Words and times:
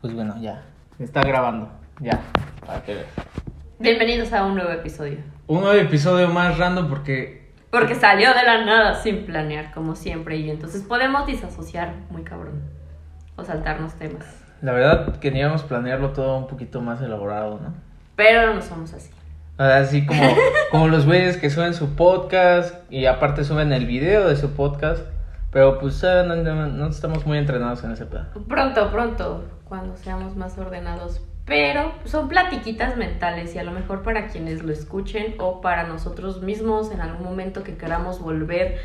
Pues 0.00 0.14
bueno, 0.14 0.36
ya. 0.40 0.62
Está 1.00 1.22
grabando. 1.22 1.68
Ya. 1.98 2.20
Para 2.64 2.80
que 2.84 2.94
veas. 2.94 3.08
Bienvenidos 3.80 4.32
a 4.32 4.44
un 4.44 4.54
nuevo 4.54 4.70
episodio. 4.70 5.18
Un 5.48 5.62
nuevo 5.62 5.76
episodio 5.76 6.28
más 6.28 6.56
random 6.56 6.88
porque. 6.88 7.50
Porque 7.72 7.96
salió 7.96 8.32
de 8.32 8.44
la 8.44 8.64
nada 8.64 8.94
sin 8.94 9.26
planear, 9.26 9.74
como 9.74 9.96
siempre, 9.96 10.36
y 10.36 10.50
entonces 10.50 10.82
podemos 10.82 11.26
disasociar 11.26 11.94
muy 12.10 12.22
cabrón. 12.22 12.62
O 13.34 13.44
saltarnos 13.44 13.94
temas. 13.94 14.24
La 14.62 14.70
verdad 14.70 15.18
queríamos 15.18 15.64
planearlo 15.64 16.10
todo 16.10 16.38
un 16.38 16.46
poquito 16.46 16.80
más 16.80 17.02
elaborado, 17.02 17.58
¿no? 17.60 17.74
Pero 18.14 18.54
no 18.54 18.62
somos 18.62 18.94
así. 18.94 19.10
Así 19.56 20.06
como, 20.06 20.22
como 20.70 20.86
los 20.86 21.06
güeyes 21.06 21.38
que 21.38 21.50
suben 21.50 21.74
su 21.74 21.96
podcast 21.96 22.72
y 22.88 23.06
aparte 23.06 23.42
suben 23.42 23.72
el 23.72 23.86
video 23.86 24.28
de 24.28 24.36
su 24.36 24.52
podcast. 24.52 25.02
Pero 25.50 25.78
pues 25.78 26.02
eh, 26.04 26.24
no, 26.24 26.86
estamos 26.88 27.24
muy 27.26 27.38
entrenados 27.38 27.82
en 27.84 27.92
ese 27.92 28.06
plan. 28.06 28.28
Pronto, 28.48 28.90
pronto, 28.90 29.44
cuando 29.64 29.96
seamos 29.96 30.36
más 30.36 30.58
ordenados. 30.58 31.22
Pero 31.46 31.94
son 32.04 32.28
platiquitas 32.28 32.98
mentales 32.98 33.54
y 33.54 33.58
a 33.58 33.64
lo 33.64 33.72
mejor 33.72 34.02
para 34.02 34.28
quienes 34.28 34.62
lo 34.62 34.70
escuchen 34.70 35.34
o 35.38 35.62
para 35.62 35.84
nosotros 35.84 36.42
mismos 36.42 36.92
en 36.92 37.00
algún 37.00 37.24
momento 37.24 37.64
que 37.64 37.78
queramos 37.78 38.20
volver 38.20 38.78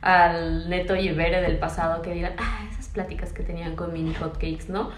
al 0.00 0.68
Neto 0.68 0.96
y 0.96 1.10
Ibere 1.10 1.40
del 1.40 1.58
pasado 1.58 2.02
que 2.02 2.12
digan, 2.12 2.32
ah, 2.38 2.66
esas 2.68 2.88
pláticas 2.88 3.32
que 3.32 3.44
tenían 3.44 3.76
con 3.76 3.92
mini 3.92 4.12
hotcakes, 4.14 4.68
¿no? 4.68 4.90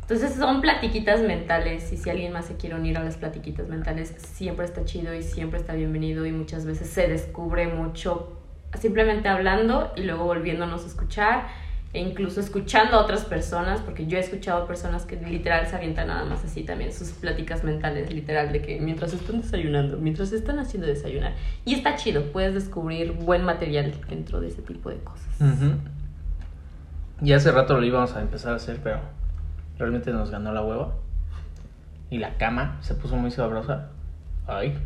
Entonces 0.00 0.34
son 0.34 0.62
platiquitas 0.62 1.20
mentales 1.20 1.92
y 1.92 1.98
si 1.98 2.08
alguien 2.08 2.32
más 2.32 2.46
se 2.46 2.56
quiere 2.56 2.76
unir 2.76 2.96
a 2.96 3.04
las 3.04 3.16
platiquitas 3.16 3.68
mentales, 3.68 4.14
siempre 4.18 4.64
está 4.64 4.84
chido 4.84 5.14
y 5.14 5.22
siempre 5.22 5.58
está 5.58 5.74
bienvenido 5.74 6.24
y 6.24 6.32
muchas 6.32 6.64
veces 6.64 6.88
se 6.88 7.08
descubre 7.08 7.66
mucho 7.68 8.43
simplemente 8.80 9.28
hablando 9.28 9.92
y 9.96 10.02
luego 10.02 10.24
volviéndonos 10.24 10.84
a 10.84 10.86
escuchar 10.86 11.46
e 11.94 12.00
incluso 12.00 12.40
escuchando 12.40 12.96
a 12.96 13.02
otras 13.02 13.24
personas, 13.24 13.80
porque 13.80 14.06
yo 14.06 14.18
he 14.18 14.20
escuchado 14.20 14.66
personas 14.66 15.06
que 15.06 15.14
literal 15.14 15.64
se 15.68 15.76
avientan 15.76 16.08
nada 16.08 16.24
más 16.24 16.44
así 16.44 16.64
también, 16.64 16.92
sus 16.92 17.10
pláticas 17.10 17.62
mentales, 17.62 18.12
literal, 18.12 18.52
de 18.52 18.60
que 18.62 18.80
mientras 18.80 19.12
están 19.12 19.40
desayunando, 19.40 19.96
mientras 19.98 20.32
están 20.32 20.58
haciendo 20.58 20.88
desayunar. 20.88 21.34
Y 21.64 21.74
está 21.74 21.94
chido, 21.94 22.32
puedes 22.32 22.52
descubrir 22.52 23.12
buen 23.12 23.44
material 23.44 23.94
dentro 24.08 24.40
de 24.40 24.48
ese 24.48 24.60
tipo 24.62 24.90
de 24.90 24.96
cosas. 24.98 25.24
Y 27.22 27.32
hace 27.32 27.52
rato 27.52 27.78
lo 27.78 27.86
íbamos 27.86 28.16
a 28.16 28.22
empezar 28.22 28.54
a 28.54 28.56
hacer, 28.56 28.80
pero 28.82 28.98
realmente 29.78 30.10
nos 30.10 30.32
ganó 30.32 30.52
la 30.52 30.62
hueva. 30.62 30.94
Y 32.10 32.18
la 32.18 32.36
cama 32.38 32.78
se 32.80 32.94
puso 32.94 33.14
muy 33.14 33.30
sabrosa. 33.30 33.90
Ay. 34.48 34.76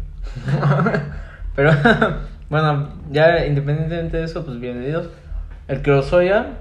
pero 1.56 1.72
bueno, 2.50 2.88
ya 3.10 3.44
independientemente 3.44 4.16
de 4.16 4.24
eso, 4.24 4.44
pues 4.44 4.58
bienvenidos. 4.58 5.10
El 5.66 5.82
oiga. 6.12 6.58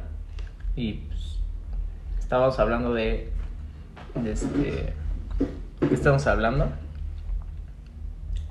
Y 0.75 0.93
pues, 0.93 1.39
estábamos 2.19 2.59
hablando 2.59 2.93
de. 2.93 3.31
de 4.15 4.31
este. 4.31 4.93
¿Qué 5.79 5.93
estamos 5.93 6.27
hablando? 6.27 6.69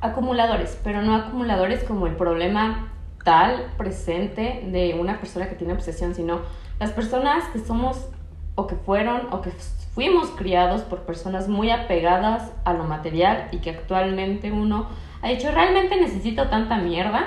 Acumuladores, 0.00 0.78
pero 0.82 1.02
no 1.02 1.14
acumuladores 1.14 1.84
como 1.84 2.06
el 2.06 2.14
problema 2.14 2.92
tal 3.24 3.72
presente 3.76 4.62
de 4.70 4.96
una 4.98 5.18
persona 5.18 5.48
que 5.48 5.56
tiene 5.56 5.72
obsesión, 5.72 6.14
sino 6.14 6.40
las 6.78 6.92
personas 6.92 7.44
que 7.52 7.58
somos 7.58 8.08
o 8.54 8.66
que 8.66 8.76
fueron 8.76 9.22
o 9.32 9.42
que 9.42 9.50
fuimos 9.94 10.30
criados 10.30 10.82
por 10.82 11.00
personas 11.00 11.48
muy 11.48 11.70
apegadas 11.70 12.52
a 12.64 12.72
lo 12.72 12.84
material 12.84 13.48
y 13.52 13.58
que 13.58 13.70
actualmente 13.70 14.52
uno 14.52 14.86
ha 15.26 15.30
dicho 15.30 15.50
realmente 15.50 16.00
necesito 16.00 16.48
tanta 16.48 16.78
mierda 16.78 17.24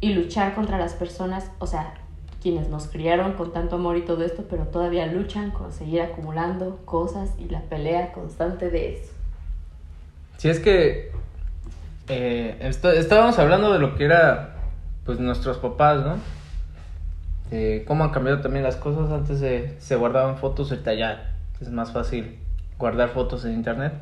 y 0.00 0.12
luchar 0.12 0.54
contra 0.54 0.78
las 0.78 0.92
personas, 0.92 1.50
o 1.58 1.66
sea, 1.66 1.94
quienes 2.42 2.68
nos 2.68 2.86
criaron 2.86 3.32
con 3.32 3.52
tanto 3.52 3.76
amor 3.76 3.96
y 3.96 4.02
todo 4.02 4.24
esto, 4.24 4.44
pero 4.48 4.64
todavía 4.64 5.06
luchan 5.06 5.52
con 5.52 5.72
seguir 5.72 6.02
acumulando 6.02 6.80
cosas 6.84 7.30
y 7.38 7.48
la 7.48 7.60
pelea 7.62 8.12
constante 8.12 8.68
de 8.70 8.94
eso. 8.96 9.12
Si 10.36 10.50
es 10.50 10.60
que 10.60 11.12
eh, 12.08 12.58
estábamos 12.60 13.38
hablando 13.38 13.72
de 13.72 13.78
lo 13.78 13.96
que 13.96 14.04
era 14.04 14.56
pues 15.06 15.18
nuestros 15.18 15.56
papás, 15.58 16.04
¿no? 16.04 16.16
De 17.50 17.84
cómo 17.86 18.04
han 18.04 18.10
cambiado 18.10 18.40
también 18.40 18.64
las 18.64 18.76
cosas. 18.76 19.10
Antes 19.10 19.40
se 19.78 19.96
guardaban 19.96 20.36
fotos, 20.36 20.70
ahorita 20.70 20.92
ya 20.94 21.36
es 21.60 21.70
más 21.70 21.92
fácil 21.92 22.38
guardar 22.78 23.08
fotos 23.10 23.44
en 23.46 23.52
internet. 23.52 23.94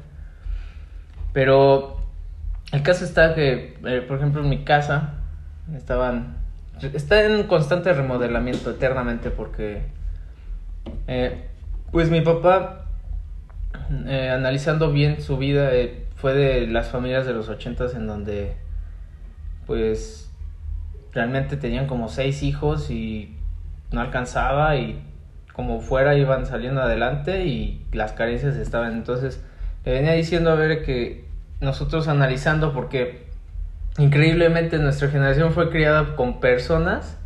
Pero 1.33 2.08
el 2.73 2.83
caso 2.83 3.05
está 3.05 3.35
que, 3.35 3.77
eh, 3.85 4.05
por 4.07 4.19
ejemplo, 4.19 4.43
en 4.43 4.49
mi 4.49 4.65
casa 4.65 5.15
estaban... 5.75 6.37
Está 6.81 7.25
en 7.25 7.43
constante 7.45 7.93
remodelamiento 7.93 8.71
eternamente 8.71 9.31
porque... 9.31 9.83
eh, 11.07 11.45
pues 11.91 12.11
mi 12.11 12.21
papá 12.21 12.85
eh, 14.07 14.31
analizando 14.31 14.93
bien 14.93 15.23
su 15.23 15.39
vida, 15.39 15.71
fue 16.17 16.35
de 16.35 16.67
las 16.67 16.89
familias 16.89 17.27
de 17.27 17.33
los 17.33 17.49
ochentas 17.49 17.95
en 17.95 18.07
donde, 18.07 18.57
pues, 19.67 20.31
realmente 21.13 21.57
tenían 21.57 21.87
como 21.87 22.09
seis 22.09 22.43
hijos 22.43 22.91
y 22.91 23.37
no 23.93 24.01
alcanzaba 24.01 24.77
y 24.77 25.03
como 25.53 25.81
fuera 25.81 26.15
iban 26.17 26.45
saliendo 26.45 26.83
adelante 26.83 27.47
y 27.47 27.87
las 27.93 28.13
carencias 28.13 28.57
estaban. 28.57 28.93
Entonces, 28.93 29.43
le 29.85 29.93
venía 29.93 30.13
diciendo 30.13 30.51
a 30.51 30.55
ver 30.55 30.85
que 30.85 31.28
nosotros 31.61 32.09
analizando, 32.09 32.73
porque 32.73 33.27
increíblemente 33.99 34.79
nuestra 34.79 35.09
generación 35.09 35.53
fue 35.53 35.71
criada 35.71 36.15
con 36.17 36.41
personas 36.41 37.19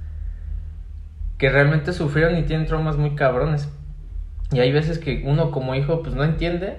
que 1.38 1.50
realmente 1.50 1.92
sufrieron 1.92 2.38
y 2.38 2.44
tienen 2.44 2.66
traumas 2.66 2.96
muy 2.96 3.14
cabrones. 3.14 3.68
Y 4.52 4.60
hay 4.60 4.72
veces 4.72 4.98
que 4.98 5.22
uno 5.26 5.50
como 5.50 5.74
hijo 5.74 6.02
pues 6.02 6.14
no 6.14 6.24
entiende 6.24 6.78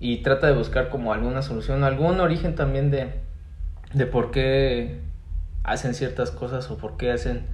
y 0.00 0.18
trata 0.22 0.46
de 0.46 0.54
buscar 0.54 0.88
como 0.88 1.12
alguna 1.12 1.42
solución, 1.42 1.84
algún 1.84 2.20
origen 2.20 2.54
también 2.54 2.90
de, 2.90 3.20
de 3.92 4.06
por 4.06 4.30
qué 4.30 5.00
hacen 5.64 5.94
ciertas 5.94 6.30
cosas 6.30 6.70
o 6.70 6.76
por 6.76 6.96
qué 6.96 7.12
hacen, 7.12 7.46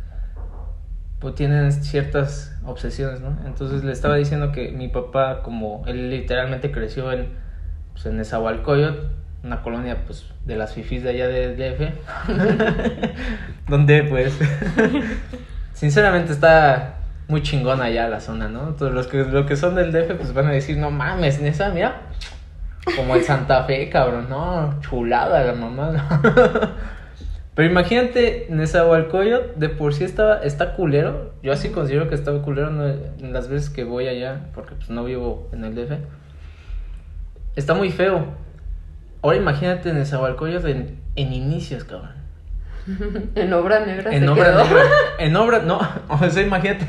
pues 1.19 1.35
tienen 1.35 1.73
ciertas 1.73 2.59
obsesiones, 2.65 3.21
¿no? 3.21 3.37
Entonces 3.47 3.85
le 3.85 3.93
estaba 3.93 4.17
diciendo 4.17 4.53
que 4.53 4.71
mi 4.73 4.89
papá, 4.89 5.43
como 5.43 5.85
él 5.87 6.11
literalmente 6.11 6.71
creció 6.71 7.13
en, 7.13 7.29
pues, 7.99 8.07
en 8.07 8.17
Nezahualcóyotl, 8.19 9.09
una 9.43 9.61
colonia 9.61 10.05
pues 10.07 10.25
de 10.47 10.55
las 10.55 10.73
fifis 10.73 11.03
de 11.03 11.11
allá 11.11 11.27
de 11.27 11.57
DF, 11.57 11.81
donde 13.69 14.05
pues 14.05 14.39
sinceramente 15.73 16.33
está 16.33 16.95
muy 17.27 17.43
chingona 17.43 17.85
allá 17.85 18.09
la 18.09 18.21
zona, 18.21 18.49
¿no? 18.49 18.69
Entonces 18.69 18.95
los 18.95 19.09
que, 19.09 19.25
los 19.25 19.47
que 19.47 19.57
son 19.57 19.75
del 19.75 19.91
DF 19.91 20.15
pues 20.15 20.33
van 20.33 20.47
a 20.47 20.53
decir, 20.53 20.79
no 20.79 20.93
mames, 20.93 21.41
Nesa, 21.41 21.71
mira, 21.71 22.03
como 22.95 23.17
el 23.17 23.25
Santa 23.25 23.65
Fe, 23.65 23.89
cabrón, 23.91 24.29
no, 24.29 24.79
chulada 24.81 25.43
la 25.43 25.55
mamá. 25.55 26.23
Pero 27.57 27.69
imagínate, 27.69 28.47
Nezahualcóyotl 28.51 29.59
de 29.59 29.69
por 29.69 29.93
sí 29.93 30.05
estaba, 30.05 30.39
está 30.45 30.75
culero. 30.75 31.33
Yo 31.43 31.53
así 31.53 31.71
considero 31.71 32.09
que 32.09 32.15
estaba 32.15 32.41
culero 32.43 32.71
las 33.21 33.49
veces 33.49 33.69
que 33.69 33.83
voy 33.83 34.07
allá, 34.07 34.43
porque 34.55 34.77
pues 34.77 34.89
no 34.91 35.03
vivo 35.03 35.49
en 35.53 35.65
el 35.65 35.75
DF. 35.75 35.99
Está 37.59 37.75
muy 37.75 37.91
feo. 37.91 38.25
Ahora 39.21 39.37
imagínate 39.37 39.93
Nezahualcóyotl 39.93 40.69
en, 40.69 41.01
en 41.17 41.33
inicios, 41.33 41.83
cabrón. 41.85 42.13
en 43.35 43.53
obra 43.53 43.81
negra 43.85 44.15
En 44.15 44.23
se 44.23 44.29
obra 44.29 44.45
quedó. 44.45 44.65
negra. 44.65 44.83
En 45.19 45.35
obra, 45.37 45.59
no, 45.61 45.81
o 46.09 46.31
sea, 46.31 46.43
imagínate. 46.43 46.87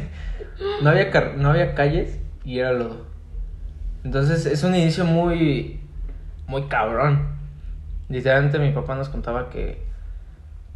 No 0.84 0.92
había, 0.92 1.10
car- 1.10 1.34
no 1.38 1.50
había 1.50 1.74
calles 1.74 2.20
y 2.46 2.60
era 2.60 2.72
lodo. 2.74 3.06
Entonces 4.04 4.46
es 4.46 4.64
un 4.64 4.76
inicio 4.76 5.06
muy, 5.06 5.80
muy 6.48 6.64
cabrón. 6.68 7.30
Literalmente 8.08 8.60
mi 8.60 8.72
papá 8.72 8.96
nos 8.96 9.10
contaba 9.10 9.50
que 9.50 9.84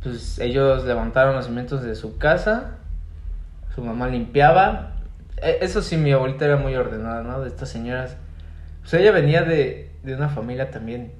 pues 0.01 0.39
ellos 0.39 0.83
levantaron 0.85 1.35
los 1.35 1.45
cimientos 1.45 1.83
de 1.83 1.95
su 1.95 2.17
casa, 2.17 2.77
su 3.75 3.81
mamá 3.83 4.07
limpiaba. 4.07 4.93
E- 5.41 5.59
Eso 5.61 5.81
sí, 5.83 5.97
mi 5.97 6.11
abuelita 6.11 6.45
era 6.45 6.57
muy 6.57 6.75
ordenada, 6.75 7.21
¿no? 7.23 7.41
De 7.41 7.47
estas 7.47 7.69
señoras. 7.69 8.17
Pues 8.83 8.93
ella 8.93 9.11
venía 9.11 9.43
de, 9.43 9.91
de 10.03 10.15
una 10.15 10.29
familia 10.29 10.69
también, 10.71 11.11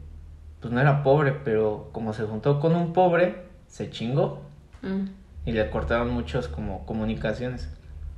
pues 0.62 0.74
no 0.74 0.80
era 0.80 1.04
pobre, 1.04 1.34
pero 1.44 1.90
como 1.92 2.14
se 2.14 2.24
juntó 2.24 2.60
con 2.60 2.76
un 2.76 2.94
pobre, 2.94 3.44
se 3.68 3.90
chingó 3.90 4.42
Mm. 4.82 5.08
y 5.46 5.54
le 5.54 5.70
cortaron 5.70 6.10
muchos 6.10 6.50
como 6.50 6.86
comunicaciones 6.86 7.70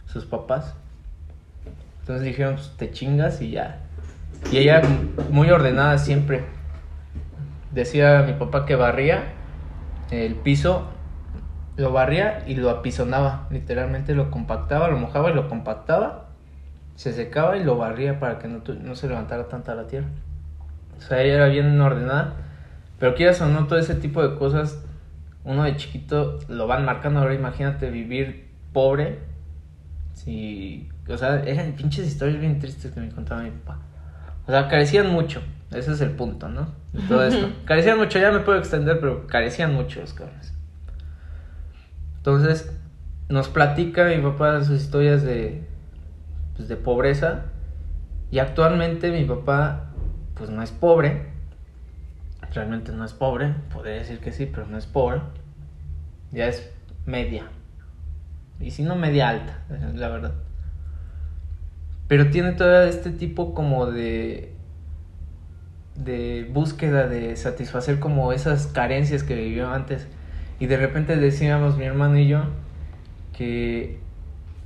sus 0.07 0.25
papás. 0.25 0.73
Entonces 2.01 2.25
dijeron, 2.25 2.55
pues 2.55 2.71
te 2.77 2.91
chingas 2.91 3.39
y 3.41 3.51
ya. 3.51 3.79
Y 4.51 4.57
ella 4.57 4.81
muy 5.29 5.49
ordenada 5.51 5.97
siempre. 5.99 6.43
Decía 7.71 8.23
mi 8.25 8.33
papá 8.33 8.65
que 8.65 8.75
barría 8.75 9.23
el 10.11 10.35
piso, 10.35 10.87
lo 11.77 11.91
barría 11.91 12.43
y 12.47 12.55
lo 12.55 12.69
apisonaba. 12.69 13.47
Literalmente 13.51 14.15
lo 14.15 14.31
compactaba, 14.31 14.87
lo 14.87 14.97
mojaba 14.97 15.29
y 15.31 15.33
lo 15.33 15.47
compactaba. 15.49 16.24
Se 16.95 17.11
secaba 17.13 17.57
y 17.57 17.63
lo 17.63 17.77
barría 17.77 18.19
para 18.19 18.39
que 18.39 18.47
no, 18.47 18.61
no 18.81 18.95
se 18.95 19.07
levantara 19.07 19.47
tanta 19.47 19.75
la 19.75 19.87
tierra. 19.87 20.07
O 20.97 21.01
sea, 21.01 21.21
ella 21.21 21.35
era 21.35 21.47
bien 21.47 21.79
ordenada. 21.79 22.35
Pero 22.99 23.15
quieras 23.15 23.41
o 23.41 23.47
no, 23.47 23.67
todo 23.67 23.77
ese 23.79 23.95
tipo 23.95 24.25
de 24.25 24.35
cosas, 24.37 24.81
uno 25.43 25.63
de 25.63 25.75
chiquito 25.75 26.39
lo 26.47 26.67
van 26.67 26.85
marcando. 26.85 27.19
Ahora 27.19 27.33
imagínate 27.33 27.89
vivir 27.89 28.47
pobre, 28.71 29.19
si 30.13 30.89
O 31.09 31.17
sea, 31.17 31.43
eran 31.43 31.73
pinches 31.73 32.07
historias 32.07 32.39
bien 32.39 32.59
tristes 32.59 32.91
que 32.91 32.99
me 32.99 33.09
contaba 33.09 33.41
mi 33.41 33.51
papá. 33.51 33.79
O 34.47 34.51
sea, 34.51 34.67
carecían 34.67 35.11
mucho. 35.11 35.41
Ese 35.71 35.91
es 35.91 36.01
el 36.01 36.11
punto, 36.11 36.47
¿no? 36.49 36.67
De 36.93 37.01
todo 37.07 37.23
esto. 37.27 37.51
carecían 37.65 37.97
mucho, 37.97 38.19
ya 38.19 38.31
me 38.31 38.39
puedo 38.39 38.57
extender, 38.57 38.99
pero 38.99 39.27
carecían 39.27 39.73
mucho 39.73 39.99
los 39.99 40.13
cabrones. 40.13 40.53
Entonces, 42.17 42.71
nos 43.29 43.49
platica 43.49 44.05
mi 44.05 44.17
papá 44.17 44.63
sus 44.63 44.81
historias 44.81 45.23
de, 45.23 45.67
pues, 46.55 46.67
de 46.67 46.75
pobreza. 46.75 47.45
Y 48.31 48.39
actualmente 48.39 49.11
mi 49.11 49.25
papá, 49.25 49.91
pues 50.35 50.49
no 50.49 50.61
es 50.61 50.71
pobre. 50.71 51.27
Realmente 52.53 52.91
no 52.91 53.05
es 53.05 53.13
pobre. 53.13 53.53
Podría 53.73 53.95
decir 53.95 54.19
que 54.19 54.31
sí, 54.31 54.45
pero 54.45 54.67
no 54.67 54.77
es 54.77 54.85
pobre. 54.85 55.21
Ya 56.31 56.47
es 56.47 56.71
media. 57.05 57.49
Y 58.59 58.71
si 58.71 58.83
no 58.83 58.95
media 58.95 59.29
alta, 59.29 59.63
la 59.95 60.09
verdad. 60.09 60.33
Pero 62.07 62.29
tiene 62.29 62.53
todo 62.53 62.83
este 62.83 63.09
tipo 63.11 63.53
como 63.53 63.87
de 63.87 64.55
de 65.95 66.49
búsqueda 66.51 67.07
de 67.07 67.35
satisfacer 67.37 67.99
como 67.99 68.33
esas 68.33 68.67
carencias 68.67 69.23
que 69.23 69.35
vivió 69.35 69.69
antes. 69.69 70.07
Y 70.59 70.67
de 70.67 70.77
repente 70.77 71.15
decíamos 71.15 71.77
mi 71.77 71.85
hermano 71.85 72.17
y 72.17 72.27
yo 72.27 72.43
que 73.33 73.99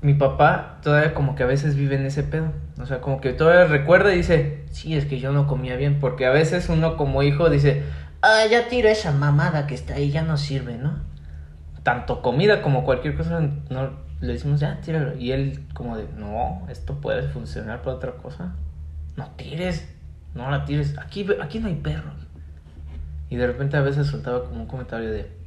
mi 0.02 0.14
papá 0.14 0.80
todavía 0.82 1.14
como 1.14 1.36
que 1.36 1.44
a 1.44 1.46
veces 1.46 1.76
vive 1.76 1.96
en 1.96 2.06
ese 2.06 2.24
pedo. 2.24 2.52
O 2.80 2.86
sea, 2.86 3.02
como 3.02 3.20
que 3.20 3.34
todavía 3.34 3.66
recuerda 3.66 4.14
y 4.14 4.18
dice, 4.18 4.64
sí, 4.72 4.96
es 4.96 5.06
que 5.06 5.20
yo 5.20 5.32
no 5.32 5.48
comía 5.48 5.76
bien. 5.76 6.00
Porque 6.00 6.26
a 6.26 6.32
veces 6.32 6.70
uno 6.70 6.98
como 6.98 7.24
hijo 7.24 7.50
dice, 7.50 7.84
ah, 8.22 8.44
ya 8.50 8.68
tiro 8.68 8.90
esa 8.90 9.12
mamada 9.12 9.68
que 9.68 9.76
está 9.76 9.96
ahí, 9.96 10.12
ya 10.12 10.22
no 10.22 10.38
sirve, 10.38 10.78
¿no? 10.78 11.00
Tanto 11.84 12.22
comida 12.22 12.62
como 12.62 12.84
cualquier 12.86 13.16
cosa, 13.16 13.42
no, 13.70 13.92
le 14.22 14.34
decimos, 14.34 14.60
ya, 14.60 14.80
tíralo. 14.82 15.18
Y 15.18 15.32
él 15.32 15.66
como 15.74 15.98
de, 15.98 16.08
no, 16.18 16.66
esto 16.70 17.02
puede 17.02 17.24
funcionar 17.24 17.82
para 17.82 17.98
otra 17.98 18.12
cosa. 18.14 18.54
No 19.18 19.28
tires, 19.36 19.94
no 20.34 20.50
la 20.50 20.66
tires. 20.66 20.98
Aquí, 20.98 21.28
aquí 21.42 21.60
no 21.60 21.68
hay 21.68 21.76
perros. 21.76 22.28
Y 23.30 23.36
de 23.36 23.46
repente 23.46 23.78
a 23.78 23.82
veces 23.82 24.08
soltaba 24.08 24.46
como 24.46 24.62
un 24.62 24.68
comentario 24.68 25.12
de, 25.12 25.40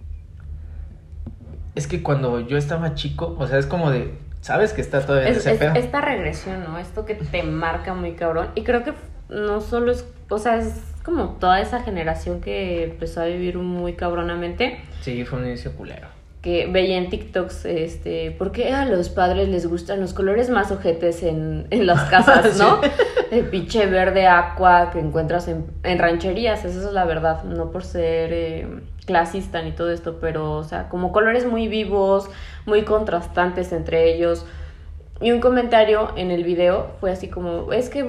es 1.75 1.87
que 1.87 2.03
cuando 2.03 2.41
yo 2.41 2.57
estaba 2.57 2.95
chico, 2.95 3.35
o 3.39 3.47
sea, 3.47 3.59
es 3.59 3.67
como 3.67 3.91
de, 3.91 4.15
¿sabes 4.43 4.75
que 4.75 4.83
está 4.83 5.01
todavía 5.07 5.31
en 5.31 5.37
ese 5.37 5.55
pedo? 5.55 5.75
Esta 5.75 6.03
regresión, 6.03 6.65
¿no? 6.65 6.79
Esto 6.79 7.07
que 7.07 7.15
te 7.15 7.43
marca 7.43 7.95
muy 7.95 8.13
cabrón. 8.13 8.49
Y 8.55 8.63
creo 8.63 8.85
que 8.85 8.93
no 9.31 9.63
solo 9.63 9.93
es, 9.93 10.05
o 10.29 10.39
sea, 10.39 10.59
es 10.59 10.75
como 11.03 11.37
toda 11.41 11.61
esa 11.61 11.83
generación 11.83 12.43
que 12.43 12.85
empezó 12.85 13.23
a 13.23 13.25
vivir 13.25 13.57
muy 13.57 13.95
cabronamente. 13.95 14.81
Sí, 15.01 15.25
fue 15.25 15.39
un 15.39 15.47
inicio 15.47 15.73
culero 15.75 16.09
que 16.43 16.67
veía 16.67 16.99
en 16.99 17.09
TikToks, 17.09 17.67
este, 17.67 18.33
¿por 18.33 18.51
qué 18.51 18.73
a 18.73 18.85
los 18.85 19.09
padres 19.11 19.49
les 19.49 19.65
gustan 19.67 20.01
los 20.01 20.13
colores 20.13 20.51
más 20.51 20.73
ojetes 20.73 21.23
en, 21.23 21.69
en 21.71 21.87
las 21.87 22.03
casas, 22.11 22.59
no? 22.59 22.81
El 23.31 23.45
pinche 23.45 23.87
verde 23.87 24.27
aqua 24.27 24.91
que 24.91 24.99
encuentras 24.99 25.47
en, 25.47 25.67
en, 25.85 26.01
rancherías, 26.01 26.65
esa 26.65 26.89
es 26.89 26.93
la 26.93 27.05
verdad, 27.05 27.45
no 27.45 27.71
por 27.71 27.85
ser 27.85 28.33
eh, 28.33 28.67
clasista 29.07 29.63
ni 29.63 29.73
todo 29.73 29.91
esto, 29.91 30.19
pero, 30.21 30.53
o 30.53 30.65
sea, 30.65 30.89
como 30.89 31.13
colores 31.13 31.47
muy 31.47 31.69
vivos, 31.69 32.29
muy 32.67 32.83
contrastantes 32.83 33.73
entre 33.73 34.13
ellos. 34.13 34.47
Y 35.21 35.33
un 35.33 35.41
comentario 35.41 36.13
en 36.17 36.31
el 36.31 36.45
video 36.45 36.93
fue 37.01 37.11
así 37.11 37.29
como, 37.29 37.73
es 37.73 37.89
que 37.89 38.07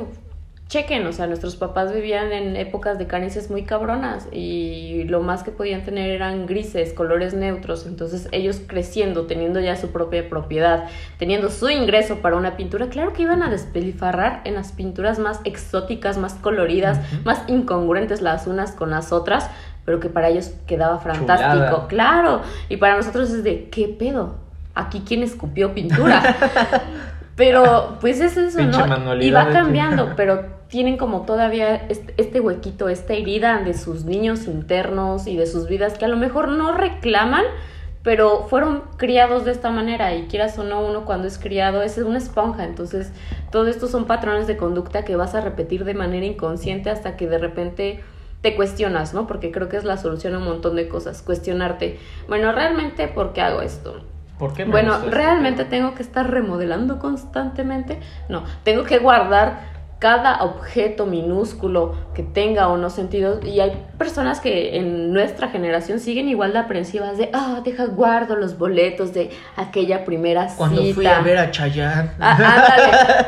chequen, 0.68 1.06
o 1.06 1.12
sea, 1.12 1.28
nuestros 1.28 1.56
papás 1.56 1.94
vivían 1.94 2.31
en 2.31 2.56
épocas 2.56 2.98
de 2.98 3.06
carencias 3.06 3.51
muy 3.51 3.63
cabronas 3.63 4.28
y 4.31 5.04
lo 5.04 5.22
más 5.22 5.44
que 5.44 5.51
podían 5.51 5.84
tener 5.84 6.10
eran 6.10 6.48
grises, 6.48 6.94
colores 6.94 7.36
neutros, 7.36 7.86
entonces 7.86 8.28
ellos 8.31 8.60
creciendo, 8.66 9.28
teniendo 9.28 9.60
ya 9.60 9.75
su 9.75 9.92
propia 9.92 10.28
propiedad, 10.30 10.86
teniendo 11.19 11.51
su 11.51 11.69
ingreso 11.69 12.19
para 12.24 12.38
una 12.38 12.57
pintura, 12.57 12.88
claro 12.88 13.13
que 13.13 13.22
iban 13.22 13.44
a 13.44 13.51
despilifarrar 13.51 14.42
en 14.45 14.56
las 14.56 14.72
pinturas 14.72 15.19
más 15.19 15.42
exóticas, 15.44 16.18
más 16.18 16.34
coloridas, 16.36 17.00
más 17.24 17.44
incongruentes 17.48 18.22
las 18.22 18.48
unas 18.48 18.72
con 18.72 18.90
las 18.90 19.12
otras, 19.12 19.51
pero 19.85 20.00
que 20.00 20.09
para 20.09 20.30
ellos 20.30 20.53
quedaba 20.65 21.00
fantástico, 21.00 21.88
claro, 21.88 22.41
y 22.69 22.77
para 22.77 22.95
nosotros 22.95 23.30
es 23.31 23.44
de, 23.44 23.69
¿qué 23.69 23.88
pedo? 23.88 24.35
Aquí 24.75 25.03
quién 25.06 25.24
escupió 25.24 25.74
pintura. 25.74 26.21
Pero 27.35 27.97
pues 28.00 28.19
es 28.19 28.38
eso, 28.38 28.62
¿no? 28.62 29.15
Y 29.21 29.31
va 29.31 29.50
cambiando, 29.50 30.13
pero 30.15 30.45
tienen 30.68 30.97
como 30.97 31.21
todavía 31.21 31.88
este, 31.88 32.39
huequito, 32.39 32.89
esta 32.89 33.13
herida 33.13 33.62
de 33.63 33.74
sus 33.74 34.06
niños 34.06 34.45
internos 34.45 35.27
y 35.27 35.35
de 35.35 35.47
sus 35.47 35.68
vidas 35.68 35.97
que 35.97 36.06
a 36.06 36.07
lo 36.07 36.18
mejor 36.18 36.50
no 36.50 36.74
reclaman, 36.74 37.44
pero 38.03 38.47
fueron 38.50 38.83
criados 38.97 39.45
de 39.45 39.51
esta 39.51 39.71
manera 39.71 40.13
y 40.15 40.24
quieras 40.27 40.57
o 40.59 40.63
no, 40.63 40.85
uno 40.85 41.06
cuando 41.06 41.27
es 41.27 41.39
criado 41.39 41.81
es 41.81 41.97
una 41.97 42.18
esponja, 42.18 42.65
entonces 42.65 43.12
todo 43.51 43.68
esto 43.68 43.88
son 43.88 44.06
patrones 44.06 44.45
de 44.45 44.57
conducta 44.57 45.06
que 45.06 45.15
vas 45.15 45.33
a 45.35 45.41
repetir 45.41 45.85
de 45.85 45.94
manera 45.94 46.25
inconsciente 46.25 46.89
hasta 46.89 47.18
que 47.18 47.27
de 47.27 47.38
repente 47.38 48.03
te 48.44 48.56
cuestionas, 48.56 49.13
¿no? 49.13 49.25
Porque 49.25 49.51
creo 49.51 49.69
que 49.69 49.78
es 49.78 49.86
la 49.86 49.98
solución 49.98 50.36
a 50.36 50.38
un 50.38 50.44
montón 50.44 50.75
de 50.75 50.90
cosas, 50.90 51.22
cuestionarte, 51.22 51.98
bueno, 52.28 52.51
realmente, 52.51 53.07
¿por 53.07 53.34
qué 53.34 53.42
hago 53.42 53.62
esto? 53.62 54.04
bueno, 54.68 55.00
realmente 55.10 55.63
tengo 55.63 55.95
que 55.95 56.04
estar 56.04 56.30
remodelando 56.30 57.00
constantemente. 57.00 58.00
No, 58.28 58.44
tengo 58.63 58.84
que 58.84 59.00
guardar 59.00 59.72
cada 60.00 60.44
objeto 60.44 61.06
minúsculo 61.06 61.95
que 62.13 62.24
tenga 62.24 62.68
o 62.68 62.75
no 62.75 62.90
sentido. 62.90 63.40
Y 63.42 63.62
hay 63.62 63.86
personas 63.98 64.42
que 64.42 64.75
en 64.75 65.13
nuestra 65.13 65.48
generación 65.48 66.01
siguen 66.01 66.28
igual 66.28 66.51
de 66.51 66.60
aprensivas 66.60 67.18
de, 67.18 67.30
ah, 67.31 67.62
deja 67.63 67.86
guardo 67.86 68.36
los 68.36 68.57
boletos 68.57 69.13
de 69.13 69.30
aquella 69.56 70.04
primera 70.04 70.50
cita. 70.50 70.57
Cuando 70.57 70.84
fui 70.94 71.06
a 71.06 71.22
ver 71.22 71.38
a 71.38 71.50
Chayanne. 71.51 72.12
Ah, 72.19 73.25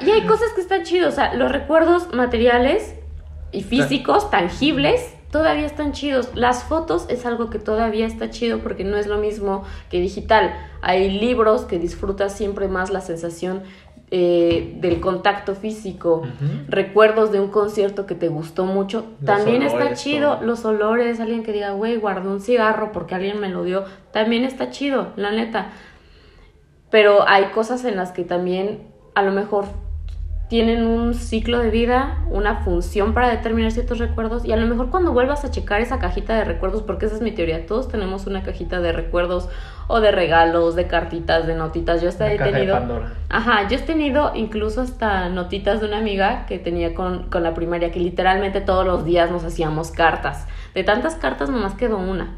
y 0.00 0.10
hay 0.10 0.26
cosas 0.26 0.48
que 0.56 0.60
están 0.60 0.82
chidos, 0.82 1.12
o 1.12 1.16
sea, 1.16 1.34
los 1.34 1.52
recuerdos 1.52 2.12
materiales 2.12 2.96
y 3.52 3.62
físicos, 3.62 4.30
tangibles, 4.30 5.14
todavía 5.30 5.66
están 5.66 5.92
chidos. 5.92 6.30
Las 6.34 6.64
fotos 6.64 7.06
es 7.08 7.26
algo 7.26 7.50
que 7.50 7.58
todavía 7.58 8.06
está 8.06 8.30
chido 8.30 8.58
porque 8.58 8.84
no 8.84 8.96
es 8.96 9.06
lo 9.06 9.18
mismo 9.18 9.64
que 9.90 10.00
digital. 10.00 10.54
Hay 10.80 11.10
libros 11.10 11.64
que 11.64 11.78
disfrutas 11.78 12.36
siempre 12.36 12.68
más 12.68 12.90
la 12.90 13.00
sensación 13.00 13.62
eh, 14.10 14.74
del 14.80 15.00
contacto 15.00 15.54
físico, 15.54 16.22
recuerdos 16.66 17.30
de 17.30 17.40
un 17.40 17.48
concierto 17.48 18.06
que 18.06 18.14
te 18.14 18.28
gustó 18.28 18.64
mucho, 18.64 19.04
también 19.22 19.60
está 19.60 19.92
chido, 19.92 20.38
los 20.40 20.64
olores, 20.64 21.20
alguien 21.20 21.42
que 21.42 21.52
diga, 21.52 21.72
güey, 21.72 21.96
guardé 21.96 22.30
un 22.30 22.40
cigarro 22.40 22.90
porque 22.92 23.14
alguien 23.14 23.38
me 23.38 23.50
lo 23.50 23.64
dio, 23.64 23.84
también 24.10 24.44
está 24.44 24.70
chido, 24.70 25.08
la 25.16 25.30
neta. 25.30 25.72
Pero 26.88 27.28
hay 27.28 27.50
cosas 27.50 27.84
en 27.84 27.96
las 27.96 28.12
que 28.12 28.24
también 28.24 28.88
a 29.14 29.22
lo 29.22 29.32
mejor 29.32 29.66
tienen 30.48 30.86
un 30.86 31.14
ciclo 31.14 31.58
de 31.58 31.70
vida, 31.70 32.18
una 32.30 32.64
función 32.64 33.12
para 33.12 33.28
determinar 33.28 33.70
ciertos 33.70 33.98
recuerdos 33.98 34.46
y 34.46 34.52
a 34.52 34.56
lo 34.56 34.66
mejor 34.66 34.90
cuando 34.90 35.12
vuelvas 35.12 35.44
a 35.44 35.50
checar 35.50 35.82
esa 35.82 35.98
cajita 35.98 36.34
de 36.34 36.44
recuerdos, 36.44 36.82
porque 36.82 37.06
esa 37.06 37.16
es 37.16 37.20
mi 37.20 37.32
teoría, 37.32 37.66
todos 37.66 37.88
tenemos 37.88 38.26
una 38.26 38.42
cajita 38.42 38.80
de 38.80 38.92
recuerdos 38.92 39.48
o 39.88 40.00
de 40.00 40.10
regalos, 40.10 40.74
de 40.74 40.86
cartitas, 40.86 41.46
de 41.46 41.54
notitas. 41.54 42.00
Yo 42.00 42.08
hasta 42.08 42.32
he 42.32 42.38
tenido... 42.38 42.78
Ajá, 43.28 43.68
yo 43.68 43.76
he 43.76 43.80
tenido 43.80 44.32
incluso 44.34 44.80
hasta 44.80 45.28
notitas 45.28 45.80
de 45.80 45.86
una 45.86 45.98
amiga 45.98 46.46
que 46.46 46.58
tenía 46.58 46.94
con, 46.94 47.30
con 47.30 47.42
la 47.42 47.54
primaria, 47.54 47.90
que 47.90 48.00
literalmente 48.00 48.60
todos 48.60 48.86
los 48.86 49.04
días 49.04 49.30
nos 49.30 49.44
hacíamos 49.44 49.90
cartas. 49.90 50.46
De 50.74 50.82
tantas 50.84 51.14
cartas 51.16 51.50
nomás 51.50 51.74
quedó 51.74 51.98
una. 51.98 52.36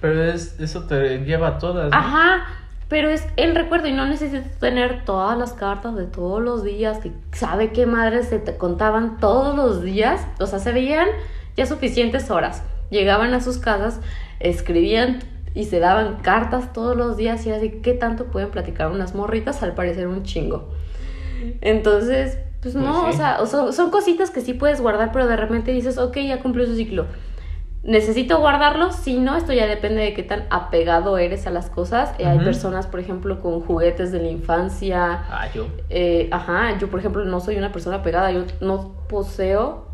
Pero 0.00 0.24
es, 0.24 0.58
eso 0.58 0.84
te 0.84 1.18
lleva 1.18 1.48
a 1.48 1.58
todas. 1.58 1.92
Ajá, 1.92 2.44
pero 2.92 3.08
es 3.08 3.26
el 3.38 3.54
recuerdo 3.54 3.88
y 3.88 3.92
no 3.92 4.04
necesitas 4.04 4.50
tener 4.58 5.06
todas 5.06 5.38
las 5.38 5.54
cartas 5.54 5.96
de 5.96 6.04
todos 6.04 6.42
los 6.42 6.62
días, 6.62 6.98
que 6.98 7.10
sabe 7.32 7.72
qué 7.72 7.86
madres 7.86 8.28
se 8.28 8.38
te 8.38 8.58
contaban 8.58 9.16
todos 9.16 9.56
los 9.56 9.82
días, 9.82 10.20
o 10.38 10.46
sea, 10.46 10.58
se 10.58 10.72
veían 10.72 11.08
ya 11.56 11.64
suficientes 11.64 12.30
horas. 12.30 12.62
Llegaban 12.90 13.32
a 13.32 13.40
sus 13.40 13.56
casas, 13.56 14.00
escribían 14.40 15.20
y 15.54 15.64
se 15.64 15.80
daban 15.80 16.16
cartas 16.16 16.74
todos 16.74 16.94
los 16.94 17.16
días 17.16 17.46
y 17.46 17.50
así, 17.52 17.80
¿qué 17.82 17.94
tanto 17.94 18.26
pueden 18.26 18.50
platicar 18.50 18.90
unas 18.90 19.14
morritas? 19.14 19.62
Al 19.62 19.72
parecer 19.72 20.06
un 20.06 20.24
chingo. 20.24 20.68
Entonces, 21.62 22.40
pues 22.60 22.74
no, 22.74 23.04
pues 23.04 23.14
o 23.14 23.16
sea, 23.16 23.46
son, 23.46 23.72
son 23.72 23.90
cositas 23.90 24.30
que 24.30 24.42
sí 24.42 24.52
puedes 24.52 24.82
guardar, 24.82 25.12
pero 25.12 25.26
de 25.26 25.38
repente 25.38 25.72
dices, 25.72 25.96
ok, 25.96 26.18
ya 26.18 26.42
cumplió 26.42 26.66
su 26.66 26.76
ciclo 26.76 27.06
necesito 27.84 28.38
guardarlos, 28.38 28.94
si 28.94 29.18
no, 29.18 29.36
esto 29.36 29.52
ya 29.52 29.66
depende 29.66 30.02
de 30.02 30.14
qué 30.14 30.22
tan 30.22 30.44
apegado 30.50 31.18
eres 31.18 31.46
a 31.46 31.50
las 31.50 31.68
cosas. 31.68 32.14
Eh, 32.18 32.26
hay 32.26 32.38
personas, 32.38 32.86
por 32.86 33.00
ejemplo, 33.00 33.40
con 33.40 33.60
juguetes 33.60 34.12
de 34.12 34.20
la 34.20 34.28
infancia. 34.28 35.24
Ah, 35.28 35.48
yo. 35.52 35.66
Eh, 35.90 36.28
ajá, 36.30 36.78
yo, 36.78 36.88
por 36.88 37.00
ejemplo, 37.00 37.24
no 37.24 37.40
soy 37.40 37.56
una 37.56 37.72
persona 37.72 37.96
apegada, 37.96 38.30
yo 38.30 38.44
no 38.60 38.94
poseo, 39.08 39.86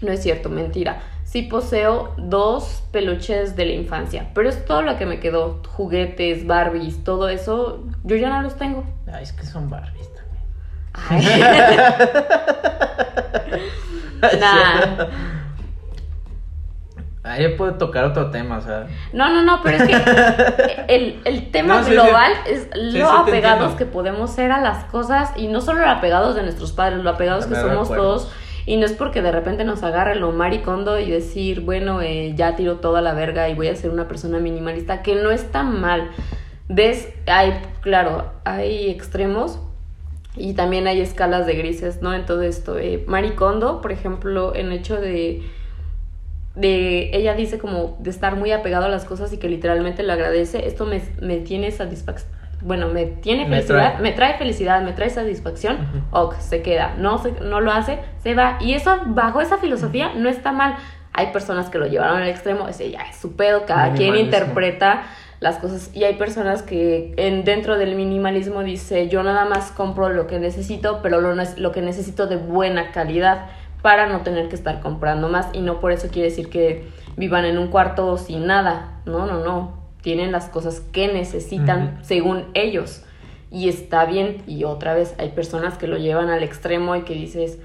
no 0.00 0.12
es 0.12 0.22
cierto, 0.22 0.48
mentira. 0.48 1.02
Sí 1.24 1.42
poseo 1.42 2.14
dos 2.18 2.82
peluches 2.92 3.56
de 3.56 3.66
la 3.66 3.72
infancia, 3.72 4.30
pero 4.34 4.48
es 4.48 4.64
todo 4.64 4.82
lo 4.82 4.96
que 4.96 5.06
me 5.06 5.20
quedó, 5.20 5.62
juguetes, 5.68 6.46
Barbies, 6.46 7.04
todo 7.04 7.28
eso, 7.28 7.84
yo 8.04 8.16
ya 8.16 8.30
no 8.30 8.42
los 8.42 8.56
tengo. 8.56 8.84
Ay, 9.10 9.22
es 9.22 9.32
que 9.32 9.44
son 9.44 9.70
Barbies 9.70 10.08
también. 10.14 10.44
Ay. 10.92 11.26
nah. 14.40 15.32
Ahí 17.24 17.54
puede 17.56 17.72
tocar 17.74 18.04
otro 18.04 18.30
tema, 18.30 18.58
o 18.58 18.60
sea. 18.62 18.88
No, 19.12 19.32
no, 19.32 19.42
no, 19.42 19.60
pero 19.62 19.76
es 19.76 19.84
que 19.84 20.84
el, 20.88 21.20
el 21.24 21.50
tema 21.52 21.78
No, 21.78 21.84
sí, 21.84 21.92
global 21.92 22.32
sí. 22.44 22.52
es 22.52 22.68
lo 22.74 23.08
sí, 23.08 23.16
apegados 23.16 23.74
que 23.74 23.86
podemos 23.86 24.30
ser 24.32 24.50
a 24.50 24.60
las 24.60 24.84
cosas 24.86 25.30
y 25.36 25.46
no 25.46 25.60
solo 25.60 25.82
lo 25.82 25.88
apegados 25.90 26.34
de 26.34 26.42
nuestros 26.42 26.72
padres, 26.72 26.98
lo 27.02 27.10
apegados 27.10 27.46
que 27.46 27.54
somos 27.54 27.88
todos. 27.88 28.32
Y 28.64 28.76
no 28.76 28.86
es 28.86 28.92
porque 28.92 29.22
de 29.22 29.32
repente 29.32 29.64
nos 29.64 29.82
agarre 29.82 30.14
lo 30.14 30.30
maricondo 30.30 30.98
y 30.98 31.10
decir, 31.10 31.60
bueno, 31.62 32.00
eh, 32.00 32.32
ya 32.36 32.54
tiro 32.54 32.76
toda 32.76 33.00
la 33.00 33.12
verga 33.12 33.48
y 33.48 33.54
voy 33.54 33.68
a 33.68 33.74
ser 33.74 33.90
una 33.90 34.06
persona 34.06 34.38
minimalista, 34.38 35.02
que 35.02 35.16
no 35.16 35.30
está 35.30 35.64
mal. 35.64 36.10
Ves, 36.68 37.08
hay, 37.26 37.60
claro, 37.80 38.32
hay 38.44 38.88
extremos 38.88 39.60
y 40.36 40.54
también 40.54 40.86
hay 40.86 41.00
escalas 41.00 41.44
de 41.46 41.54
grises, 41.54 42.02
¿no? 42.02 42.14
En 42.14 42.24
todo 42.24 42.42
esto. 42.42 42.78
Eh, 42.78 43.04
Maricondo, 43.08 43.80
por 43.80 43.90
ejemplo, 43.90 44.54
en 44.54 44.70
hecho 44.70 45.00
de 45.00 45.42
de 46.54 47.16
ella 47.16 47.34
dice 47.34 47.58
como 47.58 47.96
de 48.00 48.10
estar 48.10 48.36
muy 48.36 48.52
apegado 48.52 48.84
a 48.86 48.88
las 48.88 49.04
cosas 49.04 49.32
y 49.32 49.38
que 49.38 49.48
literalmente 49.48 50.02
le 50.02 50.12
agradece 50.12 50.66
esto 50.66 50.84
me, 50.84 51.00
me 51.20 51.38
tiene 51.38 51.70
satisfacción 51.70 52.30
bueno 52.60 52.88
me 52.88 53.06
tiene 53.06 53.44
Me 53.46 53.56
felicidad 53.62 53.92
trae. 53.94 54.02
me 54.02 54.12
trae 54.12 54.38
felicidad 54.38 54.82
me 54.82 54.92
trae 54.92 55.08
satisfacción 55.10 55.76
Ujú. 55.76 56.16
ok 56.24 56.38
se 56.40 56.62
queda 56.62 56.94
no 56.98 57.18
se, 57.18 57.32
no 57.40 57.60
lo 57.60 57.72
hace 57.72 57.98
se 58.22 58.34
va. 58.34 58.58
Y 58.60 58.74
eso 58.74 58.98
bajo 59.06 59.40
esa 59.40 59.58
filosofía 59.58 60.12
no 60.14 60.28
está 60.28 60.52
mal. 60.52 60.76
Hay 61.14 61.26
personas 61.32 61.68
que 61.70 61.78
lo 61.78 61.86
llevaron 61.86 62.22
al 62.22 62.28
extremo 62.28 62.68
ese 62.68 62.90
ya 62.90 63.02
es 63.02 63.16
su 63.16 63.34
pedo 63.34 63.66
cada 63.66 63.92
quien 63.94 64.14
interpreta 64.16 65.02
las 65.40 65.58
cosas. 65.58 65.90
Y 65.92 66.04
hay 66.04 66.14
personas 66.14 66.62
que 66.62 67.14
en, 67.16 67.44
dentro 67.44 67.76
del 67.78 67.96
minimalismo 67.96 68.62
dice 68.62 69.08
yo 69.08 69.22
nada 69.24 69.44
más 69.44 69.72
compro 69.72 70.08
lo 70.10 70.26
que 70.28 70.38
necesito 70.38 71.00
pero 71.02 71.20
lo, 71.20 71.34
lo 71.56 71.72
que 71.72 71.82
necesito 71.82 72.26
de 72.28 72.36
buena 72.36 72.92
calidad 72.92 73.46
para 73.82 74.06
no 74.06 74.20
tener 74.22 74.48
que 74.48 74.54
estar 74.54 74.80
comprando 74.80 75.28
más. 75.28 75.48
Y 75.52 75.60
no 75.60 75.80
por 75.80 75.92
eso 75.92 76.08
quiere 76.08 76.28
decir 76.28 76.48
que 76.48 76.88
vivan 77.16 77.44
en 77.44 77.58
un 77.58 77.68
cuarto 77.68 78.16
sin 78.16 78.46
nada. 78.46 79.00
No 79.04 79.26
no 79.26 79.44
no. 79.44 79.82
Tienen 80.02 80.32
las 80.32 80.48
cosas 80.48 80.80
que 80.80 81.12
necesitan 81.12 81.98
según 82.02 82.46
ellos. 82.54 83.04
Y 83.50 83.68
está 83.68 84.04
bien. 84.06 84.42
Y 84.46 84.64
otra 84.64 84.94
vez 84.94 85.14
hay 85.18 85.28
personas 85.30 85.76
que 85.78 85.86
lo 85.86 85.96
llevan 85.98 86.30
al 86.30 86.42
extremo 86.42 86.96
y 86.96 87.02
que 87.02 87.14
dices 87.14 87.58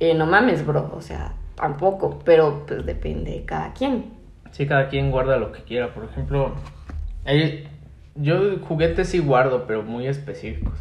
eh, 0.00 0.14
no 0.14 0.26
mames 0.26 0.64
bro. 0.66 0.92
O 0.94 1.00
sea 1.02 1.32
tampoco. 1.56 2.20
Pero 2.24 2.64
pues 2.66 2.86
depende 2.86 3.32
de 3.32 3.44
cada 3.44 3.72
quien. 3.72 4.12
Sí, 4.52 4.66
cada 4.66 4.88
quien 4.88 5.10
guarda 5.10 5.36
lo 5.36 5.52
que 5.52 5.62
quiera. 5.62 5.92
Por 5.92 6.04
ejemplo, 6.04 6.52
hay- 7.24 7.68
yo 8.14 8.58
juguetes 8.60 9.08
sí 9.10 9.18
guardo, 9.20 9.66
pero 9.66 9.82
muy 9.82 10.06
específicos. 10.08 10.72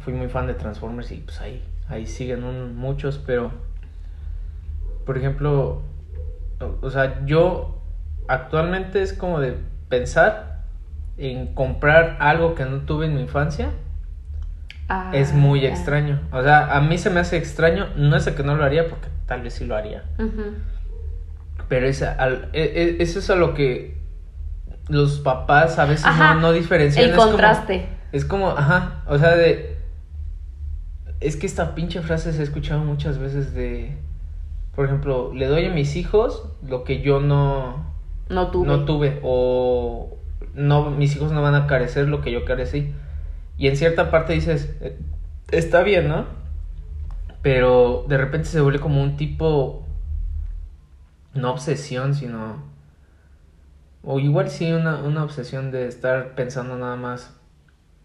Fui 0.00 0.12
muy 0.12 0.28
fan 0.28 0.46
de 0.46 0.54
Transformers 0.54 1.10
y 1.12 1.16
pues 1.18 1.40
ahí, 1.40 1.62
ahí 1.88 2.06
siguen 2.06 2.44
un- 2.44 2.76
muchos, 2.76 3.18
pero 3.18 3.50
por 5.06 5.16
ejemplo, 5.16 5.82
o, 6.60 6.78
o 6.86 6.90
sea, 6.90 7.24
yo 7.24 7.80
actualmente 8.28 9.02
es 9.02 9.12
como 9.12 9.40
de 9.40 9.56
pensar 9.88 10.64
en 11.16 11.54
comprar 11.54 12.16
algo 12.20 12.54
que 12.54 12.64
no 12.64 12.78
tuve 12.80 13.06
en 13.06 13.14
mi 13.14 13.22
infancia. 13.22 13.70
Ah, 14.90 15.10
es 15.12 15.32
muy 15.34 15.66
extraño. 15.66 16.20
O 16.32 16.42
sea, 16.42 16.74
a 16.76 16.80
mí 16.80 16.96
se 16.96 17.10
me 17.10 17.20
hace 17.20 17.36
extraño. 17.36 17.88
No 17.96 18.16
es 18.16 18.26
que 18.28 18.42
no 18.42 18.54
lo 18.56 18.64
haría, 18.64 18.88
porque 18.88 19.08
tal 19.26 19.42
vez 19.42 19.54
sí 19.54 19.66
lo 19.66 19.76
haría. 19.76 20.04
Pero 21.68 21.86
es 21.86 22.02
al- 22.02 22.48
e- 22.54 22.62
e- 22.98 23.02
eso 23.02 23.18
es 23.18 23.28
a 23.28 23.34
lo 23.36 23.52
que 23.54 23.98
los 24.88 25.18
papás 25.20 25.78
a 25.78 25.84
veces 25.84 26.06
Ajá, 26.06 26.34
no, 26.34 26.40
no 26.40 26.52
diferencian. 26.52 27.04
el 27.04 27.10
es 27.10 27.16
como- 27.16 27.30
contraste. 27.32 27.88
es 28.12 28.24
como, 28.24 28.50
ajá, 28.50 29.02
o 29.06 29.18
sea, 29.18 29.36
de... 29.36 29.77
Es 31.20 31.36
que 31.36 31.46
esta 31.46 31.74
pinche 31.74 32.00
frase 32.00 32.32
se 32.32 32.40
ha 32.40 32.44
escuchado 32.44 32.84
muchas 32.84 33.18
veces 33.18 33.52
de... 33.54 33.96
Por 34.74 34.86
ejemplo, 34.86 35.32
le 35.34 35.46
doy 35.46 35.66
a 35.66 35.70
mis 35.72 35.96
hijos 35.96 36.44
lo 36.62 36.84
que 36.84 37.02
yo 37.02 37.20
no, 37.20 37.92
no 38.28 38.50
tuve 38.50 38.66
no 38.66 38.84
tuve. 38.84 39.18
O 39.24 40.16
no, 40.54 40.90
mis 40.90 41.16
hijos 41.16 41.32
no 41.32 41.42
van 41.42 41.56
a 41.56 41.66
carecer 41.66 42.08
lo 42.08 42.20
que 42.20 42.30
yo 42.30 42.44
carecí. 42.44 42.92
Y 43.56 43.66
en 43.66 43.76
cierta 43.76 44.10
parte 44.12 44.34
dices, 44.34 44.76
eh, 44.80 44.96
está 45.50 45.82
bien, 45.82 46.08
¿no? 46.08 46.26
Pero 47.42 48.04
de 48.08 48.18
repente 48.18 48.46
se 48.46 48.60
vuelve 48.60 48.78
como 48.78 49.02
un 49.02 49.16
tipo, 49.16 49.84
no 51.34 51.50
obsesión, 51.50 52.14
sino... 52.14 52.68
O 54.04 54.20
igual 54.20 54.48
sí 54.48 54.72
una, 54.72 55.02
una 55.02 55.24
obsesión 55.24 55.72
de 55.72 55.88
estar 55.88 56.36
pensando 56.36 56.76
nada 56.76 56.94
más, 56.94 57.36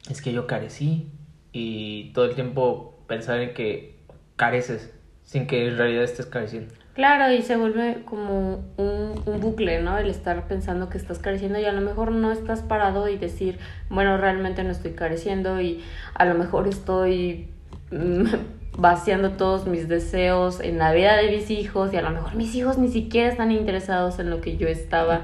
es 0.09 0.23
que 0.23 0.33
yo 0.33 0.47
carecí. 0.47 1.11
Y 1.51 2.11
todo 2.13 2.25
el 2.25 2.33
tiempo 2.33 2.92
pensar 3.07 3.39
en 3.39 3.53
que 3.53 3.97
careces, 4.35 4.93
sin 5.23 5.47
que 5.47 5.67
en 5.67 5.77
realidad 5.77 6.03
estés 6.03 6.25
careciendo. 6.25 6.73
Claro, 6.93 7.33
y 7.33 7.41
se 7.41 7.55
vuelve 7.55 8.03
como 8.05 8.63
un, 8.77 9.21
un 9.25 9.39
bucle, 9.39 9.81
¿no? 9.81 9.97
El 9.97 10.09
estar 10.09 10.47
pensando 10.47 10.89
que 10.89 10.99
estás 10.99 11.17
careciendo 11.17 11.59
y 11.59 11.65
a 11.65 11.71
lo 11.71 11.81
mejor 11.81 12.11
no 12.11 12.31
estás 12.31 12.61
parado 12.61 13.09
y 13.09 13.17
decir, 13.17 13.57
bueno, 13.89 14.17
realmente 14.17 14.63
no 14.63 14.69
estoy 14.69 14.91
careciendo 14.91 15.59
y 15.59 15.83
a 16.13 16.25
lo 16.25 16.35
mejor 16.35 16.67
estoy 16.67 17.49
mm, 17.89 18.25
vaciando 18.77 19.31
todos 19.31 19.65
mis 19.65 19.87
deseos 19.87 20.59
en 20.59 20.77
la 20.77 20.93
vida 20.93 21.15
de 21.17 21.31
mis 21.31 21.49
hijos 21.49 21.91
y 21.93 21.97
a 21.97 22.03
lo 22.03 22.11
mejor 22.11 22.35
mis 22.35 22.53
hijos 22.53 22.77
ni 22.77 22.89
siquiera 22.89 23.29
están 23.29 23.51
interesados 23.51 24.19
en 24.19 24.29
lo 24.29 24.39
que 24.39 24.57
yo 24.57 24.67
estaba. 24.67 25.21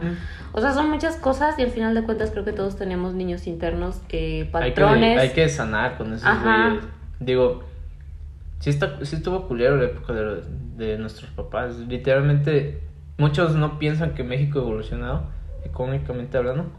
O 0.53 0.61
sea, 0.61 0.73
son 0.73 0.89
muchas 0.89 1.17
cosas 1.17 1.57
y 1.59 1.61
al 1.61 1.69
final 1.69 1.93
de 1.93 2.01
cuentas 2.01 2.31
creo 2.31 2.45
que 2.45 2.51
todos 2.51 2.77
tenemos 2.77 3.13
niños 3.13 3.45
internos, 3.45 4.01
eh, 4.09 4.49
Hay 4.53 4.71
que, 4.71 4.75
patrones. 4.75 5.19
hay 5.19 5.29
que 5.29 5.47
sanar 5.49 5.97
con 5.97 6.13
esos. 6.13 6.27
Digo, 7.19 7.63
sí, 8.59 8.69
está, 8.69 9.03
sí 9.03 9.15
estuvo 9.15 9.47
culero 9.47 9.77
la 9.77 9.85
época 9.85 10.13
de, 10.13 10.43
de 10.77 10.97
nuestros 10.97 11.29
papás. 11.31 11.77
Literalmente, 11.79 12.81
muchos 13.17 13.55
no 13.55 13.79
piensan 13.79 14.13
que 14.13 14.23
México 14.23 14.59
ha 14.59 14.61
evolucionado, 14.63 15.23
económicamente 15.63 16.37
hablando. 16.37 16.71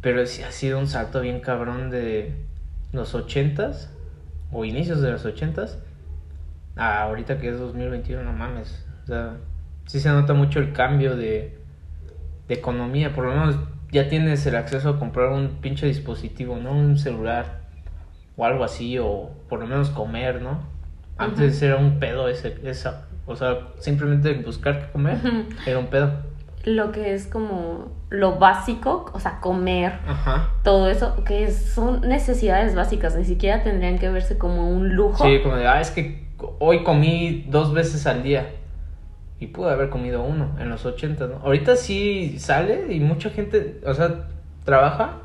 Pero 0.00 0.24
sí 0.26 0.42
ha 0.42 0.52
sido 0.52 0.78
un 0.78 0.86
salto 0.86 1.20
bien 1.20 1.40
cabrón 1.40 1.90
de 1.90 2.46
los 2.92 3.14
ochentas 3.14 3.92
o 4.52 4.64
inicios 4.64 5.00
de 5.00 5.10
los 5.10 5.24
ochentas 5.24 5.78
a 6.76 7.02
ahorita 7.02 7.38
que 7.38 7.48
es 7.48 7.58
2021, 7.58 8.22
no 8.22 8.32
mames. 8.32 8.86
O 9.04 9.06
sea, 9.06 9.36
sí 9.86 10.00
se 10.00 10.08
nota 10.10 10.34
mucho 10.34 10.60
el 10.60 10.72
cambio 10.72 11.16
de, 11.16 11.58
de 12.48 12.54
economía. 12.54 13.14
Por 13.14 13.24
lo 13.24 13.30
menos 13.30 13.56
ya 13.90 14.08
tienes 14.08 14.46
el 14.46 14.56
acceso 14.56 14.90
a 14.90 14.98
comprar 14.98 15.30
un 15.32 15.60
pinche 15.60 15.86
dispositivo, 15.86 16.56
¿no? 16.56 16.72
Un 16.72 16.98
celular 16.98 17.65
o 18.36 18.44
algo 18.44 18.64
así, 18.64 18.98
o 18.98 19.30
por 19.48 19.60
lo 19.60 19.66
menos 19.66 19.90
comer, 19.90 20.42
¿no? 20.42 20.60
Antes 21.18 21.62
era 21.62 21.76
un 21.76 21.98
pedo 21.98 22.28
ese, 22.28 22.58
esa, 22.64 23.06
o 23.26 23.36
sea, 23.36 23.68
simplemente 23.78 24.34
buscar 24.34 24.80
qué 24.80 24.92
comer 24.92 25.18
era 25.66 25.78
un 25.78 25.86
pedo. 25.86 26.10
Lo 26.64 26.92
que 26.92 27.14
es 27.14 27.26
como 27.26 27.92
lo 28.10 28.38
básico, 28.38 29.10
o 29.12 29.20
sea, 29.20 29.40
comer, 29.40 29.98
Ajá. 30.06 30.50
todo 30.62 30.90
eso, 30.90 31.24
que 31.24 31.50
son 31.50 32.02
necesidades 32.02 32.74
básicas, 32.74 33.16
ni 33.16 33.24
siquiera 33.24 33.62
tendrían 33.62 33.98
que 33.98 34.10
verse 34.10 34.36
como 34.36 34.68
un 34.68 34.94
lujo. 34.94 35.24
Sí, 35.24 35.40
como 35.42 35.56
de, 35.56 35.66
ah, 35.66 35.80
es 35.80 35.90
que 35.90 36.26
hoy 36.58 36.82
comí 36.84 37.46
dos 37.48 37.72
veces 37.72 38.06
al 38.06 38.22
día. 38.22 38.50
Y 39.38 39.48
pude 39.48 39.70
haber 39.70 39.90
comido 39.90 40.22
uno 40.22 40.56
en 40.58 40.70
los 40.70 40.86
80, 40.86 41.26
¿no? 41.26 41.36
Ahorita 41.44 41.76
sí 41.76 42.38
sale 42.38 42.92
y 42.92 43.00
mucha 43.00 43.28
gente, 43.28 43.80
o 43.84 43.92
sea, 43.92 44.28
trabaja 44.64 45.18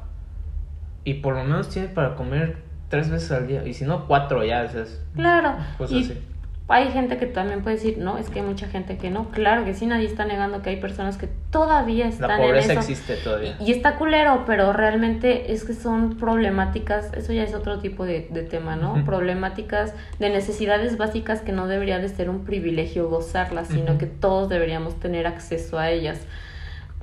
y 1.05 1.15
por 1.15 1.35
lo 1.35 1.43
menos 1.43 1.69
tiene 1.69 1.87
para 1.87 2.15
comer 2.15 2.57
tres 2.91 3.09
veces 3.09 3.31
al 3.31 3.47
día. 3.47 3.65
Y 3.65 3.73
si 3.73 3.85
no, 3.85 4.05
cuatro 4.05 4.45
ya, 4.45 4.61
o 4.61 4.69
sea, 4.71 4.83
Claro. 5.15 5.55
cosas 5.79 5.97
y 5.97 6.03
así. 6.03 6.21
hay 6.67 6.89
gente 6.91 7.17
que 7.17 7.25
también 7.25 7.63
puede 7.63 7.75
decir, 7.77 7.97
no, 7.97 8.17
es 8.17 8.29
que 8.29 8.39
hay 8.39 8.45
mucha 8.45 8.67
gente 8.67 8.97
que 8.97 9.09
no. 9.09 9.29
Claro 9.31 9.65
que 9.65 9.73
sí, 9.73 9.85
nadie 9.87 10.05
está 10.05 10.23
negando 10.25 10.61
que 10.61 10.69
hay 10.69 10.77
personas 10.77 11.17
que 11.17 11.27
todavía 11.49 12.07
están 12.07 12.29
La 12.29 12.37
pobreza 12.37 12.71
en 12.73 12.79
eso. 12.79 12.89
existe 12.91 13.15
todavía. 13.17 13.57
Y 13.59 13.71
está 13.73 13.95
culero, 13.97 14.43
pero 14.45 14.71
realmente 14.71 15.51
es 15.51 15.65
que 15.65 15.73
son 15.73 16.15
problemáticas, 16.17 17.11
eso 17.13 17.33
ya 17.33 17.43
es 17.43 17.53
otro 17.53 17.79
tipo 17.79 18.05
de, 18.05 18.27
de 18.31 18.43
tema, 18.43 18.75
¿no? 18.77 19.03
Problemáticas 19.03 19.93
de 20.19 20.29
necesidades 20.29 20.97
básicas 20.97 21.41
que 21.41 21.51
no 21.51 21.67
debería 21.67 21.99
de 21.99 22.07
ser 22.07 22.29
un 22.29 22.45
privilegio 22.45 23.09
gozarlas, 23.09 23.67
sino 23.67 23.97
que 23.97 24.05
todos 24.05 24.47
deberíamos 24.47 24.97
tener 24.99 25.27
acceso 25.27 25.77
a 25.79 25.89
ellas. 25.89 26.21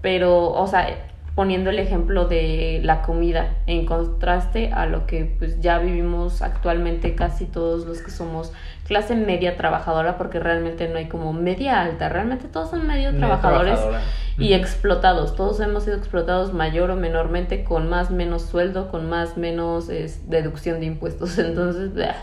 Pero, 0.01 0.51
o 0.53 0.67
sea, 0.67 0.87
poniendo 1.39 1.71
el 1.71 1.79
ejemplo 1.79 2.25
de 2.25 2.81
la 2.83 3.03
comida 3.03 3.51
en 3.69 3.87
contraste 3.87 4.73
a 4.73 4.87
lo 4.87 5.07
que 5.07 5.37
pues 5.39 5.61
ya 5.61 5.79
vivimos 5.79 6.43
actualmente 6.43 7.15
casi 7.15 7.45
todos 7.45 7.87
los 7.87 8.03
que 8.03 8.11
somos 8.11 8.53
clase 8.89 9.15
media 9.15 9.57
trabajadora 9.57 10.19
porque 10.19 10.41
realmente 10.41 10.89
no 10.89 10.99
hay 10.99 11.07
como 11.07 11.33
media 11.33 11.81
alta, 11.81 12.09
realmente 12.09 12.49
todos 12.49 12.71
son 12.71 12.89
medio 12.89 13.17
trabajadores 13.17 13.79
y 14.37 14.53
explotados. 14.53 15.37
Todos 15.37 15.61
hemos 15.61 15.85
sido 15.85 15.97
explotados 15.97 16.53
mayor 16.53 16.91
o 16.91 16.97
menormente 16.97 17.63
con 17.63 17.89
más 17.89 18.11
menos 18.11 18.43
sueldo, 18.43 18.89
con 18.89 19.09
más 19.09 19.37
menos 19.37 19.91
es, 19.91 20.29
deducción 20.29 20.81
de 20.81 20.87
impuestos. 20.87 21.39
Entonces, 21.39 21.95
bah, 21.95 22.17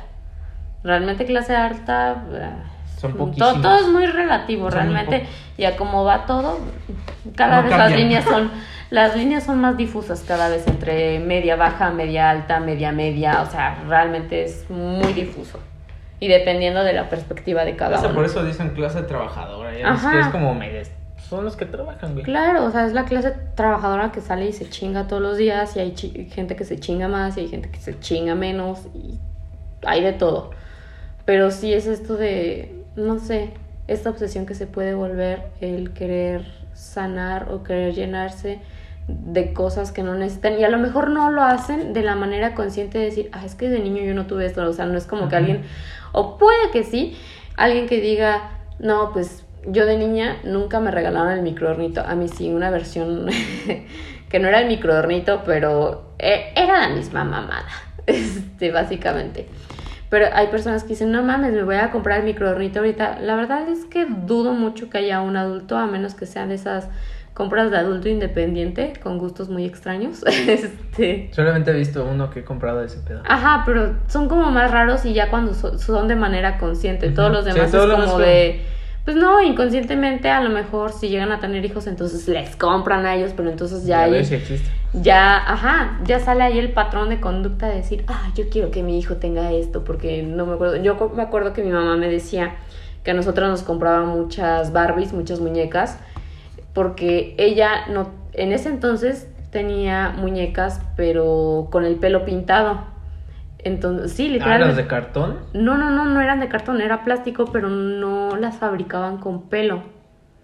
realmente 0.83 1.25
clase 1.25 1.55
alta 1.55 2.25
bah, 2.29 2.65
Son 2.97 3.33
todo, 3.61 3.77
es 3.77 3.87
muy 3.87 4.07
relativo, 4.07 4.69
Son 4.69 4.87
muy 4.87 4.93
realmente. 4.93 5.19
pocos. 5.19 5.35
Y 5.57 5.63
a 5.63 5.77
cómo 5.77 6.03
va 6.03 6.25
todo, 6.25 6.59
cada 7.37 7.61
No 7.61 7.69
vez 7.69 7.77
las 7.77 7.91
líneas 7.95 8.25
son 8.25 8.51
las 8.89 9.15
líneas 9.15 9.43
son 9.43 9.59
más 9.59 9.77
difusas 9.77 10.23
cada 10.27 10.49
vez 10.49 10.67
entre 10.67 11.19
media 11.19 11.55
baja, 11.55 11.91
media 11.91 12.29
alta, 12.29 12.59
media 12.59 12.91
media, 12.91 13.41
o 13.41 13.49
sea, 13.49 13.83
realmente 13.87 14.43
es 14.43 14.69
muy 14.69 15.13
difuso. 15.13 15.59
y 16.19 16.27
dependiendo 16.27 16.83
de 16.83 16.93
la 16.93 17.09
perspectiva 17.09 17.65
de 17.65 17.75
cada 17.75 17.97
O 17.97 17.99
sea, 17.99 18.07
uno. 18.09 18.15
por 18.15 18.25
eso 18.25 18.43
dicen 18.43 18.69
clase 18.69 19.01
trabajadora. 19.03 19.73
Ya 19.73 19.79
es 19.79 19.85
Ajá. 19.85 20.11
que 20.11 20.19
es 20.21 20.27
como 20.27 20.55
me 20.55 20.71
son 21.29 21.43
los 21.43 21.55
que 21.55 21.65
trabajan, 21.65 22.13
güey. 22.13 22.23
Claro, 22.23 22.65
o 22.65 22.71
sea, 22.71 22.85
es 22.85 22.93
la 22.93 23.05
clase 23.05 23.33
trabajadora 23.55 24.11
que 24.11 24.21
sale 24.21 24.47
y 24.47 24.53
se 24.53 24.69
chinga 24.69 25.07
todos 25.07 25.21
los 25.21 25.37
días 25.37 25.75
y 25.75 25.79
hay 25.79 25.95
gente 26.31 26.55
que 26.55 26.63
se 26.65 26.79
chinga 26.79 27.07
más 27.07 27.35
y 27.37 27.41
hay 27.41 27.47
gente 27.47 27.69
que 27.69 27.79
se 27.79 27.99
chinga 27.99 28.35
menos 28.35 28.87
y 28.93 29.17
hay 29.85 30.03
de 30.03 30.13
todo. 30.13 30.51
Pero 31.25 31.49
sí 31.51 31.73
es 31.73 31.87
esto 31.87 32.15
de, 32.15 32.83
no 32.95 33.17
sé, 33.19 33.51
esta 33.87 34.09
obsesión 34.11 34.45
que 34.45 34.53
se 34.53 34.67
puede 34.67 34.93
volver 34.93 35.47
el 35.61 35.93
querer 35.93 36.45
sanar 36.73 37.51
o 37.51 37.63
querer 37.63 37.93
llenarse 37.95 38.59
de 39.07 39.53
cosas 39.53 39.91
que 39.91 40.01
no 40.01 40.15
necesitan 40.15 40.59
y 40.59 40.63
a 40.63 40.69
lo 40.69 40.79
mejor 40.79 41.09
no 41.11 41.29
lo 41.29 41.43
hacen 41.43 41.93
de 41.93 42.01
la 42.01 42.15
manera 42.15 42.55
consciente 42.55 42.97
de 42.97 43.05
decir, 43.05 43.29
ah, 43.33 43.45
es 43.45 43.55
que 43.55 43.69
de 43.69 43.79
niño 43.79 44.03
yo 44.03 44.13
no 44.13 44.25
tuve 44.25 44.45
esto, 44.45 44.67
o 44.67 44.73
sea, 44.73 44.85
no 44.85 44.97
es 44.97 45.05
como 45.05 45.29
que 45.29 45.35
alguien, 45.35 45.63
o 46.11 46.37
puede 46.37 46.71
que 46.71 46.83
sí, 46.83 47.15
alguien 47.55 47.87
que 47.87 48.01
diga, 48.01 48.51
no, 48.79 49.11
pues 49.13 49.45
yo 49.67 49.85
de 49.85 49.97
niña 49.97 50.37
nunca 50.43 50.79
me 50.79 50.91
regalaron 50.91 51.31
el 51.31 51.41
microornito, 51.41 52.01
a 52.01 52.15
mí 52.15 52.27
sí, 52.27 52.51
una 52.51 52.69
versión 52.71 53.27
que 54.29 54.39
no 54.39 54.47
era 54.47 54.61
el 54.61 54.67
microornito, 54.67 55.43
pero 55.45 56.13
e- 56.17 56.51
era 56.55 56.87
la 56.87 56.95
misma 56.95 57.23
mamada, 57.23 57.65
este, 58.07 58.71
básicamente. 58.71 59.47
Pero 60.09 60.27
hay 60.33 60.47
personas 60.47 60.83
que 60.83 60.89
dicen, 60.89 61.11
no 61.11 61.23
mames, 61.23 61.51
me 61.51 61.63
voy 61.63 61.75
a 61.75 61.91
comprar 61.91 62.19
el 62.19 62.25
microornito 62.25 62.79
ahorita. 62.79 63.19
La 63.19 63.35
verdad 63.35 63.67
es 63.67 63.85
que 63.85 64.05
dudo 64.05 64.53
mucho 64.53 64.89
que 64.89 64.99
haya 64.99 65.19
un 65.21 65.35
adulto, 65.35 65.77
a 65.77 65.87
menos 65.87 66.13
que 66.13 66.27
sean 66.27 66.49
de 66.49 66.55
esas 66.55 66.87
compras 67.35 67.69
de 67.69 67.77
adulto 67.77 68.09
independiente 68.09 68.93
con 69.03 69.19
gustos 69.19 69.49
muy 69.49 69.65
extraños. 69.65 70.23
este, 70.47 71.29
Solamente 71.33 71.69
he 71.69 71.73
visto 71.75 72.03
uno 72.03 72.31
que 72.31 72.39
he 72.39 72.43
comprado 72.43 72.79
de 72.79 72.87
ese 72.87 72.97
pedo. 72.99 73.21
Ajá, 73.27 73.61
pero 73.65 73.93
son 74.07 74.27
como 74.27 74.49
más 74.51 74.71
raros 74.71 75.05
y 75.05 75.13
ya 75.13 75.29
cuando 75.29 75.53
so- 75.53 75.77
son 75.77 76.07
de 76.07 76.15
manera 76.15 76.57
consciente. 76.57 77.09
Todos 77.11 77.31
los 77.31 77.45
Sí, 77.45 77.51
demás 77.51 77.71
todo 77.71 77.91
es 77.93 78.05
como 78.05 78.17
de... 78.19 78.61
Pues 79.03 79.17
no, 79.17 79.39
inconscientemente 79.43 80.31
a 80.31 80.41
lo 80.41 80.49
mejor 80.49 80.91
si 80.91 81.09
llegan 81.09 81.31
a 81.31 81.39
tener 81.39 81.63
hijos 81.63 81.85
entonces 81.85 82.27
les 82.27 82.55
compran 82.55 83.05
a 83.05 83.13
ellos, 83.15 83.33
pero 83.37 83.51
entonces 83.51 83.85
ya, 83.85 84.07
Ya 84.07 84.11
ves 84.11 84.29
si 84.29 84.35
existe. 84.35 84.67
ya, 84.93 85.35
ajá, 85.37 85.99
ya 86.05 86.19
sale 86.19 86.41
ahí 86.43 86.57
el 86.57 86.71
patrón 86.71 87.09
de 87.09 87.19
conducta 87.19 87.67
de 87.67 87.75
decir, 87.75 88.03
ah, 88.07 88.31
yo 88.33 88.49
quiero 88.49 88.71
que 88.71 88.81
mi 88.81 88.97
hijo 88.97 89.17
tenga 89.17 89.51
esto, 89.51 89.83
porque 89.83 90.23
no 90.23 90.47
me 90.47 90.53
acuerdo, 90.55 90.77
yo 90.77 90.95
me 91.15 91.21
acuerdo 91.21 91.53
que 91.53 91.61
mi 91.63 91.69
mamá 91.71 91.97
me 91.97 92.09
decía 92.09 92.55
que 93.03 93.11
a 93.11 93.13
nosotros 93.13 93.47
nos 93.47 93.61
compraba 93.61 94.05
muchas 94.05 94.73
Barbies, 94.73 95.13
muchas 95.13 95.39
muñecas, 95.39 95.99
porque 96.75 97.33
ella 97.39 97.87
no, 97.89 98.09
en 98.33 98.51
ese 98.51 98.69
entonces 98.69 99.27
tenía 99.49 100.09
muñecas, 100.15 100.81
pero 100.95 101.69
con 101.71 101.85
el 101.85 101.95
pelo 101.95 102.25
pintado. 102.25 102.81
Entonces, 103.59 104.11
sí, 104.11 104.27
Ah, 104.27 104.33
literalmente. 104.33 104.67
las 104.67 104.77
de 104.77 104.87
cartón. 104.87 105.39
No, 105.53 105.75
no, 105.77 105.89
no, 105.89 106.05
no 106.05 106.21
eran 106.21 106.39
de 106.39 106.49
cartón, 106.49 106.81
era 106.81 107.03
plástico, 107.03 107.45
pero 107.51 107.69
no 107.69 108.35
las 108.35 108.57
fabricaban 108.57 109.17
con 109.17 109.49
pelo. 109.49 109.81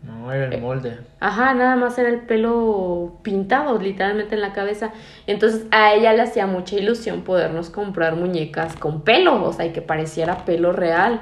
No, 0.01 0.31
era 0.33 0.45
Eh, 0.47 0.55
el 0.55 0.61
molde. 0.61 0.97
Ajá, 1.19 1.53
nada 1.53 1.75
más 1.75 1.99
era 1.99 2.09
el 2.09 2.21
pelo 2.21 3.19
pintado 3.21 3.77
literalmente 3.79 4.33
en 4.33 4.41
la 4.41 4.53
cabeza. 4.53 4.91
Entonces 5.27 5.67
a 5.69 5.93
ella 5.93 6.13
le 6.13 6.23
hacía 6.23 6.47
mucha 6.47 6.75
ilusión 6.77 7.21
podernos 7.21 7.69
comprar 7.69 8.15
muñecas 8.15 8.75
con 8.77 9.01
pelo, 9.01 9.43
o 9.43 9.53
sea, 9.53 9.65
y 9.67 9.73
que 9.73 9.81
pareciera 9.83 10.45
pelo 10.45 10.71
real. 10.71 11.21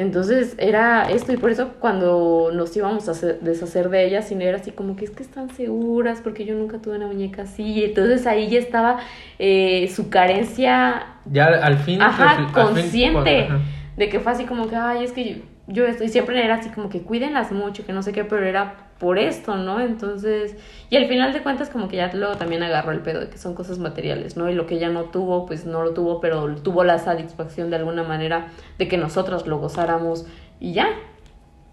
Entonces 0.00 0.54
era 0.58 1.10
esto 1.10 1.32
y 1.32 1.36
por 1.36 1.50
eso 1.50 1.72
cuando 1.78 2.50
nos 2.54 2.74
íbamos 2.76 3.06
a 3.08 3.12
hacer- 3.12 3.40
deshacer 3.40 3.90
de 3.90 4.06
ellas, 4.06 4.32
y 4.32 4.42
era 4.42 4.56
así 4.56 4.70
como 4.70 4.96
que 4.96 5.04
es 5.04 5.10
que 5.10 5.22
están 5.22 5.50
seguras 5.50 6.20
porque 6.22 6.44
yo 6.46 6.54
nunca 6.54 6.78
tuve 6.78 6.96
una 6.96 7.06
muñeca 7.06 7.42
así. 7.42 7.84
Entonces 7.84 8.26
ahí 8.26 8.48
ya 8.48 8.58
estaba 8.58 8.98
eh, 9.38 9.88
su 9.94 10.08
carencia 10.08 11.06
Ya 11.30 11.46
al 11.46 11.76
fin. 11.78 12.00
Ajá, 12.00 12.30
al 12.30 12.36
fin- 12.46 12.52
consciente. 12.54 13.40
ajá. 13.44 13.58
de 13.96 14.08
que 14.08 14.20
fue 14.20 14.32
así 14.32 14.44
como 14.44 14.68
que, 14.68 14.76
ay, 14.76 15.04
es 15.04 15.12
que 15.12 15.24
yo, 15.34 15.42
yo 15.68 15.86
estoy, 15.86 16.08
siempre 16.08 16.42
era 16.42 16.54
así 16.54 16.70
como 16.70 16.88
que 16.88 17.02
cuídenlas 17.02 17.52
mucho, 17.52 17.84
que 17.84 17.92
no 17.92 18.02
sé 18.02 18.12
qué, 18.12 18.24
pero 18.24 18.46
era 18.46 18.74
por 19.00 19.18
esto, 19.18 19.56
¿no? 19.56 19.80
Entonces, 19.80 20.56
y 20.90 20.96
al 20.96 21.08
final 21.08 21.32
de 21.32 21.42
cuentas 21.42 21.70
como 21.70 21.88
que 21.88 21.96
ya 21.96 22.12
luego 22.14 22.36
también 22.36 22.62
agarró 22.62 22.92
el 22.92 23.00
pedo 23.00 23.20
de 23.20 23.30
que 23.30 23.38
son 23.38 23.54
cosas 23.54 23.78
materiales, 23.78 24.36
¿no? 24.36 24.48
Y 24.50 24.54
lo 24.54 24.66
que 24.66 24.76
ella 24.76 24.90
no 24.90 25.04
tuvo, 25.06 25.46
pues 25.46 25.66
no 25.66 25.82
lo 25.82 25.94
tuvo, 25.94 26.20
pero 26.20 26.54
tuvo 26.56 26.84
la 26.84 26.98
satisfacción 26.98 27.70
de 27.70 27.76
alguna 27.76 28.02
manera 28.04 28.48
de 28.78 28.86
que 28.88 28.98
nosotros 28.98 29.46
lo 29.48 29.58
gozáramos 29.58 30.26
y 30.60 30.74
ya. 30.74 30.88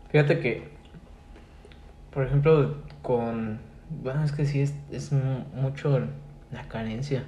Fíjate 0.09 0.39
que, 0.39 0.69
por 2.13 2.25
ejemplo, 2.25 2.75
con... 3.01 3.59
Bueno, 3.89 4.23
es 4.23 4.31
que 4.31 4.45
sí, 4.45 4.61
es, 4.61 4.73
es 4.91 5.11
mu- 5.11 5.45
mucho 5.53 5.99
la 6.51 6.63
carencia. 6.67 7.23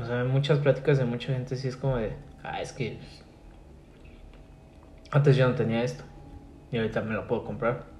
O 0.00 0.04
sea, 0.04 0.20
en 0.20 0.28
muchas 0.28 0.58
pláticas 0.58 0.98
de 0.98 1.04
mucha 1.04 1.32
gente 1.32 1.56
sí 1.56 1.68
es 1.68 1.76
como 1.76 1.96
de, 1.96 2.12
ah, 2.42 2.60
es 2.60 2.72
que 2.72 2.98
antes 5.10 5.36
yo 5.36 5.48
no 5.48 5.54
tenía 5.54 5.84
esto 5.84 6.04
y 6.70 6.78
ahorita 6.78 7.02
me 7.02 7.14
lo 7.14 7.26
puedo 7.26 7.44
comprar. 7.44 7.91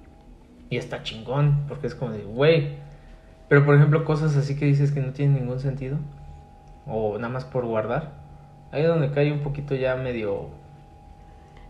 Y 0.69 0.77
está 0.77 1.03
chingón, 1.03 1.65
porque 1.67 1.87
es 1.87 1.95
como 1.95 2.11
de, 2.11 2.23
güey. 2.23 2.75
Pero 3.49 3.65
por 3.65 3.75
ejemplo, 3.75 4.05
cosas 4.05 4.35
así 4.35 4.55
que 4.57 4.65
dices 4.65 4.91
que 4.91 4.99
no 5.01 5.11
tienen 5.13 5.35
ningún 5.35 5.59
sentido, 5.59 5.97
o 6.87 7.17
nada 7.17 7.31
más 7.31 7.45
por 7.45 7.65
guardar, 7.65 8.11
ahí 8.71 8.81
es 8.81 8.87
donde 8.87 9.11
cae 9.11 9.31
un 9.31 9.39
poquito 9.41 9.75
ya 9.75 9.95
medio, 9.95 10.47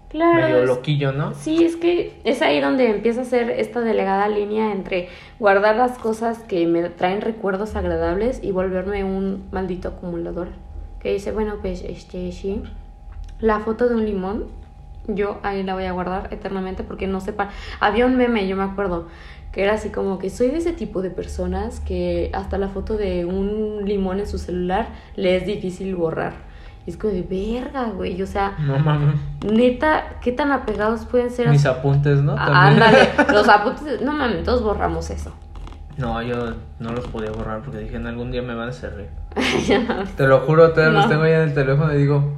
Claro. 0.10 0.42
medio 0.44 0.60
es- 0.62 0.68
loquillo, 0.68 1.12
¿no? 1.12 1.34
Sí, 1.34 1.66
es 1.66 1.76
que 1.76 2.20
es 2.24 2.42
ahí 2.42 2.62
donde 2.62 2.90
empieza 2.90 3.22
a 3.22 3.26
ser 3.26 3.50
esta 3.50 3.82
delegada 3.82 4.28
línea 4.30 4.72
entre 4.72 5.10
guardar 5.40 5.76
las 5.76 5.98
cosas 5.98 6.40
que 6.40 6.68
me 6.68 6.88
traen 6.90 7.22
recuerdos 7.22 7.76
agradables 7.76 8.40
y 8.44 8.52
volverme 8.52 9.04
un 9.04 9.46
maldito 9.52 9.90
acumulador. 9.90 10.50
Que 11.00 11.14
dice, 11.14 11.32
bueno, 11.32 11.56
pues 11.62 11.84
este 11.84 12.32
sí, 12.32 12.62
la 13.40 13.60
foto 13.60 13.90
de 13.90 13.96
un 13.96 14.06
limón, 14.06 14.46
yo 15.08 15.39
ahí 15.44 15.63
la 15.63 15.74
voy 15.74 15.86
a 15.86 15.92
guardar 15.92 16.30
eternamente 16.32 16.84
porque 16.84 17.08
no 17.08 17.20
sepa. 17.20 17.50
Había 17.80 18.06
un 18.06 18.16
meme, 18.16 18.48
yo 18.48 18.56
me 18.56 18.63
acuerdo, 18.63 19.08
que 19.52 19.63
era 19.63 19.74
así 19.74 19.89
como 19.89 20.18
que 20.20 20.30
soy 20.30 20.48
de 20.50 20.58
ese 20.58 20.74
tipo 20.74 21.02
de 21.02 21.10
personas 21.10 21.80
que 21.80 22.32
hasta 22.34 22.58
la 22.58 22.70
foto 22.70 22.98
de 22.98 23.26
un 23.26 23.82
limón 23.86 24.20
en 24.20 24.28
su 24.28 24.38
celular 24.38 24.88
le 25.16 25.36
es 25.36 25.46
difícil 25.46 25.96
borrar. 25.96 26.34
Y 26.86 26.89
es 26.89 26.98
como 26.98 27.13
de 27.13 27.22
verga, 27.22 27.86
güey, 27.96 28.22
o 28.22 28.28
sea, 28.28 28.58
No 28.60 28.78
mames. 28.80 29.16
Neta, 29.50 30.18
¿qué 30.22 30.32
tan 30.34 30.52
apegados 30.52 31.06
pueden 31.06 31.30
ser 31.30 31.48
Mis 31.50 31.66
apuntes, 31.66 32.22
¿no? 32.22 32.36
Ah. 32.38 32.68
Ándale, 32.68 33.10
los 33.32 33.48
apuntes, 33.48 34.02
no 34.02 34.12
mames, 34.12 34.44
todos 34.44 34.63
borramos 34.63 35.10
eso. 35.10 35.32
No, 35.98 36.22
yo 36.24 36.56
no 36.80 36.92
los 36.92 37.08
podía 37.08 37.32
borrar 37.32 37.62
porque 37.62 37.78
dije, 37.78 37.96
en 37.98 38.08
algún 38.08 38.32
día 38.32 38.42
me 38.42 38.56
van 38.56 38.70
a 38.70 38.74
servir. 38.74 39.08
Ya. 39.68 40.04
Te 40.18 40.28
lo 40.28 40.39
juro, 40.42 40.72
todavía 40.72 40.92
los 40.94 41.06
No. 41.06 41.10
tengo 41.12 41.24
ahí 41.24 41.34
en 41.34 41.42
el 41.42 41.54
teléfono 41.54 41.94
y 41.94 41.98
digo, 42.00 42.34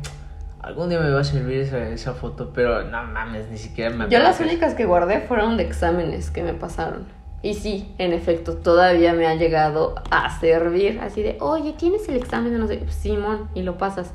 algún 0.66 0.90
día 0.90 1.00
me 1.00 1.12
va 1.12 1.22
a 1.22 1.24
servir 1.24 1.60
esa, 1.60 1.90
esa 1.90 2.14
foto, 2.14 2.52
pero 2.54 2.84
no 2.84 3.04
mames, 3.04 3.50
ni 3.50 3.58
siquiera 3.58 3.92
me 3.92 4.10
Yo 4.10 4.18
las 4.18 4.40
únicas 4.40 4.74
que 4.74 4.86
guardé 4.86 5.20
fueron 5.22 5.58
de 5.58 5.64
exámenes 5.64 6.32
que 6.32 6.42
me 6.42 6.54
pasaron. 6.54 7.06
Y 7.44 7.54
sí, 7.54 7.94
en 8.00 8.14
efecto, 8.14 8.58
todavía 8.58 9.14
me 9.14 9.28
ha 9.28 9.36
llegado 9.36 9.94
a 10.10 10.40
servir. 10.40 11.00
Así 11.00 11.22
de, 11.22 11.38
oye, 11.40 11.74
¿tienes 11.74 12.10
el 12.10 12.16
examen 12.16 12.52
de 12.52 12.58
no 12.58 12.66
sé? 12.66 12.84
Simón, 12.90 13.48
y 13.54 13.62
lo 13.62 13.78
pasas. 13.78 14.12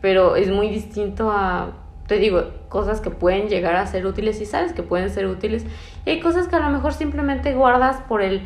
Pero 0.00 0.36
es 0.36 0.48
muy 0.48 0.68
distinto 0.68 1.32
a, 1.32 1.72
te 2.06 2.18
digo, 2.18 2.44
cosas 2.68 3.00
que 3.00 3.10
pueden 3.10 3.48
llegar 3.48 3.74
a 3.74 3.84
ser 3.86 4.06
útiles 4.06 4.40
y 4.40 4.46
sabes 4.46 4.72
que 4.72 4.84
pueden 4.84 5.10
ser 5.10 5.26
útiles. 5.26 5.66
Y 6.06 6.10
hay 6.10 6.20
cosas 6.20 6.46
que 6.46 6.54
a 6.54 6.60
lo 6.60 6.68
mejor 6.68 6.92
simplemente 6.92 7.52
guardas 7.52 7.96
por 8.02 8.22
el 8.22 8.42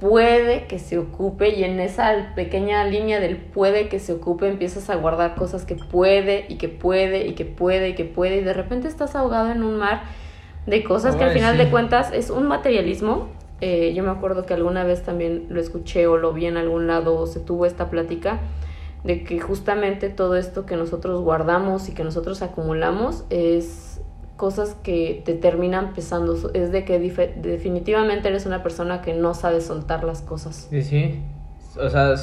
puede 0.00 0.66
que 0.66 0.78
se 0.78 0.98
ocupe 0.98 1.48
y 1.50 1.64
en 1.64 1.80
esa 1.80 2.32
pequeña 2.34 2.84
línea 2.84 3.18
del 3.18 3.36
puede 3.38 3.88
que 3.88 3.98
se 3.98 4.12
ocupe 4.12 4.48
empiezas 4.48 4.90
a 4.90 4.96
guardar 4.96 5.34
cosas 5.36 5.64
que 5.64 5.74
puede 5.74 6.44
y 6.48 6.56
que 6.56 6.68
puede 6.68 7.26
y 7.26 7.34
que 7.34 7.46
puede 7.46 7.90
y 7.90 7.94
que 7.94 8.04
puede 8.04 8.36
y 8.36 8.40
de 8.42 8.52
repente 8.52 8.88
estás 8.88 9.16
ahogado 9.16 9.50
en 9.50 9.62
un 9.62 9.76
mar 9.76 10.02
de 10.66 10.84
cosas 10.84 11.16
que 11.16 11.24
al 11.24 11.30
final 11.30 11.56
sí. 11.56 11.64
de 11.64 11.70
cuentas 11.70 12.12
es 12.12 12.30
un 12.30 12.46
materialismo. 12.46 13.28
Eh, 13.60 13.94
yo 13.94 14.02
me 14.02 14.10
acuerdo 14.10 14.44
que 14.44 14.52
alguna 14.52 14.84
vez 14.84 15.02
también 15.02 15.46
lo 15.48 15.60
escuché 15.60 16.06
o 16.06 16.18
lo 16.18 16.32
vi 16.32 16.46
en 16.46 16.58
algún 16.58 16.86
lado 16.86 17.16
o 17.16 17.26
se 17.26 17.40
tuvo 17.40 17.64
esta 17.64 17.88
plática 17.88 18.40
de 19.04 19.22
que 19.22 19.40
justamente 19.40 20.10
todo 20.10 20.36
esto 20.36 20.66
que 20.66 20.76
nosotros 20.76 21.22
guardamos 21.22 21.88
y 21.88 21.94
que 21.94 22.04
nosotros 22.04 22.42
acumulamos 22.42 23.24
es 23.30 23.95
cosas 24.36 24.74
que 24.82 25.22
te 25.24 25.34
terminan 25.34 25.92
pesando. 25.94 26.34
Es 26.52 26.72
de 26.72 26.84
que 26.84 26.98
definitivamente 26.98 28.28
eres 28.28 28.46
una 28.46 28.62
persona 28.62 29.02
que 29.02 29.14
no 29.14 29.34
sabe 29.34 29.60
soltar 29.60 30.04
las 30.04 30.22
cosas. 30.22 30.68
Sí, 30.70 30.82
sí. 30.82 31.22
O 31.80 31.88
sea, 31.88 32.14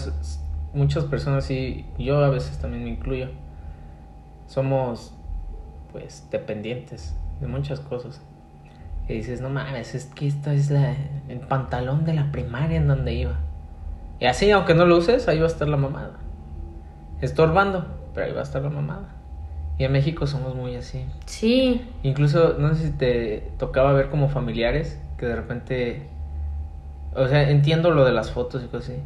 muchas 0.74 1.06
personas 1.06 1.46
sí, 1.46 1.86
yo 1.98 2.24
a 2.24 2.30
veces 2.30 2.58
también 2.60 2.84
me 2.84 2.90
incluyo. 2.90 3.30
Somos, 4.48 5.14
pues, 5.92 6.28
dependientes 6.32 7.16
de 7.42 7.48
muchas 7.48 7.80
cosas. 7.80 8.22
Y 9.08 9.16
dices, 9.16 9.42
no 9.42 9.50
mames, 9.50 9.96
es 9.96 10.06
que 10.06 10.28
esta 10.28 10.54
es 10.54 10.72
el 10.72 11.40
pantalón 11.50 12.06
de 12.06 12.14
la 12.14 12.32
primaria 12.32 12.78
en 12.78 12.88
donde 12.88 13.14
iba. 13.14 13.40
Y 14.20 14.26
así, 14.26 14.50
aunque 14.52 14.74
no 14.74 14.86
lo 14.86 14.98
uses, 14.98 15.28
ahí 15.28 15.40
va 15.40 15.46
a 15.46 15.48
estar 15.48 15.68
la 15.68 15.76
mamada. 15.76 16.20
Estorbando, 17.20 17.86
pero 18.14 18.28
ahí 18.28 18.34
va 18.34 18.40
a 18.40 18.44
estar 18.44 18.62
la 18.62 18.70
mamada. 18.70 19.13
Y 19.78 19.86
en 19.86 19.92
México 19.92 20.28
somos 20.28 20.56
muy 20.56 20.76
así. 20.76 21.06
Sí, 21.26 21.90
Incluso, 22.04 22.56
no 22.60 22.74
sé 22.76 22.88
si 22.88 22.92
te 22.92 23.52
tocaba 23.58 23.94
ver 23.94 24.10
como 24.10 24.30
familiares 24.30 25.00
que 25.18 25.26
de 25.26 25.36
repente. 25.36 26.08
O 27.16 27.28
sea, 27.28 27.50
entiendo 27.50 27.92
lo 27.92 28.06
de 28.06 28.12
las 28.12 28.32
fotos 28.32 28.64
y 28.64 28.68
cosas 28.68 28.92
así. 28.92 29.00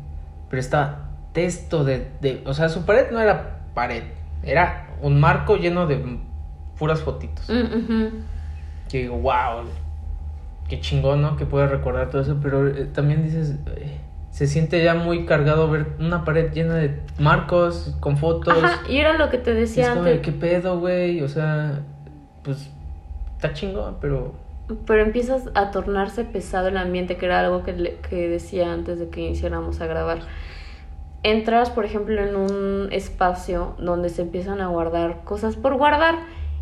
Pero 0.50 0.60
estaba 0.60 1.10
texto 1.34 1.84
de, 1.84 2.10
de. 2.22 2.42
O 2.46 2.54
sea, 2.54 2.70
su 2.70 2.86
pared 2.86 3.12
no 3.12 3.20
era 3.20 3.60
pared. 3.74 4.04
era 4.44 4.88
un 5.02 5.20
marco 5.20 5.56
lleno 5.58 5.88
de 5.88 6.20
puras 6.78 7.02
fotitos. 7.02 7.50
Mm, 7.50 7.78
ujú. 7.78 8.12
Que 8.90 9.00
digo, 9.04 9.18
wow, 9.18 9.66
qué 10.68 10.80
chingón, 10.80 11.22
¿no? 11.22 11.38
Que 11.38 11.46
puedes 11.46 11.70
recordar 11.70 12.10
todo 12.10 12.22
eso, 12.22 12.40
pero 12.42 12.68
eh, 12.68 12.86
también 12.86 13.24
dices, 13.24 13.56
eh, 13.76 14.00
se 14.38 14.46
siente 14.46 14.84
ya 14.84 14.94
muy 14.94 15.26
cargado 15.26 15.68
ver 15.68 15.88
una 16.00 16.24
pared 16.24 16.52
llena 16.54 16.76
de 16.76 17.00
marcos 17.18 17.96
con 18.00 18.18
fotos. 18.18 18.56
Ajá, 18.64 18.82
y 18.88 18.98
era 18.98 19.14
lo 19.18 19.32
que 19.32 19.40
te 19.40 19.52
Es 19.54 19.58
decía 19.58 19.90
como 19.94 20.04
de, 20.04 20.12
antes. 20.12 20.26
¿qué 20.28 20.32
pedo, 20.32 20.80
güey? 20.80 21.24
O 21.24 21.28
sea, 21.28 21.82
pues 22.44 22.70
está 23.36 23.52
chingón, 23.54 23.98
pero 24.00 24.36
Pero 24.86 25.02
empiezas 25.02 25.50
a 25.56 25.72
tornarse 25.72 26.24
pesado 26.24 26.68
el 26.68 26.78
ambiente, 26.78 27.18
que 27.18 27.26
era 27.26 27.40
algo 27.40 27.64
que, 27.64 27.74
le- 27.74 27.96
que 28.08 28.30
decía 28.30 28.72
antes 28.72 29.00
de 29.00 29.10
que 29.10 29.22
iniciáramos 29.22 29.82
a 29.82 29.88
grabar. 29.88 30.20
Entras, 31.24 31.72
por 31.72 31.84
ejemplo, 31.86 32.22
en 32.22 32.36
un 32.36 32.90
espacio 32.92 33.74
donde 33.80 34.10
se 34.10 34.22
empiezan 34.22 34.62
a 34.62 34.68
guardar 34.68 35.24
cosas 35.24 35.56
por 35.56 35.78
guardar. 35.78 36.16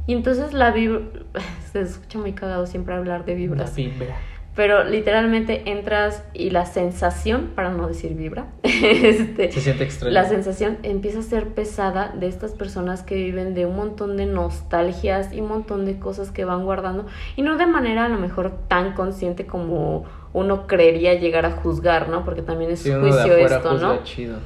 Y 0.07 0.13
entonces 0.13 0.53
la 0.53 0.71
vibra... 0.71 1.01
Se 1.73 1.81
escucha 1.81 2.19
muy 2.19 2.31
cagado 2.31 2.67
siempre 2.67 2.95
hablar 2.95 3.25
de 3.25 3.33
la 3.33 3.37
vibras. 3.37 3.75
vibra. 3.75 4.15
Pero 4.55 4.85
literalmente 4.85 5.69
entras 5.69 6.23
y 6.33 6.49
la 6.49 6.65
sensación, 6.65 7.51
para 7.55 7.71
no 7.71 7.87
decir 7.89 8.13
vibra, 8.15 8.47
este, 8.63 9.51
Se 9.51 9.59
siente 9.59 9.83
extraño. 9.83 10.13
la 10.13 10.23
sensación 10.29 10.77
empieza 10.83 11.19
a 11.19 11.23
ser 11.23 11.49
pesada 11.49 12.13
de 12.17 12.27
estas 12.27 12.53
personas 12.53 13.03
que 13.03 13.15
viven 13.15 13.53
de 13.53 13.65
un 13.65 13.75
montón 13.75 14.15
de 14.15 14.25
nostalgias 14.25 15.33
y 15.33 15.41
un 15.41 15.49
montón 15.49 15.85
de 15.85 15.99
cosas 15.99 16.31
que 16.31 16.45
van 16.45 16.63
guardando 16.63 17.05
y 17.35 17.41
no 17.41 17.57
de 17.57 17.65
manera 17.65 18.05
a 18.05 18.09
lo 18.09 18.17
mejor 18.17 18.53
tan 18.69 18.93
consciente 18.93 19.45
como 19.45 20.05
uno 20.31 20.67
creería 20.67 21.15
llegar 21.15 21.45
a 21.45 21.51
juzgar, 21.51 22.07
¿no? 22.07 22.23
Porque 22.23 22.41
también 22.41 22.71
es 22.71 22.79
Sí, 22.79 22.91
juicio 22.93 23.35
esto, 23.35 23.73
¿no? 23.77 24.03
chido. 24.03 24.37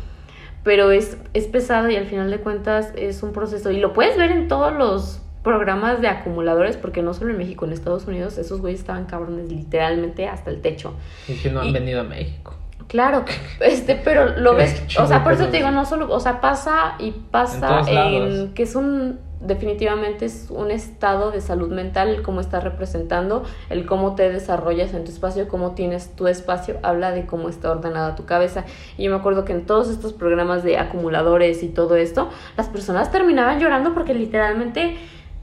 Pero 0.63 0.91
es, 0.91 1.17
es 1.33 1.45
pesado 1.47 1.89
y 1.89 1.95
al 1.95 2.05
final 2.05 2.29
de 2.31 2.39
cuentas 2.39 2.91
es 2.95 3.21
un 3.23 3.31
proceso 3.31 3.69
y 3.71 3.79
lo 3.79 3.93
puedes 3.93 4.17
ver 4.17 4.31
en 4.31 4.47
todos 4.47 4.73
los 4.73 5.21
programas 5.43 6.01
de 6.01 6.07
acumuladores 6.07 6.77
porque 6.77 7.01
no 7.01 7.13
solo 7.13 7.31
en 7.31 7.37
México, 7.37 7.65
en 7.65 7.73
Estados 7.73 8.05
Unidos 8.05 8.37
esos 8.37 8.59
güeyes 8.61 8.81
estaban 8.81 9.05
cabrones 9.05 9.51
literalmente 9.51 10.27
hasta 10.27 10.49
el 10.49 10.61
techo. 10.61 10.93
Y 11.27 11.33
que 11.35 11.49
no 11.49 11.61
han 11.61 11.67
Y- 11.67 11.71
venido 11.73 12.01
a 12.01 12.03
México. 12.03 12.55
Claro, 12.87 13.23
este, 13.59 13.95
pero 13.95 14.25
lo 14.37 14.55
ves, 14.55 14.81
o 14.99 15.05
sea, 15.05 15.23
por 15.23 15.33
eso 15.33 15.45
te 15.47 15.57
digo, 15.57 15.69
no 15.71 15.85
solo, 15.85 16.11
o 16.11 16.19
sea, 16.19 16.41
pasa 16.41 16.95
y 16.97 17.11
pasa 17.11 17.81
en, 17.87 18.53
que 18.55 18.63
es 18.63 18.75
un, 18.75 19.19
definitivamente 19.41 20.25
es 20.25 20.47
un 20.49 20.71
estado 20.71 21.29
de 21.29 21.39
salud 21.39 21.69
mental, 21.71 22.09
el 22.09 22.23
cómo 22.23 22.41
estás 22.41 22.63
representando, 22.63 23.43
el 23.69 23.85
cómo 23.85 24.15
te 24.15 24.31
desarrollas 24.31 24.93
en 24.95 25.03
tu 25.03 25.11
espacio, 25.11 25.47
cómo 25.47 25.75
tienes 25.75 26.15
tu 26.15 26.27
espacio, 26.27 26.77
habla 26.81 27.11
de 27.11 27.27
cómo 27.27 27.47
está 27.49 27.69
ordenada 27.69 28.15
tu 28.15 28.25
cabeza. 28.25 28.65
Y 28.97 29.03
yo 29.03 29.11
me 29.11 29.17
acuerdo 29.17 29.45
que 29.45 29.53
en 29.53 29.67
todos 29.67 29.89
estos 29.89 30.13
programas 30.13 30.63
de 30.63 30.79
acumuladores 30.79 31.61
y 31.61 31.67
todo 31.69 31.95
esto, 31.95 32.29
las 32.57 32.69
personas 32.69 33.11
terminaban 33.11 33.59
llorando 33.59 33.93
porque 33.93 34.15
literalmente 34.15 34.97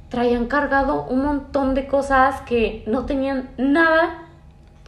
traían 0.08 0.46
cargado 0.46 1.04
un 1.04 1.24
montón 1.24 1.74
de 1.74 1.86
cosas 1.86 2.40
que 2.42 2.84
no 2.86 3.06
tenían 3.06 3.50
nada 3.58 4.22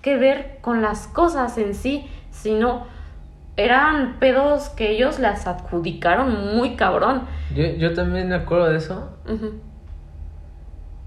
que 0.03 0.17
ver 0.17 0.59
con 0.61 0.81
las 0.81 1.07
cosas 1.07 1.59
en 1.59 1.75
sí, 1.75 2.09
sino 2.31 2.87
eran 3.57 4.21
pedos 4.21 4.69
que 4.69 4.93
ellos 4.93 5.19
las 5.19 5.47
adjudicaron 5.47 6.57
muy 6.57 6.77
cabrón. 6.77 7.23
Yo, 7.55 7.65
yo 7.65 7.93
también 7.95 8.29
me 8.29 8.37
acuerdo 8.37 8.71
de 8.71 8.77
eso, 8.77 9.11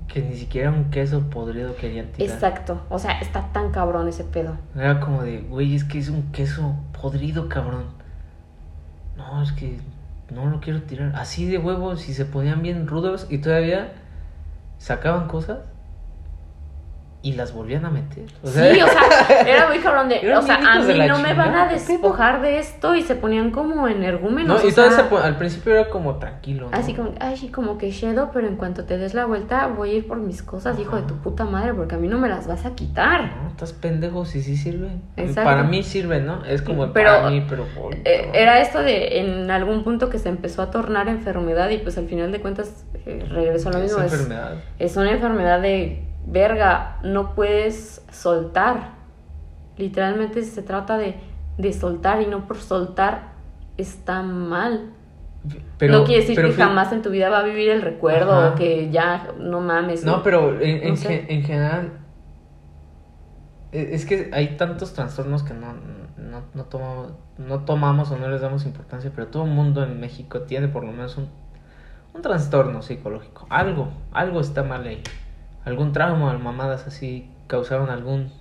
que 0.08 0.22
ni 0.22 0.36
siquiera 0.36 0.70
un 0.70 0.92
queso 0.92 1.30
podrido 1.30 1.74
querían 1.78 2.08
tirar. 2.08 2.34
Exacto, 2.34 2.82
o 2.90 3.00
sea, 3.00 3.20
está 3.22 3.48
tan 3.54 3.72
cabrón 3.72 4.10
ese 4.10 4.26
pedo. 4.26 4.58
Era 4.76 5.00
como 5.00 5.24
de, 5.24 5.40
güey, 5.40 5.74
es 5.74 5.86
que 5.86 6.00
es 6.00 6.10
un 6.10 6.34
queso 6.34 6.76
podrido, 7.02 7.48
cabrón. 7.48 7.86
No, 9.16 9.42
es 9.42 9.54
que 9.54 9.80
no 10.30 10.48
lo 10.48 10.60
quiero 10.60 10.82
tirar. 10.82 11.14
Así 11.16 11.46
de 11.46 11.58
huevos, 11.58 12.10
y 12.10 12.14
se 12.14 12.26
ponían 12.26 12.62
bien 12.62 12.88
rudos 12.88 13.28
y 13.30 13.38
todavía 13.38 13.94
sacaban 14.82 15.28
cosas 15.28 15.60
y 17.24 17.34
las 17.34 17.54
volvían 17.54 17.86
a 17.86 17.92
meter. 17.92 18.26
O 18.42 18.48
sea, 18.48 18.74
sí, 18.74 18.82
o 18.82 18.88
sea, 18.88 19.42
era 19.48 19.68
muy 19.68 19.78
cabrón 19.80 20.10
de, 20.10 20.36
o 20.36 20.42
sea, 20.42 20.56
a 20.56 20.80
mí 20.80 21.00
no 21.08 21.20
me 21.20 21.34
van 21.36 21.54
a 21.54 21.68
despojar 21.68 22.42
de 22.42 22.58
esto 22.58 22.96
y 22.96 23.04
se 23.04 23.16
ponían 23.16 23.52
como 23.52 23.88
energúmenos. 23.88 24.64
no, 24.64 24.68
y 24.70 24.74
todo 24.74 24.90
sea, 24.90 25.06
ese 25.06 25.16
al 25.18 25.38
principio 25.38 25.74
era 25.74 25.90
como 25.90 26.16
tranquilo. 26.16 26.70
¿no? 26.72 26.78
Así 26.78 26.96
como, 26.96 27.12
ay, 27.20 27.38
sí, 27.38 27.50
como 27.50 27.78
que 27.78 27.92
Shadow, 27.92 28.30
pero 28.34 28.48
en 28.48 28.56
cuanto 28.56 28.86
te 28.86 28.98
des 28.98 29.14
la 29.14 29.26
vuelta 29.26 29.68
voy 29.68 29.92
a 29.92 29.94
ir 29.96 30.08
por 30.08 30.18
mis 30.18 30.42
cosas, 30.42 30.80
hijo 30.80 30.96
de 30.96 31.04
tu 31.04 31.16
puta 31.18 31.46
madre, 31.46 31.74
porque 31.76 31.96
a 31.96 31.98
mí 32.00 32.08
no 32.08 32.18
me 32.18 32.28
las 32.28 32.48
vas 32.48 32.66
a 32.66 32.74
quitar. 32.74 33.36
No, 33.44 33.50
estás 33.50 33.74
pendejo 33.74 34.26
si 34.26 34.42
sí 34.42 34.58
sirven. 34.58 35.04
Exacto. 35.16 35.44
Para 35.44 35.64
mí 35.64 35.84
sirven, 35.84 36.26
¿no? 36.26 36.44
Es 36.46 36.64
como 36.64 36.92
Pero, 36.92 37.12
para 37.12 37.30
mí, 37.30 37.46
pero. 37.48 37.64
Eh, 37.64 37.68
cabrón. 37.68 38.36
era 38.36 38.62
esto 38.62 38.82
de 38.82 39.20
en 39.20 39.52
algún 39.52 39.84
punto 39.84 40.10
que 40.10 40.18
se 40.18 40.30
empezó 40.30 40.64
a 40.64 40.72
tornar 40.72 41.08
enfermedad 41.08 41.70
y 41.70 41.78
pues 41.78 42.00
al 42.00 42.08
final 42.08 42.32
de 42.32 42.42
cuentas 42.42 42.86
eh, 43.06 43.24
regresó 43.30 43.70
a 43.70 43.74
lo 43.74 43.80
mismo. 43.80 44.00
Es, 44.00 44.12
enfermedad. 44.12 44.56
es 44.80 44.98
una 44.98 45.12
enfermedad 45.12 45.62
de 45.62 46.11
verga, 46.26 46.98
no 47.04 47.34
puedes 47.36 48.06
soltar. 48.12 48.92
Literalmente 49.78 50.44
se 50.44 50.62
trata 50.62 50.98
de, 50.98 51.16
de 51.58 51.74
soltar 51.74 52.22
y 52.22 52.28
no 52.28 52.48
por 52.48 52.58
soltar 52.58 53.34
está 53.78 54.22
mal. 54.22 54.92
Pero, 55.78 55.94
no 56.00 56.04
quiere 56.04 56.22
decir 56.22 56.36
pero 56.36 56.50
que 56.50 56.54
jamás 56.54 56.92
en 56.92 57.02
tu 57.02 57.10
vida 57.10 57.30
va 57.30 57.40
a 57.40 57.44
vivir 57.44 57.70
el 57.72 57.82
recuerdo 57.82 58.34
Ajá. 58.34 58.50
o 58.50 58.56
que 58.56 58.92
ya 58.92 59.34
no 59.40 59.60
mames. 59.62 60.04
No, 60.04 60.22
pero 60.22 60.62
en, 60.62 60.84
en 60.84 61.44
general. 61.44 61.94
e- 63.72 63.96
Es 63.96 64.06
que 64.06 64.30
hay 64.34 64.58
tantos 64.58 64.94
trastornos 64.94 65.42
que 65.44 65.54
no, 65.56 65.74
no, 66.18 66.44
no, 66.54 66.64
tomamos, 66.66 67.14
no 67.40 67.60
tomamos 67.66 68.12
o 68.12 68.18
no 68.18 68.30
les 68.30 68.42
damos 68.42 68.66
importancia, 68.66 69.12
pero 69.16 69.28
todo 69.28 69.46
el 69.46 69.52
mundo 69.52 69.84
en 69.84 70.00
México 70.00 70.42
tiene 70.42 70.68
por 70.68 70.84
lo 70.84 70.92
menos 70.92 71.18
un, 71.18 71.30
un 72.14 72.22
trastorno 72.22 72.82
psicológico. 72.84 73.48
Algo, 73.50 73.90
algo 74.12 74.42
está 74.42 74.62
mal 74.64 74.86
ahí. 74.86 75.02
Algún 75.66 75.92
trauma, 75.92 76.38
mamadas 76.38 76.88
así, 76.88 77.30
causaron 77.48 77.90
algún... 77.90 78.32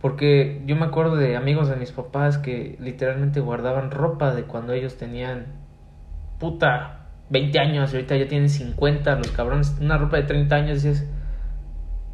Porque 0.00 0.62
yo 0.66 0.76
me 0.76 0.84
acuerdo 0.84 1.16
de 1.16 1.36
amigos 1.36 1.68
de 1.68 1.76
mis 1.76 1.90
papás 1.90 2.36
que 2.36 2.76
literalmente 2.78 3.40
guardaban 3.40 3.90
ropa 3.90 4.34
de 4.34 4.42
cuando 4.44 4.74
ellos 4.74 4.96
tenían 4.98 5.46
puta 6.38 7.04
20 7.30 7.58
años 7.58 7.92
y 7.92 7.96
ahorita 7.96 8.16
ya 8.16 8.28
tienen 8.28 8.50
50 8.50 9.16
los 9.16 9.30
cabrones, 9.30 9.76
una 9.80 9.96
ropa 9.96 10.18
de 10.18 10.24
30 10.24 10.54
años 10.54 10.84
y 10.84 10.88
dices, 10.88 11.08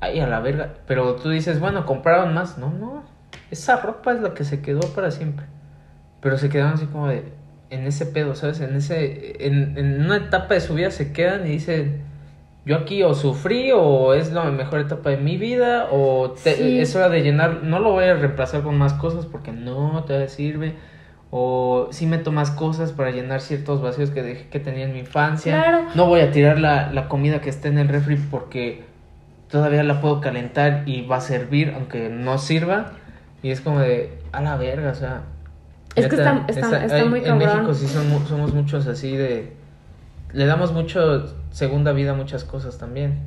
ay 0.01 0.21
a 0.21 0.27
la 0.27 0.41
verga, 0.41 0.75
pero 0.87 1.17
tú 1.17 1.31
dices, 1.31 1.59
bueno, 1.59 1.85
compraron 1.85 2.33
más, 2.33 2.59
no, 2.59 2.71
no, 2.71 3.03
esa 3.51 3.81
ropa 3.81 4.13
es 4.13 4.21
la 4.21 4.35
que 4.35 4.45
se 4.45 4.63
quedó 4.63 4.81
para 4.95 5.11
siempre, 5.11 5.47
pero 6.21 6.39
se 6.39 6.49
quedaron 6.49 6.75
así 6.75 6.87
como 6.87 7.09
de, 7.09 7.33
en 7.71 7.87
ese 7.87 8.07
pedo, 8.07 8.35
¿sabes? 8.35 8.61
En 8.61 8.75
ese, 8.77 9.47
en, 9.47 9.77
en 9.77 10.05
una 10.05 10.17
etapa 10.17 10.55
de 10.55 10.61
su 10.61 10.75
vida 10.75 10.91
se 10.91 11.13
quedan 11.13 11.47
y 11.47 11.51
dicen, 11.51 12.05
yo 12.67 12.77
aquí 12.77 13.03
o 13.03 13.15
sufrí 13.15 13.71
o 13.75 14.13
es 14.15 14.33
la 14.33 14.45
mejor 14.45 14.81
etapa 14.81 15.11
de 15.11 15.17
mi 15.17 15.37
vida 15.37 15.89
o 15.91 16.33
te- 16.33 16.55
Sí. 16.57 16.79
es 16.81 16.95
hora 16.95 17.09
de 17.09 17.23
llenar, 17.23 17.61
no 17.65 17.79
lo 17.79 17.93
voy 17.93 18.05
a 18.05 18.15
reemplazar 18.15 18.63
con 18.63 18.77
más 18.77 18.93
cosas 18.95 19.27
porque 19.27 19.51
no 19.53 20.05
te 20.07 20.29
sirve 20.29 20.75
o 21.31 21.89
sí 21.91 22.07
meto 22.07 22.33
más 22.33 22.51
cosas 22.51 22.93
para 22.93 23.11
llenar 23.13 23.41
ciertos 23.41 23.81
vacíos 23.81 24.11
que 24.11 24.23
dejé 24.23 24.49
que 24.49 24.61
tenía 24.61 24.85
en 24.85 24.93
mi 24.93 24.99
infancia. 25.01 25.55
Claro. 25.63 25.85
No 25.95 26.07
voy 26.07 26.21
a 26.21 26.33
tirar 26.33 26.59
la, 26.59 26.93
la 26.93 27.09
comida 27.09 27.41
que 27.41 27.49
está 27.51 27.69
en 27.69 27.79
el 27.79 27.89
refri 27.89 28.17
porque 28.17 28.83
todavía 29.49 29.83
la 29.85 30.01
puedo 30.01 30.21
calentar 30.21 30.83
y 30.87 31.03
va 31.07 31.17
a 31.17 31.21
servir 31.21 31.73
aunque 31.75 32.09
no 32.09 32.37
sirva 32.39 32.93
y 33.43 33.51
es 33.51 33.61
como 33.61 33.81
de 33.81 34.13
a 34.33 34.43
la 34.43 34.57
verga, 34.57 34.91
o 34.91 34.95
sea, 34.95 35.23
Es 35.97 36.07
que 36.09 36.17
está- 36.17 36.45
está- 36.47 36.85
está 36.85 36.97
hay- 36.97 37.09
muy 37.09 37.21
En 37.21 37.25
cabrón. 37.27 37.49
México 37.49 37.75
sí 37.75 37.87
son 37.89 38.27
somos 38.27 38.53
muchos 38.55 38.87
así 38.87 39.17
de 39.17 39.53
le 40.33 40.47
damos 40.47 40.73
mucho 40.73 41.27
segunda 41.51 41.93
vida 41.93 42.13
a 42.13 42.15
muchas 42.15 42.45
cosas 42.45 42.79
también. 42.79 43.19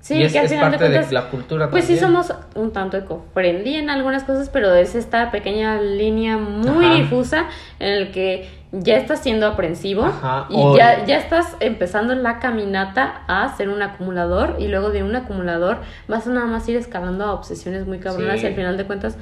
Sí, 0.00 0.14
y 0.14 0.22
es, 0.22 0.32
que 0.32 0.38
al 0.38 0.44
es 0.44 0.52
final 0.52 0.70
parte 0.70 0.84
de, 0.84 0.90
cuentas 0.90 1.12
la 1.12 1.30
cultura 1.30 1.68
Pues 1.68 1.84
sí 1.86 1.96
somos 1.96 2.32
un 2.54 2.72
tanto 2.72 2.96
eco-friendly 2.96 3.74
en 3.74 3.90
algunas 3.90 4.22
cosas, 4.22 4.48
pero 4.50 4.72
es 4.72 4.94
esta 4.94 5.32
pequeña 5.32 5.80
línea 5.80 6.36
muy 6.36 6.84
Ajá. 6.86 6.94
difusa 6.94 7.46
en 7.80 7.88
el 7.92 8.12
que 8.12 8.48
ya 8.70 8.98
estás 8.98 9.18
siendo 9.20 9.48
aprensivo 9.48 10.04
Ajá, 10.04 10.46
y 10.48 10.54
o- 10.58 10.76
ya, 10.76 11.04
ya 11.06 11.18
estás 11.18 11.56
empezando 11.58 12.14
la 12.14 12.38
caminata 12.38 13.22
a 13.26 13.56
ser 13.56 13.68
un 13.68 13.82
acumulador 13.82 14.56
y 14.60 14.68
luego 14.68 14.90
de 14.90 15.02
un 15.02 15.16
acumulador 15.16 15.78
vas 16.06 16.24
a 16.28 16.30
nada 16.30 16.46
más 16.46 16.68
ir 16.68 16.76
escalando 16.76 17.24
a 17.24 17.32
obsesiones 17.32 17.84
muy 17.88 17.98
cabronas 17.98 18.38
Sí. 18.38 18.44
y 18.46 18.48
al 18.50 18.54
final 18.54 18.76
de 18.76 18.84
cuentas 18.84 19.16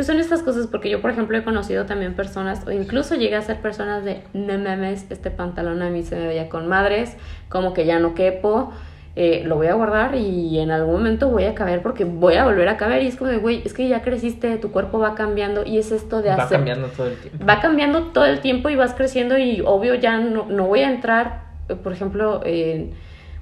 pues 0.00 0.06
son 0.06 0.18
estas 0.18 0.42
cosas 0.42 0.66
porque 0.66 0.88
yo 0.88 1.02
por 1.02 1.10
ejemplo 1.10 1.36
he 1.36 1.44
conocido 1.44 1.84
también 1.84 2.14
personas 2.14 2.66
o 2.66 2.70
incluso 2.70 3.16
llegué 3.16 3.36
a 3.36 3.42
ser 3.42 3.60
personas 3.60 4.02
de 4.02 4.22
no 4.32 4.56
mames 4.58 5.04
este 5.10 5.30
pantalón 5.30 5.82
a 5.82 5.90
mí 5.90 6.02
se 6.02 6.16
me 6.16 6.26
veía 6.26 6.48
con 6.48 6.68
madres 6.68 7.18
como 7.50 7.74
que 7.74 7.84
ya 7.84 7.98
no 7.98 8.14
quepo 8.14 8.72
eh, 9.14 9.42
lo 9.44 9.56
voy 9.56 9.66
a 9.66 9.74
guardar 9.74 10.14
y 10.14 10.58
en 10.58 10.70
algún 10.70 10.94
momento 10.94 11.28
voy 11.28 11.44
a 11.44 11.54
caber 11.54 11.82
porque 11.82 12.04
voy 12.04 12.36
a 12.36 12.46
volver 12.46 12.66
a 12.70 12.78
caber 12.78 13.02
y 13.02 13.08
es 13.08 13.16
como 13.16 13.30
de 13.30 13.36
güey 13.36 13.60
es 13.62 13.74
que 13.74 13.88
ya 13.88 14.00
creciste 14.00 14.56
tu 14.56 14.70
cuerpo 14.72 14.98
va 14.98 15.14
cambiando 15.14 15.66
y 15.66 15.76
es 15.76 15.92
esto 15.92 16.22
de 16.22 16.30
va 16.30 16.36
hacer 16.36 16.56
cambiando 16.56 16.86
todo 16.86 17.08
el 17.08 17.16
tiempo. 17.16 17.44
va 17.46 17.60
cambiando 17.60 18.02
todo 18.04 18.24
el 18.24 18.40
tiempo 18.40 18.70
y 18.70 18.76
vas 18.76 18.94
creciendo 18.94 19.36
y 19.36 19.60
obvio 19.62 19.96
ya 19.96 20.18
no, 20.18 20.46
no 20.46 20.64
voy 20.64 20.80
a 20.80 20.90
entrar, 20.90 21.42
eh, 21.68 21.74
por 21.74 21.92
ejemplo, 21.92 22.40
en 22.46 22.94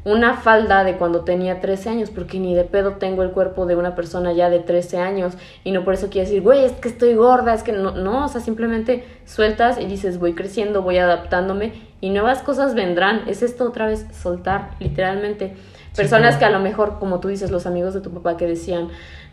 una 0.05 0.35
falda 0.35 0.85
de 0.85 0.97
cuando 0.97 1.21
tenía 1.21 1.61
13 1.61 1.91
años, 1.91 2.11
porque 2.11 2.39
ni 2.39 2.55
de 2.55 2.65
pedo 2.65 2.93
tengo 2.93 3.23
el 3.23 3.31
cuerpo 3.31 3.67
de 3.67 3.77
una 3.77 3.95
persona 3.95 4.33
ya 4.33 4.49
de 4.49 4.61
13 4.61 4.99
años 4.99 5.35
y 5.65 5.73
no 5.73 5.85
por 5.85 5.95
eso 5.95 6.09
quiero 6.11 6.29
decir, 6.29 6.43
güey, 6.43 6.65
es 6.65 6.73
que 6.73 6.89
estoy 6.89 7.15
gorda, 7.15 7.53
es 7.53 7.63
que 7.63 7.73
no, 7.73 7.93
no, 7.93 8.25
o 8.25 8.29
sea, 8.29 8.41
simplemente 8.41 9.05
sueltas 9.27 9.81
y 9.81 9.87
dices, 9.87 10.19
voy 10.19 10.35
creciendo, 10.35 10.83
voy 10.83 10.99
adaptándome 10.99 11.73
y 12.01 12.11
nuevas 12.11 12.43
cosas 12.43 12.75
vendrán. 12.75 13.25
Es 13.27 13.43
esto 13.43 13.65
otra 13.65 13.87
vez, 13.87 14.07
soltar, 14.13 14.71
literalmente. 14.79 15.55
Personas 15.97 16.37
que 16.37 16.45
a 16.45 16.51
lo 16.51 16.61
mejor, 16.61 16.99
como 16.99 17.21
tú 17.21 17.29
dices, 17.29 17.51
los 17.51 17.67
amigos 17.67 17.95
de 17.95 18.01
tu 18.01 18.11
papá 18.11 18.37
que 18.37 18.47
decían, 18.47 18.89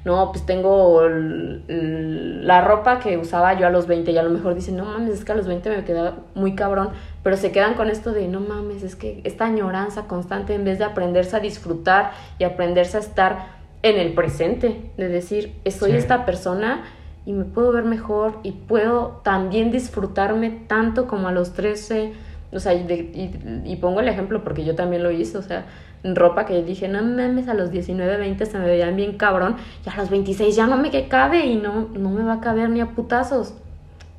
no, 0.05 0.31
pues 0.31 0.45
tengo 0.45 1.01
la 1.07 2.61
ropa 2.61 2.99
que 2.99 3.17
usaba 3.17 3.57
yo 3.59 3.65
a 3.65 3.71
los 3.71 3.87
20 3.87 4.11
y 4.11 4.17
a 4.17 4.23
lo 4.23 4.29
mejor 4.29 4.53
dicen, 4.53 4.77
no 4.77 4.85
mames, 4.85 5.15
es 5.15 5.25
que 5.25 5.31
a 5.31 5.35
los 5.35 5.47
20 5.47 5.67
me 5.69 5.83
quedaba 5.83 6.17
muy 6.35 6.53
cabrón, 6.53 6.89
pero 7.23 7.37
se 7.37 7.51
quedan 7.51 7.73
con 7.73 7.89
esto 7.89 8.11
de, 8.11 8.27
no 8.27 8.39
mames, 8.39 8.83
es 8.83 8.95
que 8.95 9.21
esta 9.23 9.45
añoranza 9.45 10.03
constante 10.03 10.53
en 10.53 10.63
vez 10.63 10.77
de 10.77 10.85
aprenderse 10.85 11.35
a 11.35 11.39
disfrutar 11.39 12.11
y 12.37 12.43
aprenderse 12.43 12.97
a 12.97 12.99
estar 12.99 13.47
en 13.81 13.97
el 13.97 14.13
presente, 14.13 14.91
de 14.95 15.09
decir, 15.09 15.55
soy 15.71 15.93
esta 15.93 16.23
persona 16.23 16.83
y 17.25 17.33
me 17.33 17.45
puedo 17.45 17.71
ver 17.71 17.83
mejor 17.83 18.39
y 18.43 18.51
puedo 18.51 19.21
también 19.23 19.71
disfrutarme 19.71 20.51
tanto 20.67 21.07
como 21.07 21.29
a 21.29 21.31
los 21.31 21.53
13, 21.53 22.13
o 22.51 22.59
sea, 22.59 22.75
y, 22.75 23.63
y 23.65 23.75
pongo 23.77 24.01
el 24.01 24.07
ejemplo 24.07 24.43
porque 24.43 24.63
yo 24.63 24.75
también 24.75 25.01
lo 25.01 25.09
hice, 25.09 25.39
o 25.39 25.41
sea, 25.41 25.65
ropa 26.13 26.45
que 26.45 26.61
dije, 26.61 26.87
no 26.87 27.01
mames, 27.01 27.47
a 27.47 27.53
los 27.53 27.71
19, 27.71 28.17
20 28.17 28.45
se 28.45 28.59
me 28.59 28.65
veían 28.65 28.95
bien 28.95 29.17
cabrón, 29.17 29.55
y 29.85 29.89
a 29.89 29.95
los 29.95 30.09
26 30.09 30.55
ya 30.55 30.67
no 30.67 30.77
me 30.77 30.91
cabe 31.07 31.45
y 31.45 31.55
no, 31.55 31.89
no 31.93 32.09
me 32.09 32.23
va 32.23 32.33
a 32.33 32.41
caber 32.41 32.69
ni 32.69 32.81
a 32.81 32.87
putazos. 32.87 33.55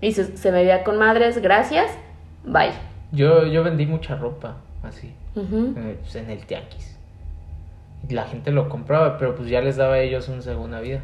Y 0.00 0.12
se, 0.12 0.36
se 0.36 0.50
me 0.50 0.58
veía 0.58 0.82
con 0.82 0.98
madres, 0.98 1.40
gracias, 1.40 1.90
bye. 2.44 2.72
Yo, 3.12 3.46
yo 3.46 3.62
vendí 3.62 3.86
mucha 3.86 4.16
ropa 4.16 4.56
así, 4.82 5.12
eh, 5.36 5.98
pues, 6.00 6.16
en 6.16 6.30
el 6.30 6.44
tianguis. 6.46 6.98
Y 8.08 8.14
la 8.14 8.24
gente 8.24 8.50
lo 8.50 8.68
compraba, 8.68 9.18
pero 9.18 9.34
pues 9.34 9.48
ya 9.48 9.60
les 9.60 9.76
daba 9.76 9.94
a 9.94 10.00
ellos 10.00 10.28
una 10.28 10.42
segunda 10.42 10.80
vida. 10.80 11.00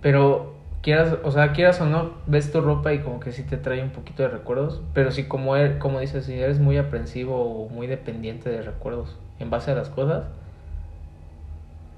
Pero 0.00 0.54
quieras, 0.82 1.16
o 1.22 1.30
sea, 1.30 1.52
quieras 1.52 1.80
o 1.80 1.86
no, 1.86 2.12
ves 2.26 2.52
tu 2.52 2.60
ropa 2.60 2.92
y 2.92 3.00
como 3.00 3.20
que 3.20 3.32
sí 3.32 3.42
te 3.42 3.56
trae 3.56 3.82
un 3.82 3.90
poquito 3.90 4.22
de 4.22 4.28
recuerdos, 4.28 4.82
pero 4.92 5.10
sí 5.10 5.24
como, 5.24 5.56
er, 5.56 5.78
como 5.78 6.00
dices, 6.00 6.26
si 6.26 6.34
eres 6.34 6.60
muy 6.60 6.76
aprensivo 6.76 7.42
o 7.42 7.68
muy 7.68 7.86
dependiente 7.86 8.50
de 8.50 8.62
recuerdos 8.62 9.16
en 9.38 9.50
base 9.50 9.72
a 9.72 9.74
las 9.74 9.88
cosas, 9.88 10.24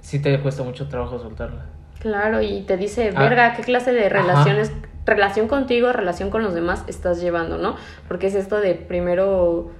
sí 0.01 0.20
te 0.20 0.38
cuesta 0.40 0.62
mucho 0.62 0.88
trabajo 0.88 1.18
soltarla. 1.18 1.66
Claro, 2.01 2.42
y 2.42 2.62
te 2.62 2.77
dice, 2.77 3.12
ah. 3.14 3.20
verga, 3.20 3.55
¿qué 3.55 3.62
clase 3.62 3.92
de 3.92 4.09
relaciones, 4.09 4.72
relación 5.05 5.49
contigo, 5.49 5.92
relación 5.92 6.31
con 6.31 6.42
los 6.42 6.55
demás 6.55 6.85
estás 6.87 7.20
llevando, 7.20 7.59
no? 7.59 7.77
Porque 8.09 8.29
es 8.29 8.35
esto 8.35 8.61
de 8.61 8.75
primero 8.75 9.70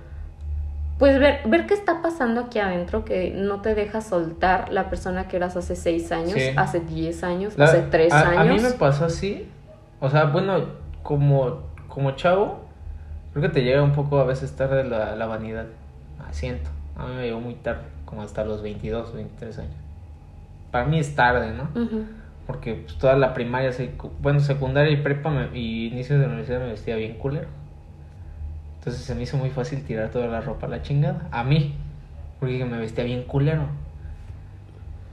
pues 0.99 1.19
ver, 1.19 1.41
ver 1.47 1.67
qué 1.67 1.75
está 1.75 2.01
pasando 2.01 2.41
aquí 2.41 2.59
adentro 2.59 3.05
que 3.05 3.31
no 3.31 3.61
te 3.61 3.75
deja 3.75 4.01
soltar 4.01 4.73
la 4.73 4.89
persona 4.89 5.29
que 5.29 5.37
eras 5.37 5.57
hace 5.57 5.77
seis 5.77 6.11
años, 6.11 6.39
hace 6.57 6.81
diez 6.81 7.23
años, 7.23 7.59
hace 7.59 7.83
tres 7.83 8.13
años. 8.13 8.39
A 8.39 8.45
mí 8.45 8.59
me 8.61 8.71
pasó 8.71 9.05
así, 9.05 9.47
o 10.01 10.09
sea, 10.09 10.25
bueno, 10.25 10.65
como, 11.03 11.65
como 11.89 12.13
chavo, 12.13 12.61
creo 13.33 13.43
que 13.43 13.49
te 13.51 13.63
llega 13.63 13.83
un 13.83 13.93
poco 13.93 14.19
a 14.19 14.25
veces 14.25 14.57
tarde 14.57 14.85
la, 14.85 15.15
la 15.17 15.27
vanidad, 15.27 15.67
siento, 16.31 16.71
a 16.97 17.07
mí 17.07 17.15
me 17.15 17.25
llegó 17.25 17.41
muy 17.41 17.55
tarde, 17.55 17.83
como 18.05 18.23
hasta 18.23 18.45
los 18.45 18.63
22, 18.63 19.15
23 19.15 19.59
años. 19.59 19.75
Para 20.71 20.87
mí 20.87 20.99
es 20.99 21.15
tarde, 21.15 21.53
¿no? 21.53 21.69
Porque 22.47 22.75
pues, 22.75 22.97
toda 22.99 23.17
la 23.17 23.35
primaria, 23.35 23.71
bueno, 24.21 24.41
secundaria 24.41 24.93
y 24.93 24.97
prepa 25.03 25.31
me, 25.31 25.57
y 25.59 25.89
inicio 25.89 26.17
de 26.17 26.23
la 26.23 26.29
universidad 26.29 26.61
me 26.61 26.69
vestía 26.69 26.97
bien 26.97 27.15
culero. 27.15 27.49
Entonces 28.79 29.03
se 29.03 29.15
me 29.15 29.23
hizo 29.23 29.37
muy 29.37 29.51
fácil 29.51 29.83
tirar 29.83 30.11
toda 30.11 30.29
la 30.29 30.41
ropa 30.41 30.67
a 30.67 30.71
la 30.71 30.83
chingada. 30.83 31.27
A 31.33 31.43
mí. 31.43 31.75
Porque 32.39 32.65
me 32.65 32.79
vestía 32.79 33.03
bien 33.03 33.25
culero. 33.25 33.67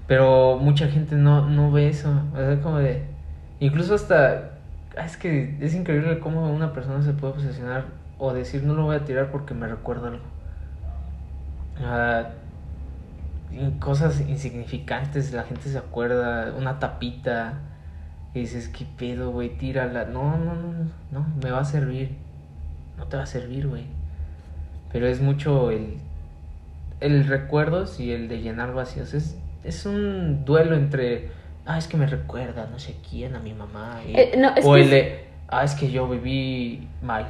Pero 0.05 0.59
mucha 0.59 0.87
gente 0.89 1.15
no, 1.15 1.49
no 1.49 1.71
ve 1.71 1.87
eso. 1.87 2.13
O 2.33 2.37
sea, 2.37 2.61
como 2.61 2.77
de. 2.77 3.03
Incluso 3.59 3.95
hasta. 3.95 4.51
Ah, 4.95 5.05
es 5.05 5.17
que 5.17 5.57
es 5.59 5.73
increíble 5.73 6.19
cómo 6.19 6.53
una 6.53 6.71
persona 6.71 7.01
se 7.01 7.13
puede 7.13 7.33
obsesionar 7.33 7.85
o 8.19 8.31
decir 8.31 8.63
no 8.63 8.75
lo 8.75 8.83
voy 8.83 8.95
a 8.95 9.05
tirar 9.05 9.31
porque 9.31 9.55
me 9.55 9.67
recuerda 9.67 10.09
algo. 10.09 10.32
Ah, 11.81 12.29
cosas 13.79 14.21
insignificantes, 14.21 15.31
la 15.33 15.43
gente 15.43 15.69
se 15.69 15.77
acuerda, 15.77 16.53
una 16.57 16.79
tapita, 16.79 17.59
y 18.33 18.41
dices, 18.41 18.67
¿qué 18.69 18.85
pedo, 18.97 19.31
güey? 19.31 19.57
Tírala. 19.57 20.05
No, 20.05 20.37
no, 20.37 20.55
no, 20.55 20.73
no, 21.11 21.25
me 21.41 21.51
va 21.51 21.59
a 21.59 21.65
servir 21.65 22.23
no 22.97 23.05
te 23.07 23.17
va 23.17 23.23
a 23.23 23.27
servir, 23.27 23.67
güey. 23.67 23.83
Pero 24.91 25.07
es 25.07 25.21
mucho 25.21 25.71
el, 25.71 25.97
el 26.99 27.27
recuerdos 27.27 27.99
y 27.99 28.11
el 28.11 28.27
de 28.27 28.41
llenar 28.41 28.73
vacíos. 28.73 29.13
Es, 29.13 29.37
es 29.63 29.85
un 29.85 30.45
duelo 30.45 30.75
entre, 30.75 31.29
ah, 31.65 31.77
es 31.77 31.87
que 31.87 31.97
me 31.97 32.05
recuerda 32.05 32.67
no 32.71 32.79
sé 32.79 32.95
quién, 33.09 33.35
a 33.35 33.39
mi 33.39 33.53
mamá. 33.53 34.01
Eh, 34.07 34.41
o 34.63 34.75
el 34.75 34.89
de, 34.89 35.25
ah, 35.47 35.63
es 35.63 35.73
que 35.73 35.89
yo 35.89 36.07
viví 36.07 36.87
mal. 37.01 37.27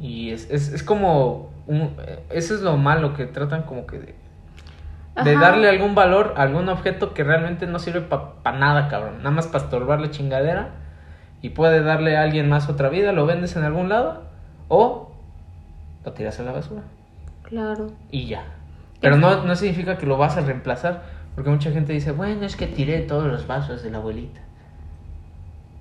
Y 0.00 0.30
es, 0.30 0.48
es, 0.50 0.72
es 0.72 0.82
como, 0.82 1.50
un, 1.68 1.94
eso 2.30 2.54
es 2.54 2.62
lo 2.62 2.76
malo 2.76 3.14
que 3.14 3.26
tratan 3.26 3.62
como 3.62 3.86
que 3.86 3.98
de, 3.98 4.14
de 5.22 5.34
darle 5.34 5.68
algún 5.68 5.94
valor 5.94 6.34
a 6.36 6.42
algún 6.42 6.68
objeto 6.68 7.14
que 7.14 7.22
realmente 7.22 7.66
no 7.66 7.78
sirve 7.78 8.00
para 8.00 8.58
nada, 8.58 8.88
cabrón. 8.88 9.18
Nada 9.18 9.30
más 9.30 9.46
para 9.46 9.64
estorbar 9.64 10.00
la 10.00 10.10
chingadera 10.10 10.70
y 11.42 11.50
puede 11.50 11.82
darle 11.82 12.16
a 12.16 12.22
alguien 12.22 12.48
más 12.48 12.68
otra 12.68 12.88
vida, 12.88 13.12
lo 13.12 13.26
vendes 13.26 13.54
en 13.56 13.64
algún 13.64 13.88
lado 13.88 14.24
o 14.68 15.12
lo 16.04 16.12
tiras 16.12 16.40
a 16.40 16.42
la 16.42 16.52
basura. 16.52 16.82
Claro. 17.42 17.92
Y 18.10 18.26
ya. 18.26 18.44
Pero 19.00 19.16
no, 19.16 19.44
no 19.44 19.54
significa 19.54 19.98
que 19.98 20.06
lo 20.06 20.16
vas 20.16 20.36
a 20.36 20.40
reemplazar, 20.40 21.02
porque 21.34 21.50
mucha 21.50 21.70
gente 21.70 21.92
dice, 21.92 22.12
bueno, 22.12 22.44
es 22.44 22.56
que 22.56 22.66
tiré 22.66 23.00
todos 23.00 23.26
los 23.26 23.46
vasos 23.46 23.82
de 23.82 23.90
la 23.90 23.98
abuelita. 23.98 24.40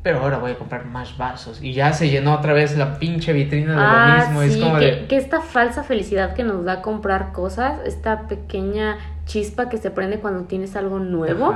Pero 0.08 0.22
ahora 0.22 0.38
voy 0.38 0.52
a 0.52 0.56
comprar 0.56 0.86
más 0.86 1.18
vasos. 1.18 1.62
Y 1.62 1.74
ya 1.74 1.92
se 1.92 2.10
llenó 2.10 2.34
otra 2.36 2.54
vez 2.54 2.78
la 2.78 2.98
pinche 2.98 3.34
vitrina 3.34 3.72
de 3.72 3.76
lo 3.76 3.84
ah, 3.84 4.18
mismo. 4.20 4.42
es 4.42 4.56
como 4.56 4.80
que, 4.80 5.06
que 5.10 5.18
esta 5.18 5.42
falsa 5.42 5.84
felicidad 5.84 6.34
que 6.34 6.46
nos 6.46 6.64
da 6.64 6.82
comprar 6.82 7.34
cosas, 7.34 7.82
esta 7.86 8.30
pequeña 8.30 8.98
chispa 9.26 9.68
que 9.68 9.76
se 9.76 9.92
prende 9.92 10.20
cuando 10.20 10.46
tienes 10.46 10.78
algo 10.78 11.00
nuevo 11.00 11.54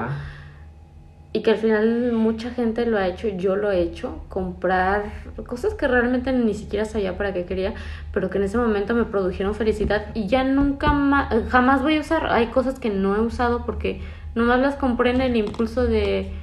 y 1.31 1.43
que 1.43 1.51
al 1.51 1.57
final 1.57 2.11
mucha 2.11 2.49
gente 2.49 2.85
lo 2.85 2.97
ha 2.97 3.07
hecho, 3.07 3.29
yo 3.29 3.55
lo 3.55 3.71
he 3.71 3.79
hecho, 3.79 4.21
comprar 4.27 5.05
cosas 5.47 5.73
que 5.73 5.87
realmente 5.87 6.33
ni 6.33 6.53
siquiera 6.53 6.83
sabía 6.83 7.17
para 7.17 7.33
qué 7.33 7.45
quería, 7.45 7.73
pero 8.11 8.29
que 8.29 8.37
en 8.37 8.43
ese 8.43 8.57
momento 8.57 8.93
me 8.93 9.05
produjeron 9.05 9.55
felicidad 9.55 10.07
y 10.13 10.27
ya 10.27 10.43
nunca 10.43 10.91
más, 10.91 11.33
jamás 11.47 11.83
voy 11.83 11.95
a 11.95 12.01
usar. 12.01 12.27
Hay 12.33 12.47
cosas 12.47 12.79
que 12.81 12.89
no 12.89 13.15
he 13.15 13.21
usado 13.21 13.65
porque 13.65 14.01
nomás 14.35 14.59
las 14.59 14.75
compré 14.75 15.11
en 15.11 15.21
el 15.21 15.37
impulso 15.37 15.85
de, 15.85 16.33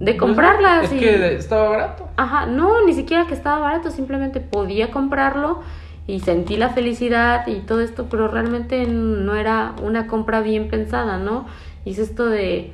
de 0.00 0.16
comprarlas. 0.16 0.92
Es 0.92 0.98
que 0.98 1.34
estaba 1.36 1.68
barato. 1.68 2.08
Ajá, 2.16 2.46
no, 2.46 2.84
ni 2.84 2.92
siquiera 2.92 3.26
que 3.26 3.34
estaba 3.34 3.58
barato, 3.58 3.90
simplemente 3.90 4.40
podía 4.40 4.90
comprarlo 4.90 5.60
y 6.06 6.20
sentí 6.20 6.56
la 6.56 6.70
felicidad 6.70 7.46
y 7.46 7.60
todo 7.60 7.80
esto, 7.80 8.06
pero 8.08 8.28
realmente 8.28 8.86
no 8.86 9.34
era 9.34 9.74
una 9.82 10.06
compra 10.06 10.40
bien 10.40 10.68
pensada, 10.68 11.18
¿no? 11.18 11.46
Y 11.84 11.90
es 11.90 11.98
esto 11.98 12.26
de 12.26 12.72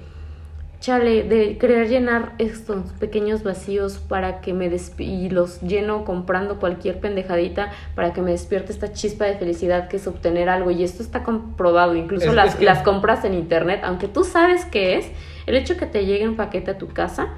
chale, 0.82 1.22
de 1.22 1.58
querer 1.58 1.88
llenar 1.88 2.32
estos 2.38 2.92
pequeños 2.98 3.44
vacíos 3.44 3.98
para 3.98 4.40
que 4.40 4.52
me 4.52 4.68
y 4.98 5.30
los 5.30 5.60
lleno 5.60 6.04
comprando 6.04 6.58
cualquier 6.58 6.98
pendejadita 6.98 7.70
para 7.94 8.12
que 8.12 8.20
me 8.20 8.32
despierte 8.32 8.72
esta 8.72 8.92
chispa 8.92 9.26
de 9.26 9.36
felicidad 9.36 9.86
que 9.86 9.96
es 9.96 10.06
obtener 10.08 10.48
algo 10.48 10.72
y 10.72 10.82
esto 10.82 11.02
está 11.02 11.22
comprobado, 11.22 11.94
incluso 11.94 12.32
las, 12.32 12.60
las 12.60 12.82
compras 12.82 13.24
en 13.24 13.34
internet, 13.34 13.80
aunque 13.84 14.08
tú 14.08 14.24
sabes 14.24 14.64
qué 14.64 14.98
es, 14.98 15.06
el 15.46 15.54
hecho 15.54 15.76
que 15.76 15.86
te 15.86 16.04
llegue 16.04 16.28
un 16.28 16.34
paquete 16.34 16.72
a 16.72 16.78
tu 16.78 16.88
casa, 16.88 17.28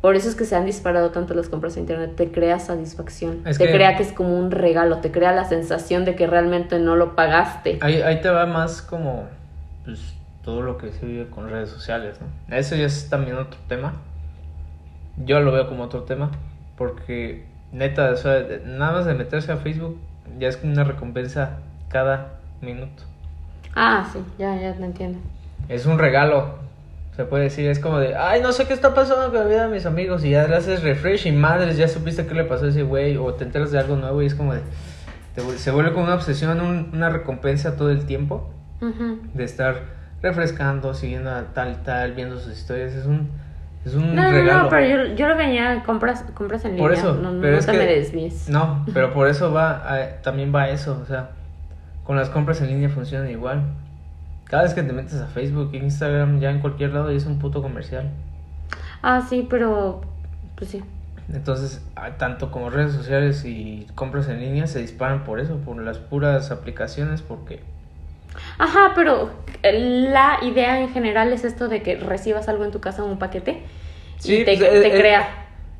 por 0.00 0.14
eso 0.14 0.28
es 0.28 0.36
que 0.36 0.44
se 0.44 0.54
han 0.54 0.64
disparado 0.64 1.10
tanto 1.10 1.34
las 1.34 1.48
compras 1.48 1.76
en 1.76 1.82
internet, 1.82 2.12
te 2.14 2.30
crea 2.30 2.60
satisfacción, 2.60 3.42
te 3.42 3.72
crea 3.72 3.96
que 3.96 4.04
es 4.04 4.12
como 4.12 4.38
un 4.38 4.52
regalo, 4.52 4.98
te 4.98 5.10
crea 5.10 5.32
la 5.32 5.46
sensación 5.46 6.04
de 6.04 6.14
que 6.14 6.28
realmente 6.28 6.78
no 6.78 6.94
lo 6.94 7.16
pagaste. 7.16 7.78
Ahí, 7.80 8.02
ahí 8.02 8.20
te 8.20 8.28
va 8.28 8.46
más 8.46 8.82
como 8.82 9.24
pues 9.84 10.14
todo 10.44 10.62
lo 10.62 10.78
que 10.78 10.92
se 10.92 11.06
vive 11.06 11.28
con 11.28 11.48
redes 11.48 11.70
sociales, 11.70 12.18
¿no? 12.20 12.54
Eso 12.56 12.76
ya 12.76 12.86
es 12.86 13.08
también 13.08 13.36
otro 13.36 13.58
tema. 13.68 13.94
Yo 15.16 15.40
lo 15.40 15.52
veo 15.52 15.68
como 15.68 15.84
otro 15.84 16.02
tema, 16.02 16.30
porque 16.76 17.46
neta, 17.72 18.14
nada 18.66 18.92
más 18.92 19.06
de 19.06 19.14
meterse 19.14 19.52
a 19.52 19.56
Facebook 19.56 19.98
ya 20.38 20.48
es 20.48 20.56
como 20.56 20.72
una 20.72 20.84
recompensa 20.84 21.58
cada 21.88 22.40
minuto. 22.60 23.04
Ah, 23.74 24.08
sí, 24.12 24.20
ya, 24.38 24.56
ya 24.60 24.74
te 24.74 24.84
entiendo. 24.84 25.18
Es 25.68 25.86
un 25.86 25.98
regalo, 25.98 26.56
se 27.16 27.24
puede 27.24 27.44
decir, 27.44 27.68
es 27.68 27.78
como 27.78 27.98
de, 27.98 28.14
ay, 28.16 28.42
no 28.42 28.52
sé 28.52 28.66
qué 28.66 28.74
está 28.74 28.94
pasando 28.94 29.26
con 29.26 29.40
la 29.40 29.46
vida 29.46 29.66
de 29.66 29.74
mis 29.74 29.86
amigos 29.86 30.24
y 30.24 30.30
ya 30.30 30.46
le 30.46 30.56
haces 30.56 30.82
refresh 30.82 31.26
y 31.26 31.32
madres, 31.32 31.76
ya 31.76 31.88
supiste 31.88 32.26
qué 32.26 32.34
le 32.34 32.44
pasó 32.44 32.66
a 32.66 32.68
ese 32.68 32.82
güey 32.82 33.16
o 33.16 33.32
te 33.34 33.44
enteras 33.44 33.70
de 33.70 33.78
algo 33.78 33.96
nuevo 33.96 34.22
y 34.22 34.26
es 34.26 34.34
como 34.34 34.54
de, 34.54 34.60
se 35.56 35.70
vuelve 35.70 35.92
como 35.92 36.04
una 36.04 36.14
obsesión, 36.14 36.60
una 36.92 37.08
recompensa 37.08 37.76
todo 37.76 37.90
el 37.90 38.06
tiempo 38.06 38.50
de 39.32 39.44
estar 39.44 40.03
refrescando, 40.24 40.94
siguiendo 40.94 41.30
a 41.30 41.42
tal, 41.52 41.82
tal, 41.82 42.12
viendo 42.12 42.38
sus 42.38 42.54
historias. 42.54 42.94
Es 42.94 43.04
un, 43.04 43.28
es 43.84 43.94
un 43.94 44.16
no, 44.16 44.30
regalo. 44.30 44.62
No, 44.64 44.68
pero 44.70 44.86
yo, 44.86 45.14
yo 45.14 45.28
lo 45.28 45.36
venía, 45.36 45.82
compras, 45.84 46.24
compras 46.34 46.64
en 46.64 46.72
línea. 46.72 46.82
Por 46.82 46.92
eso, 46.92 47.14
no, 47.14 47.40
pero 47.40 47.58
no 47.58 47.64
te 47.64 47.72
me 47.72 47.86
desvíes. 47.86 48.48
No, 48.48 48.84
pero 48.94 49.12
por 49.12 49.28
eso 49.28 49.52
va, 49.52 49.82
también 50.22 50.52
va 50.52 50.70
eso. 50.70 50.98
O 51.00 51.06
sea, 51.06 51.30
con 52.04 52.16
las 52.16 52.30
compras 52.30 52.60
en 52.62 52.68
línea 52.68 52.88
funcionan 52.88 53.30
igual. 53.30 53.62
Cada 54.46 54.62
vez 54.64 54.74
que 54.74 54.82
te 54.82 54.92
metes 54.92 55.20
a 55.20 55.26
Facebook, 55.26 55.74
Instagram, 55.74 56.40
ya 56.40 56.50
en 56.50 56.60
cualquier 56.60 56.94
lado, 56.94 57.10
es 57.10 57.26
un 57.26 57.38
puto 57.38 57.62
comercial. 57.62 58.10
Ah, 59.02 59.22
sí, 59.28 59.46
pero. 59.48 60.00
Pues 60.56 60.70
sí. 60.70 60.82
Entonces, 61.32 61.82
tanto 62.18 62.50
como 62.50 62.70
redes 62.70 62.92
sociales 62.92 63.44
y 63.44 63.86
compras 63.94 64.28
en 64.28 64.40
línea 64.40 64.66
se 64.66 64.80
disparan 64.80 65.24
por 65.24 65.40
eso, 65.40 65.56
por 65.56 65.80
las 65.82 65.98
puras 65.98 66.50
aplicaciones, 66.50 67.22
porque... 67.22 67.60
Ajá, 68.58 68.92
pero 68.94 69.30
la 69.62 70.38
idea 70.42 70.80
en 70.80 70.90
general 70.90 71.32
es 71.32 71.44
esto 71.44 71.68
de 71.68 71.82
que 71.82 71.96
recibas 71.96 72.48
algo 72.48 72.64
en 72.64 72.70
tu 72.70 72.80
casa, 72.80 73.02
un 73.04 73.18
paquete, 73.18 73.62
Sí, 74.18 74.36
y 74.36 74.44
te, 74.44 74.56
pues, 74.56 74.70
te 74.80 74.88
eh, 74.88 74.96
eh, 74.96 75.00
crea 75.00 75.28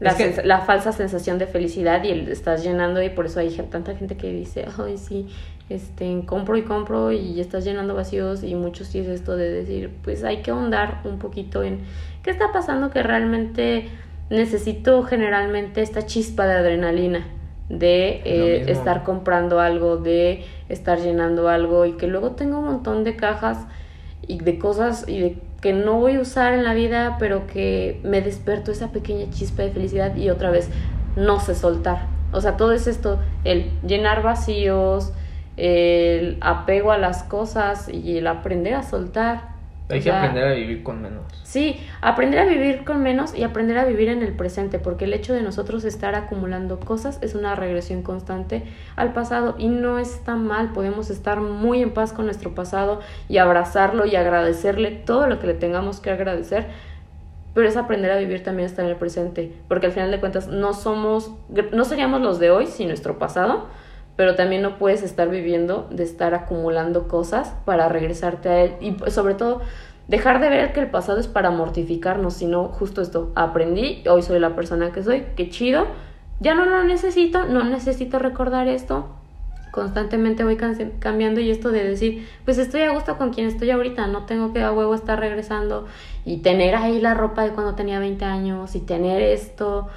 la, 0.01 0.17
que- 0.17 0.33
falsa 0.61 0.93
sensación 0.93 1.38
de 1.38 1.47
felicidad 1.47 2.03
y 2.05 2.11
el 2.11 2.29
estás 2.29 2.62
llenando 2.64 3.03
y 3.03 3.11
por 3.11 3.27
eso 3.27 3.40
hay 3.40 3.51
tanta 3.71 3.95
gente 3.97 4.17
que 4.17 4.33
dice, 4.33 4.67
ay, 4.79 4.99
sí, 4.99 5.29
este, 5.69 6.23
compro 6.27 6.57
y 6.57 6.62
compro 6.62 7.12
y 7.12 7.40
estás 7.40 7.64
llenando 7.64 7.95
vacíos 7.95 8.43
y 8.45 8.55
muchos 8.55 8.88
sí 8.88 8.99
es 9.01 9.09
esto 9.09 9.37
de 9.37 9.51
decir, 9.51 9.90
pues 10.03 10.25
hay 10.25 10.43
que 10.43 10.51
ahondar 10.51 11.01
un 11.05 11.19
poquito 11.19 11.62
en 11.62 11.81
qué 12.23 12.31
está 12.31 12.53
pasando 12.53 12.90
que 12.90 13.03
realmente 13.03 13.88
necesito 14.31 15.03
generalmente 15.05 15.83
esta 15.83 16.07
chispa 16.07 16.47
de 16.47 16.55
adrenalina 16.55 17.27
de 17.68 18.20
eh, 18.24 18.64
estar 18.70 19.05
comprando 19.05 19.61
algo, 19.61 19.96
de 19.96 20.44
estar 20.68 20.98
llenando 20.98 21.48
algo 21.48 21.87
y 21.87 21.92
que 21.92 22.07
luego 22.07 22.33
tengo 22.33 22.59
un 22.59 22.66
montón 22.66 23.05
de 23.05 23.16
cajas 23.16 23.59
y 24.27 24.38
de 24.38 24.59
cosas 24.59 25.09
y 25.09 25.18
de 25.20 25.38
que 25.61 25.72
no 25.72 25.98
voy 25.98 26.16
a 26.16 26.20
usar 26.20 26.53
en 26.53 26.62
la 26.62 26.74
vida, 26.74 27.16
pero 27.18 27.46
que 27.46 28.00
me 28.05 28.20
despertó 28.20 28.70
esa 28.70 28.92
pequeña 28.92 29.31
chispa 29.31 29.62
de 29.62 29.70
felicidad 29.70 30.14
y 30.14 30.29
otra 30.29 30.50
vez 30.50 30.68
no 31.16 31.40
sé 31.40 31.55
soltar. 31.55 32.07
O 32.33 32.40
sea, 32.40 32.57
todo 32.57 32.72
es 32.72 32.87
esto, 32.87 33.18
el 33.44 33.70
llenar 33.87 34.22
vacíos, 34.22 35.12
el 35.57 36.37
apego 36.40 36.92
a 36.92 36.98
las 36.98 37.22
cosas 37.22 37.88
y 37.88 38.18
el 38.18 38.27
aprender 38.27 38.74
a 38.74 38.83
soltar. 38.83 39.54
Hay 39.90 39.99
O 39.99 40.03
que 40.03 40.05
sea, 40.05 40.23
aprender 40.23 40.44
a 40.49 40.53
vivir 40.55 40.83
con 40.83 41.03
menos. 41.03 41.25
Sí, 41.42 41.79
aprender 42.01 42.40
a 42.40 42.47
vivir 42.47 42.85
con 42.85 43.03
menos 43.03 43.35
y 43.35 43.42
aprender 43.42 43.77
a 43.77 43.85
vivir 43.85 44.09
en 44.09 44.23
el 44.23 44.33
presente, 44.33 44.79
porque 44.79 45.05
el 45.05 45.12
hecho 45.12 45.35
de 45.35 45.42
nosotros 45.42 45.85
estar 45.85 46.14
acumulando 46.14 46.81
cosas 46.81 47.18
es 47.20 47.35
una 47.35 47.55
regresión 47.55 48.03
constante 48.03 48.64
al 48.97 49.12
pasado 49.12 49.55
y 49.59 49.68
no 49.68 49.99
está 49.99 50.37
mal, 50.37 50.73
podemos 50.73 51.11
estar 51.11 51.40
muy 51.40 51.83
en 51.83 51.92
paz 51.92 52.14
con 52.14 52.25
nuestro 52.25 52.55
pasado 52.55 53.01
y 53.29 53.38
abrazarlo 53.38 54.07
y 54.07 54.16
agradecerle 54.16 54.90
todo 54.90 55.27
lo 55.27 55.38
que 55.38 55.49
le 55.49 55.55
tengamos 55.55 56.01
que 56.01 56.11
agradecer, 56.11 56.66
pero 57.53 57.68
es 57.68 57.77
aprender 57.77 58.11
a 58.11 58.16
vivir 58.16 58.42
también 58.42 58.66
estar 58.66 58.87
en 58.87 58.90
el 58.90 58.97
presente, 58.97 59.53
porque 59.68 59.87
al 59.87 59.92
final 59.92 60.11
de 60.11 60.18
cuentas 60.18 60.49
no 60.49 60.73
somos, 60.73 61.33
no 61.73 61.85
seríamos 61.85 62.23
los 62.23 62.38
de 62.38 62.51
hoy 62.51 62.66
sin 62.66 62.88
nuestro 62.88 63.18
pasado, 63.18 63.68
pero 64.16 64.35
también 64.35 64.62
no 64.62 64.79
puedes 64.79 65.03
estar 65.03 65.29
viviendo 65.29 65.88
de 65.90 66.05
estar 66.05 66.35
acumulando 66.35 67.09
cosas 67.09 67.55
para 67.64 67.88
regresarte 67.88 68.48
a 68.48 68.62
él. 68.62 68.72
Y 68.81 69.11
sobre 69.11 69.35
todo 69.35 69.62
dejar 70.09 70.40
de 70.40 70.50
ver 70.50 70.72
que 70.72 70.81
el 70.81 70.90
pasado 70.90 71.18
es 71.18 71.27
para 71.27 71.50
mortificarnos, 71.50 72.35
sino 72.35 72.68
justo 72.68 73.03
esto, 73.03 73.33
aprendí, 73.35 74.03
hoy 74.09 74.22
soy 74.22 74.38
la 74.38 74.55
persona 74.55 74.92
que 74.92 75.03
soy, 75.03 75.24
qué 75.37 75.48
chido, 75.48 75.87
ya 76.40 76.55
no 76.55 76.64
lo 76.64 76.85
necesito, 76.85 77.44
no 77.46 77.64
necesito 77.64 78.18
recordar 78.18 78.68
esto, 78.68 79.09
constantemente 79.70 80.44
voy 80.44 80.57
cambiando 81.00 81.40
y 81.40 81.50
esto 81.50 81.70
de 81.70 81.83
decir, 81.83 82.29
pues 82.44 82.59
estoy 82.59 82.83
a 82.83 82.92
gusto 82.92 83.16
con 83.16 83.33
quien 83.33 83.46
estoy 83.48 83.70
ahorita, 83.70 84.07
no 84.07 84.24
tengo 84.24 84.53
que 84.53 84.62
a 84.62 84.72
huevo 84.72 84.94
estar 84.94 85.18
regresando 85.18 85.87
y 86.24 86.38
tener 86.38 86.77
ahí 86.77 87.00
la 87.00 87.14
ropa 87.14 87.42
de 87.42 87.50
cuando 87.50 87.74
tenía 87.74 87.98
20 87.98 88.24
años 88.24 88.77
y 88.77 88.81
tener 88.81 89.22
esto 89.22 89.88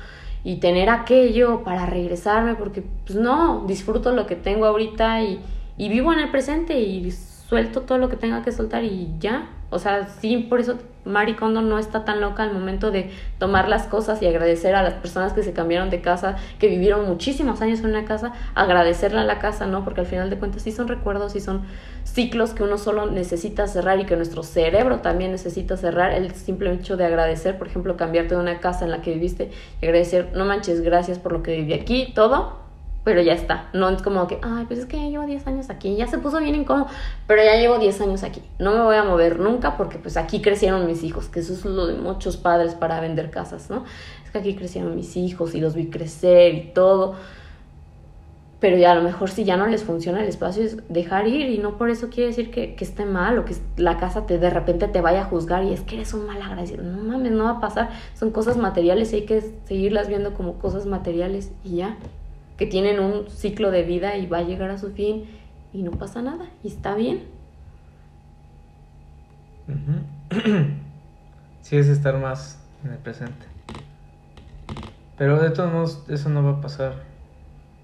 y 0.43 0.57
tener 0.57 0.89
aquello 0.89 1.63
para 1.63 1.85
regresarme, 1.85 2.55
porque 2.55 2.83
pues 3.05 3.17
no, 3.17 3.65
disfruto 3.67 4.11
lo 4.13 4.27
que 4.27 4.35
tengo 4.35 4.65
ahorita 4.65 5.21
y, 5.23 5.39
y 5.77 5.89
vivo 5.89 6.13
en 6.13 6.19
el 6.19 6.29
presente 6.29 6.79
y 6.79 7.11
suelto 7.11 7.81
todo 7.81 7.97
lo 7.97 8.09
que 8.09 8.15
tenga 8.15 8.43
que 8.43 8.51
soltar 8.51 8.83
y 8.83 9.09
ya. 9.19 9.49
O 9.69 9.79
sea, 9.79 10.07
sí, 10.07 10.37
por 10.37 10.59
eso 10.59 10.77
Mari 11.03 11.35
Kondo 11.35 11.61
no 11.61 11.79
está 11.79 12.05
tan 12.05 12.21
loca 12.21 12.43
al 12.43 12.53
momento 12.53 12.91
de 12.91 13.11
tomar 13.37 13.67
las 13.67 13.87
cosas 13.87 14.21
y 14.21 14.27
agradecer 14.27 14.75
a 14.75 14.83
las 14.83 14.93
personas 14.93 15.33
que 15.33 15.43
se 15.43 15.53
cambiaron 15.53 15.89
de 15.89 16.01
casa, 16.01 16.37
que 16.59 16.67
vivieron 16.67 17.07
muchísimos 17.07 17.61
años 17.61 17.79
en 17.79 17.87
una 17.87 18.05
casa, 18.05 18.33
agradecerle 18.55 19.19
a 19.19 19.23
la 19.23 19.39
casa, 19.39 19.65
¿no? 19.65 19.83
Porque 19.83 20.01
al 20.01 20.07
final 20.07 20.29
de 20.29 20.37
cuentas 20.37 20.61
sí 20.61 20.71
son 20.71 20.87
recuerdos 20.87 21.35
y 21.35 21.41
son 21.41 21.63
ciclos 22.03 22.53
que 22.53 22.63
uno 22.63 22.77
solo 22.77 23.07
necesita 23.07 23.67
cerrar 23.67 23.99
y 23.99 24.05
que 24.05 24.15
nuestro 24.15 24.43
cerebro 24.43 24.99
también 24.99 25.31
necesita 25.31 25.75
cerrar. 25.75 26.13
El 26.13 26.33
simple 26.33 26.71
hecho 26.73 26.97
de 26.97 27.05
agradecer, 27.05 27.57
por 27.57 27.67
ejemplo, 27.67 27.97
cambiarte 27.97 28.35
de 28.35 28.41
una 28.41 28.59
casa 28.59 28.85
en 28.85 28.91
la 28.91 29.01
que 29.01 29.13
viviste 29.13 29.51
y 29.81 29.85
agradecer, 29.85 30.29
no 30.33 30.45
manches, 30.45 30.81
gracias 30.81 31.19
por 31.19 31.31
lo 31.31 31.43
que 31.43 31.55
viví 31.57 31.73
aquí, 31.73 32.11
todo, 32.15 32.66
pero 33.07 33.21
ya 33.21 33.31
está. 33.31 33.69
No 33.71 33.87
es 33.87 34.01
como 34.01 34.27
que, 34.27 34.37
ay, 34.41 34.65
pues 34.65 34.79
es 34.79 34.85
que 34.85 34.97
ya 34.97 35.07
llevo 35.07 35.25
10 35.25 35.47
años 35.47 35.69
aquí, 35.69 35.95
ya 35.95 36.07
se 36.07 36.17
puso 36.17 36.39
bien 36.39 36.55
incómodo, 36.55 36.87
pero 37.25 37.41
ya 37.41 37.55
llevo 37.55 37.79
10 37.79 38.01
años 38.01 38.23
aquí. 38.23 38.41
No 38.59 38.73
me 38.73 38.81
voy 38.81 38.97
a 38.97 39.05
mover 39.05 39.39
nunca 39.39 39.77
porque 39.77 39.97
pues 39.97 40.17
aquí 40.17 40.41
crecieron 40.41 40.85
mis 40.85 41.03
hijos, 41.03 41.29
que 41.29 41.39
eso 41.39 41.53
es 41.53 41.63
lo 41.63 41.87
de 41.87 41.93
muchos 41.93 42.35
padres 42.35 42.75
para 42.75 42.99
vender 42.99 43.31
casas, 43.31 43.69
¿no? 43.69 43.85
Es 44.25 44.31
que 44.31 44.39
aquí 44.39 44.55
crecieron 44.55 44.93
mis 44.93 45.15
hijos 45.15 45.55
y 45.55 45.61
los 45.61 45.73
vi 45.73 45.89
crecer 45.89 46.53
y 46.53 46.73
todo. 46.73 47.15
Pero 48.59 48.75
ya 48.75 48.91
a 48.91 48.95
lo 48.95 49.03
mejor 49.03 49.29
si 49.29 49.45
ya 49.45 49.55
no 49.55 49.67
les 49.67 49.85
funciona 49.85 50.21
el 50.21 50.27
espacio 50.27 50.65
es 50.65 50.75
dejar 50.89 51.29
ir 51.29 51.49
y 51.49 51.59
no 51.59 51.77
por 51.77 51.89
eso 51.89 52.09
quiere 52.09 52.31
decir 52.31 52.51
que, 52.51 52.75
que 52.75 52.83
esté 52.83 53.05
mal 53.05 53.39
o 53.39 53.45
que 53.45 53.55
la 53.77 53.95
casa 53.95 54.25
te 54.25 54.37
de 54.37 54.49
repente 54.49 54.89
te 54.89 54.99
vaya 54.99 55.21
a 55.21 55.25
juzgar 55.25 55.63
y 55.63 55.71
es 55.71 55.79
que 55.79 55.95
eres 55.95 56.13
un 56.13 56.25
mal 56.25 56.41
agradecido. 56.41 56.83
No 56.83 57.03
mames, 57.03 57.31
no 57.31 57.45
va 57.45 57.51
a 57.51 57.61
pasar. 57.61 57.89
Son 58.15 58.31
cosas 58.31 58.57
materiales 58.57 59.13
y 59.13 59.15
hay 59.15 59.25
que 59.25 59.53
seguirlas 59.63 60.09
viendo 60.09 60.33
como 60.33 60.55
cosas 60.55 60.85
materiales 60.85 61.53
y 61.63 61.77
ya. 61.77 61.95
Que 62.57 62.65
tienen 62.65 62.99
un 62.99 63.29
ciclo 63.29 63.71
de 63.71 63.83
vida 63.83 64.17
y 64.17 64.25
va 64.25 64.39
a 64.39 64.43
llegar 64.43 64.69
a 64.71 64.77
su 64.77 64.91
fin 64.91 65.25
y 65.73 65.83
no 65.83 65.91
pasa 65.91 66.21
nada 66.21 66.45
y 66.63 66.67
está 66.67 66.95
bien. 66.95 67.23
Sí, 71.67 71.75
es 71.75 71.89
estar 71.89 72.17
más 72.17 72.63
en 72.85 72.93
el 72.93 72.97
presente. 72.97 73.45
Pero 75.17 75.37
de 75.41 75.49
todos 75.49 75.73
modos, 75.73 76.03
eso 76.07 76.29
no 76.29 76.41
va 76.41 76.51
a 76.51 76.61
pasar. 76.61 77.03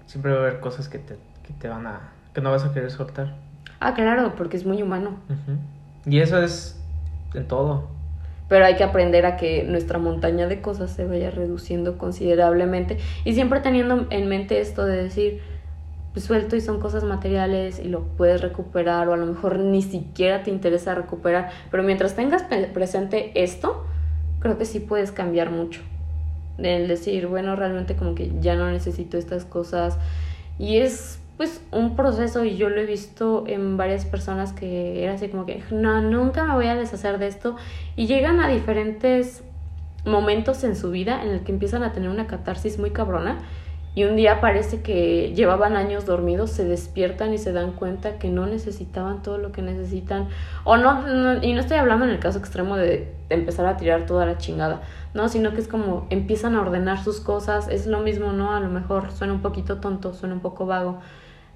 Siempre 0.06 0.32
va 0.32 0.38
a 0.38 0.40
haber 0.40 0.60
cosas 0.60 0.88
que 0.88 0.98
te, 0.98 1.18
que 1.46 1.52
te 1.52 1.68
van 1.68 1.86
a. 1.86 2.12
que 2.32 2.40
no 2.40 2.50
vas 2.50 2.64
a 2.64 2.72
querer 2.72 2.90
soltar. 2.90 3.36
Ah, 3.80 3.92
claro, 3.92 4.34
porque 4.36 4.56
es 4.56 4.64
muy 4.64 4.80
humano. 4.80 5.18
Y 6.06 6.20
eso 6.20 6.42
es 6.42 6.80
en 7.34 7.46
todo. 7.46 7.88
Pero 8.48 8.64
hay 8.64 8.76
que 8.76 8.84
aprender 8.84 9.26
a 9.26 9.36
que 9.36 9.64
nuestra 9.64 9.98
montaña 9.98 10.46
de 10.46 10.60
cosas 10.60 10.90
se 10.90 11.06
vaya 11.06 11.30
reduciendo 11.30 11.98
considerablemente 11.98 12.98
y 13.24 13.34
siempre 13.34 13.60
teniendo 13.60 14.06
en 14.10 14.28
mente 14.28 14.60
esto 14.60 14.84
de 14.84 15.02
decir, 15.02 15.40
pues 16.12 16.26
suelto 16.26 16.54
y 16.54 16.60
son 16.60 16.80
cosas 16.80 17.04
materiales 17.04 17.80
y 17.80 17.88
lo 17.88 18.02
puedes 18.16 18.40
recuperar 18.40 19.08
o 19.08 19.14
a 19.14 19.16
lo 19.16 19.26
mejor 19.26 19.58
ni 19.58 19.82
siquiera 19.82 20.42
te 20.42 20.50
interesa 20.50 20.94
recuperar, 20.94 21.50
pero 21.70 21.82
mientras 21.82 22.14
tengas 22.14 22.44
presente 22.72 23.32
esto, 23.34 23.84
creo 24.38 24.56
que 24.56 24.64
sí 24.64 24.78
puedes 24.78 25.10
cambiar 25.10 25.50
mucho. 25.50 25.80
El 26.58 26.86
decir, 26.86 27.26
bueno, 27.26 27.56
realmente 27.56 27.96
como 27.96 28.14
que 28.14 28.30
ya 28.40 28.54
no 28.54 28.70
necesito 28.70 29.18
estas 29.18 29.44
cosas 29.44 29.98
y 30.56 30.76
es 30.76 31.18
pues 31.36 31.60
un 31.72 31.96
proceso 31.96 32.44
y 32.44 32.56
yo 32.56 32.68
lo 32.68 32.80
he 32.80 32.86
visto 32.86 33.44
en 33.46 33.76
varias 33.76 34.04
personas 34.04 34.52
que 34.52 35.02
era 35.02 35.14
así 35.14 35.28
como 35.28 35.46
que 35.46 35.62
no, 35.70 36.00
nunca 36.00 36.44
me 36.44 36.54
voy 36.54 36.66
a 36.66 36.76
deshacer 36.76 37.18
de 37.18 37.26
esto 37.26 37.56
y 37.96 38.06
llegan 38.06 38.40
a 38.40 38.48
diferentes 38.48 39.42
momentos 40.04 40.62
en 40.64 40.76
su 40.76 40.90
vida 40.90 41.22
en 41.22 41.30
el 41.30 41.40
que 41.40 41.52
empiezan 41.52 41.82
a 41.82 41.92
tener 41.92 42.08
una 42.08 42.26
catarsis 42.26 42.78
muy 42.78 42.90
cabrona 42.90 43.38
y 43.96 44.04
un 44.04 44.16
día 44.16 44.40
parece 44.40 44.82
que 44.82 45.32
llevaban 45.34 45.76
años 45.76 46.04
dormidos, 46.04 46.50
se 46.50 46.64
despiertan 46.64 47.32
y 47.32 47.38
se 47.38 47.52
dan 47.52 47.72
cuenta 47.72 48.18
que 48.18 48.28
no 48.28 48.46
necesitaban 48.46 49.22
todo 49.22 49.38
lo 49.38 49.52
que 49.52 49.62
necesitan 49.62 50.28
o 50.64 50.76
no, 50.76 51.02
no- 51.06 51.42
y 51.42 51.52
no 51.52 51.60
estoy 51.60 51.76
hablando 51.76 52.04
en 52.04 52.10
el 52.10 52.18
caso 52.18 52.38
extremo 52.38 52.76
de, 52.76 53.14
empezar 53.30 53.66
a 53.66 53.76
tirar 53.76 54.04
toda 54.06 54.26
la 54.26 54.36
chingada, 54.38 54.82
no, 55.14 55.28
sino 55.28 55.54
que 55.54 55.60
es 55.60 55.68
como 55.68 56.06
empiezan 56.10 56.54
a 56.56 56.60
ordenar 56.60 57.02
sus 57.02 57.20
cosas, 57.20 57.68
es 57.68 57.86
lo 57.86 58.00
mismo, 58.00 58.32
¿no? 58.32 58.52
A 58.52 58.60
lo 58.60 58.68
mejor 58.68 59.12
suena 59.12 59.32
un 59.32 59.40
poquito 59.42 59.78
tonto, 59.78 60.12
suena 60.12 60.34
un 60.34 60.40
poco 60.40 60.66
vago, 60.66 60.98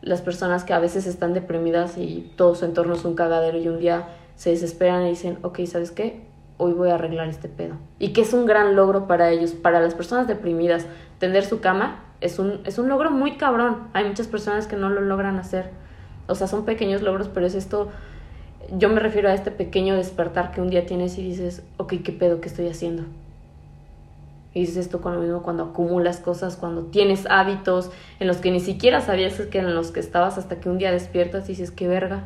las 0.02 0.22
personas 0.22 0.64
que 0.64 0.72
a 0.72 0.78
veces 0.78 1.06
están 1.06 1.34
deprimidas 1.34 1.98
y 1.98 2.30
todo 2.36 2.54
su 2.54 2.64
entorno 2.64 2.94
es 2.94 3.04
un 3.04 3.14
cagadero 3.14 3.58
y 3.58 3.68
un 3.68 3.78
día 3.78 4.08
se 4.36 4.50
desesperan 4.50 5.04
y 5.06 5.10
dicen, 5.10 5.38
ok, 5.42 5.60
¿sabes 5.66 5.90
qué? 5.90 6.22
Hoy 6.56 6.72
voy 6.72 6.90
a 6.90 6.94
arreglar 6.94 7.28
este 7.28 7.48
pedo. 7.48 7.74
Y 7.98 8.12
que 8.12 8.22
es 8.22 8.32
un 8.32 8.46
gran 8.46 8.76
logro 8.76 9.06
para 9.06 9.30
ellos, 9.30 9.52
para 9.52 9.80
las 9.80 9.94
personas 9.94 10.26
deprimidas. 10.26 10.86
Tender 11.18 11.44
su 11.44 11.60
cama 11.60 12.04
es 12.20 12.38
un, 12.38 12.60
es 12.64 12.78
un 12.78 12.88
logro 12.88 13.10
muy 13.10 13.36
cabrón. 13.36 13.88
Hay 13.92 14.04
muchas 14.04 14.26
personas 14.26 14.66
que 14.66 14.76
no 14.76 14.88
lo 14.90 15.00
logran 15.00 15.38
hacer. 15.38 15.70
O 16.26 16.34
sea, 16.34 16.46
son 16.46 16.64
pequeños 16.64 17.02
logros, 17.02 17.28
pero 17.28 17.46
es 17.46 17.54
esto, 17.54 17.88
yo 18.76 18.88
me 18.88 19.00
refiero 19.00 19.28
a 19.28 19.34
este 19.34 19.50
pequeño 19.50 19.96
despertar 19.96 20.50
que 20.50 20.60
un 20.60 20.68
día 20.68 20.84
tienes 20.84 21.16
y 21.18 21.22
dices, 21.22 21.62
ok, 21.78 21.94
¿qué 22.04 22.12
pedo 22.12 22.40
que 22.40 22.48
estoy 22.48 22.68
haciendo? 22.68 23.04
Y 24.58 24.62
dices 24.62 24.78
esto 24.78 25.00
con 25.00 25.14
lo 25.14 25.20
mismo 25.20 25.44
cuando 25.44 25.62
acumulas 25.62 26.18
cosas, 26.18 26.56
cuando 26.56 26.86
tienes 26.86 27.26
hábitos 27.30 27.92
en 28.18 28.26
los 28.26 28.38
que 28.38 28.50
ni 28.50 28.58
siquiera 28.58 29.00
sabías 29.00 29.34
que 29.34 29.60
en 29.60 29.72
los 29.72 29.92
que 29.92 30.00
estabas 30.00 30.36
hasta 30.36 30.58
que 30.58 30.68
un 30.68 30.78
día 30.78 30.90
despiertas 30.90 31.44
y 31.44 31.52
dices, 31.52 31.70
qué 31.70 31.86
verga. 31.86 32.24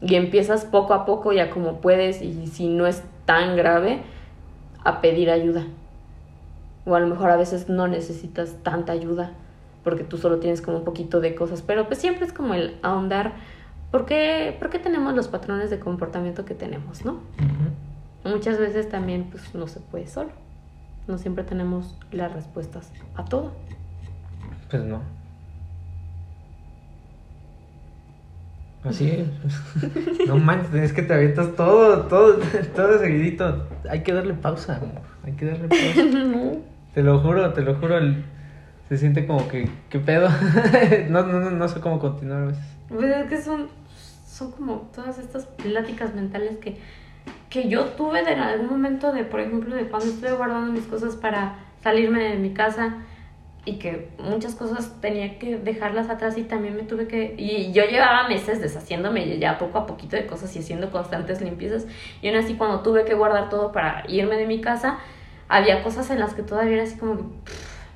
Y 0.00 0.14
empiezas 0.14 0.64
poco 0.64 0.94
a 0.94 1.04
poco 1.04 1.34
ya 1.34 1.50
como 1.50 1.82
puedes 1.82 2.22
y 2.22 2.46
si 2.46 2.68
no 2.68 2.86
es 2.86 3.02
tan 3.26 3.54
grave, 3.54 4.00
a 4.82 5.02
pedir 5.02 5.30
ayuda. 5.30 5.66
O 6.86 6.94
a 6.94 7.00
lo 7.00 7.06
mejor 7.06 7.28
a 7.28 7.36
veces 7.36 7.68
no 7.68 7.86
necesitas 7.86 8.54
tanta 8.62 8.92
ayuda 8.92 9.32
porque 9.84 10.04
tú 10.04 10.16
solo 10.16 10.38
tienes 10.38 10.62
como 10.62 10.78
un 10.78 10.84
poquito 10.84 11.20
de 11.20 11.34
cosas, 11.34 11.60
pero 11.60 11.86
pues 11.86 11.98
siempre 11.98 12.24
es 12.24 12.32
como 12.32 12.54
el 12.54 12.78
ahondar. 12.80 13.34
¿Por 13.90 14.06
qué, 14.06 14.56
por 14.58 14.70
qué 14.70 14.78
tenemos 14.78 15.14
los 15.14 15.28
patrones 15.28 15.68
de 15.68 15.78
comportamiento 15.78 16.46
que 16.46 16.54
tenemos, 16.54 17.04
no? 17.04 17.20
Muchas 18.24 18.58
veces 18.58 18.88
también 18.88 19.24
pues 19.30 19.54
no 19.54 19.66
se 19.66 19.80
puede 19.80 20.06
solo. 20.06 20.30
No 21.08 21.18
siempre 21.18 21.44
tenemos 21.44 21.98
las 22.12 22.32
respuestas 22.32 22.92
a 23.16 23.24
todo. 23.24 23.52
Pues 24.70 24.84
no. 24.84 25.00
Así 28.84 29.10
es. 29.10 30.26
no 30.26 30.38
manches, 30.38 30.74
es 30.74 30.92
que 30.92 31.02
te 31.02 31.14
avientas 31.14 31.54
todo, 31.54 32.06
todo, 32.06 32.38
todo 32.74 32.98
seguidito. 32.98 33.68
Hay 33.88 34.02
que 34.02 34.12
darle 34.12 34.34
pausa, 34.34 34.76
amor. 34.76 35.02
Hay 35.24 35.32
que 35.32 35.46
darle 35.46 35.68
pausa. 35.68 36.04
no. 36.26 36.56
Te 36.94 37.02
lo 37.02 37.20
juro, 37.20 37.52
te 37.52 37.62
lo 37.62 37.76
juro. 37.76 37.96
Se 38.88 38.98
siente 38.98 39.26
como 39.26 39.48
que, 39.48 39.68
¿qué 39.88 39.98
pedo? 39.98 40.28
no, 41.10 41.26
no, 41.26 41.40
no, 41.40 41.50
no 41.50 41.68
sé 41.68 41.80
cómo 41.80 41.98
continuar 41.98 42.42
a 42.42 42.46
veces. 42.46 42.64
Pues 42.88 43.04
es 43.04 43.26
que 43.26 43.40
son, 43.40 43.68
son 44.26 44.52
como 44.52 44.90
todas 44.94 45.18
estas 45.18 45.46
pláticas 45.46 46.14
mentales 46.14 46.58
que, 46.58 46.78
que 47.50 47.68
yo 47.68 47.84
tuve 47.84 48.24
de 48.24 48.32
en 48.32 48.40
algún 48.40 48.68
momento 48.68 49.12
de, 49.12 49.24
por 49.24 49.40
ejemplo, 49.40 49.74
de 49.74 49.88
cuando 49.88 50.08
estuve 50.08 50.32
guardando 50.32 50.72
mis 50.72 50.86
cosas 50.86 51.16
para 51.16 51.56
salirme 51.82 52.22
de 52.22 52.36
mi 52.36 52.54
casa 52.54 52.96
y 53.64 53.78
que 53.78 54.08
muchas 54.18 54.54
cosas 54.54 55.00
tenía 55.00 55.38
que 55.38 55.56
dejarlas 55.56 56.08
atrás 56.08 56.36
y 56.38 56.42
también 56.44 56.76
me 56.76 56.82
tuve 56.82 57.06
que... 57.06 57.34
Y 57.36 57.72
yo 57.72 57.84
llevaba 57.84 58.28
meses 58.28 58.60
deshaciéndome 58.60 59.38
ya 59.38 59.58
poco 59.58 59.78
a 59.78 59.86
poquito 59.86 60.16
de 60.16 60.26
cosas 60.26 60.54
y 60.56 60.60
haciendo 60.60 60.90
constantes 60.90 61.40
limpiezas 61.40 61.86
y 62.22 62.28
aún 62.28 62.38
así 62.38 62.54
cuando 62.54 62.80
tuve 62.80 63.04
que 63.04 63.14
guardar 63.14 63.50
todo 63.50 63.70
para 63.70 64.04
irme 64.08 64.36
de 64.36 64.46
mi 64.46 64.60
casa, 64.60 64.98
había 65.48 65.82
cosas 65.82 66.10
en 66.10 66.18
las 66.18 66.34
que 66.34 66.42
todavía 66.42 66.74
era 66.74 66.82
así 66.84 66.96
como 66.96 67.16
que 67.16 67.24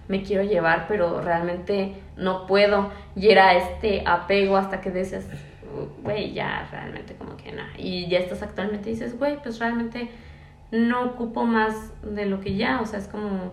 me 0.09 0.23
quiero 0.23 0.45
llevar, 0.45 0.87
pero 0.89 1.21
realmente 1.21 1.95
no 2.17 2.47
puedo. 2.47 2.91
Y 3.15 3.31
era 3.31 3.55
este 3.55 4.03
apego 4.07 4.57
hasta 4.57 4.81
que 4.81 4.91
dices, 4.91 5.27
güey, 6.03 6.33
ya 6.33 6.69
realmente 6.71 7.15
como 7.15 7.37
que 7.37 7.53
nada. 7.53 7.71
Y 7.77 8.09
ya 8.09 8.19
estás 8.19 8.43
actualmente 8.43 8.91
dices, 8.91 9.19
güey, 9.19 9.43
pues 9.43 9.59
realmente 9.59 10.11
no 10.71 11.05
ocupo 11.05 11.45
más 11.45 11.93
de 12.03 12.27
lo 12.27 12.41
que 12.41 12.57
ya, 12.57 12.81
o 12.81 12.87
sea, 12.87 12.99
es 12.99 13.09
como 13.09 13.53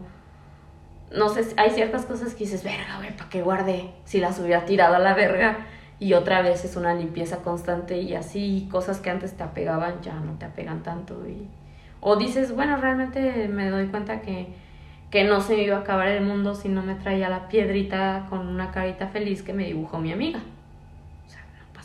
no 1.13 1.29
sé, 1.29 1.45
hay 1.57 1.69
ciertas 1.69 2.05
cosas 2.05 2.33
que 2.33 2.39
dices, 2.39 2.63
verga, 2.63 2.97
güey, 2.97 3.15
¿para 3.15 3.29
qué 3.29 3.41
guardé? 3.41 3.91
Si 4.03 4.19
las 4.19 4.39
hubiera 4.39 4.65
tirado 4.65 4.95
a 4.95 4.99
la 4.99 5.13
verga. 5.13 5.67
Y 5.99 6.13
otra 6.13 6.41
vez 6.41 6.65
es 6.65 6.75
una 6.75 6.93
limpieza 6.95 7.37
constante 7.37 8.01
y 8.01 8.15
así 8.15 8.67
cosas 8.71 8.99
que 8.99 9.09
antes 9.09 9.37
te 9.37 9.43
apegaban 9.43 10.01
ya 10.01 10.15
no 10.15 10.33
te 10.33 10.45
apegan 10.45 10.83
tanto. 10.83 11.25
Y... 11.27 11.47
O 12.01 12.17
dices, 12.17 12.53
bueno, 12.53 12.75
realmente 12.77 13.47
me 13.47 13.69
doy 13.69 13.87
cuenta 13.87 14.21
que, 14.21 14.47
que 15.11 15.23
no 15.23 15.39
se 15.39 15.55
me 15.55 15.63
iba 15.63 15.77
a 15.77 15.81
acabar 15.81 16.07
el 16.07 16.25
mundo 16.25 16.55
si 16.55 16.67
no 16.67 16.81
me 16.81 16.95
traía 16.95 17.29
la 17.29 17.47
piedrita 17.47 18.25
con 18.29 18.47
una 18.47 18.71
carita 18.71 19.07
feliz 19.07 19.43
que 19.43 19.53
me 19.53 19.65
dibujó 19.65 19.99
mi 19.99 20.11
amiga. 20.11 20.39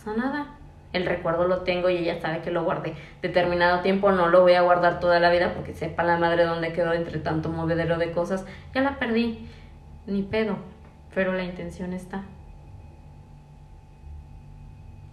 Pasa 0.09 0.21
nada. 0.21 0.47
El 0.95 1.05
recuerdo 1.05 1.47
lo 1.47 1.59
tengo 1.63 1.91
y 1.91 1.99
ella 1.99 2.19
sabe 2.19 2.41
que 2.41 2.51
lo 2.51 2.65
guardé 2.65 2.95
determinado 3.21 3.83
tiempo. 3.83 4.11
No 4.11 4.29
lo 4.29 4.41
voy 4.41 4.55
a 4.55 4.63
guardar 4.63 5.01
toda 5.01 5.21
la 5.21 5.31
vida 5.31 5.53
porque 5.55 5.75
sepa 5.75 6.03
la 6.03 6.17
madre 6.17 6.45
dónde 6.45 6.73
quedó 6.73 6.95
entre 6.95 7.19
tanto 7.19 7.51
movedero 7.51 7.99
de 7.99 8.11
cosas. 8.13 8.47
Ya 8.75 8.81
la 8.81 8.99
perdí. 8.99 9.47
Ni 10.07 10.23
pedo. 10.23 10.57
Pero 11.15 11.35
la 11.35 11.45
intención 11.45 11.93
está. 11.93 12.23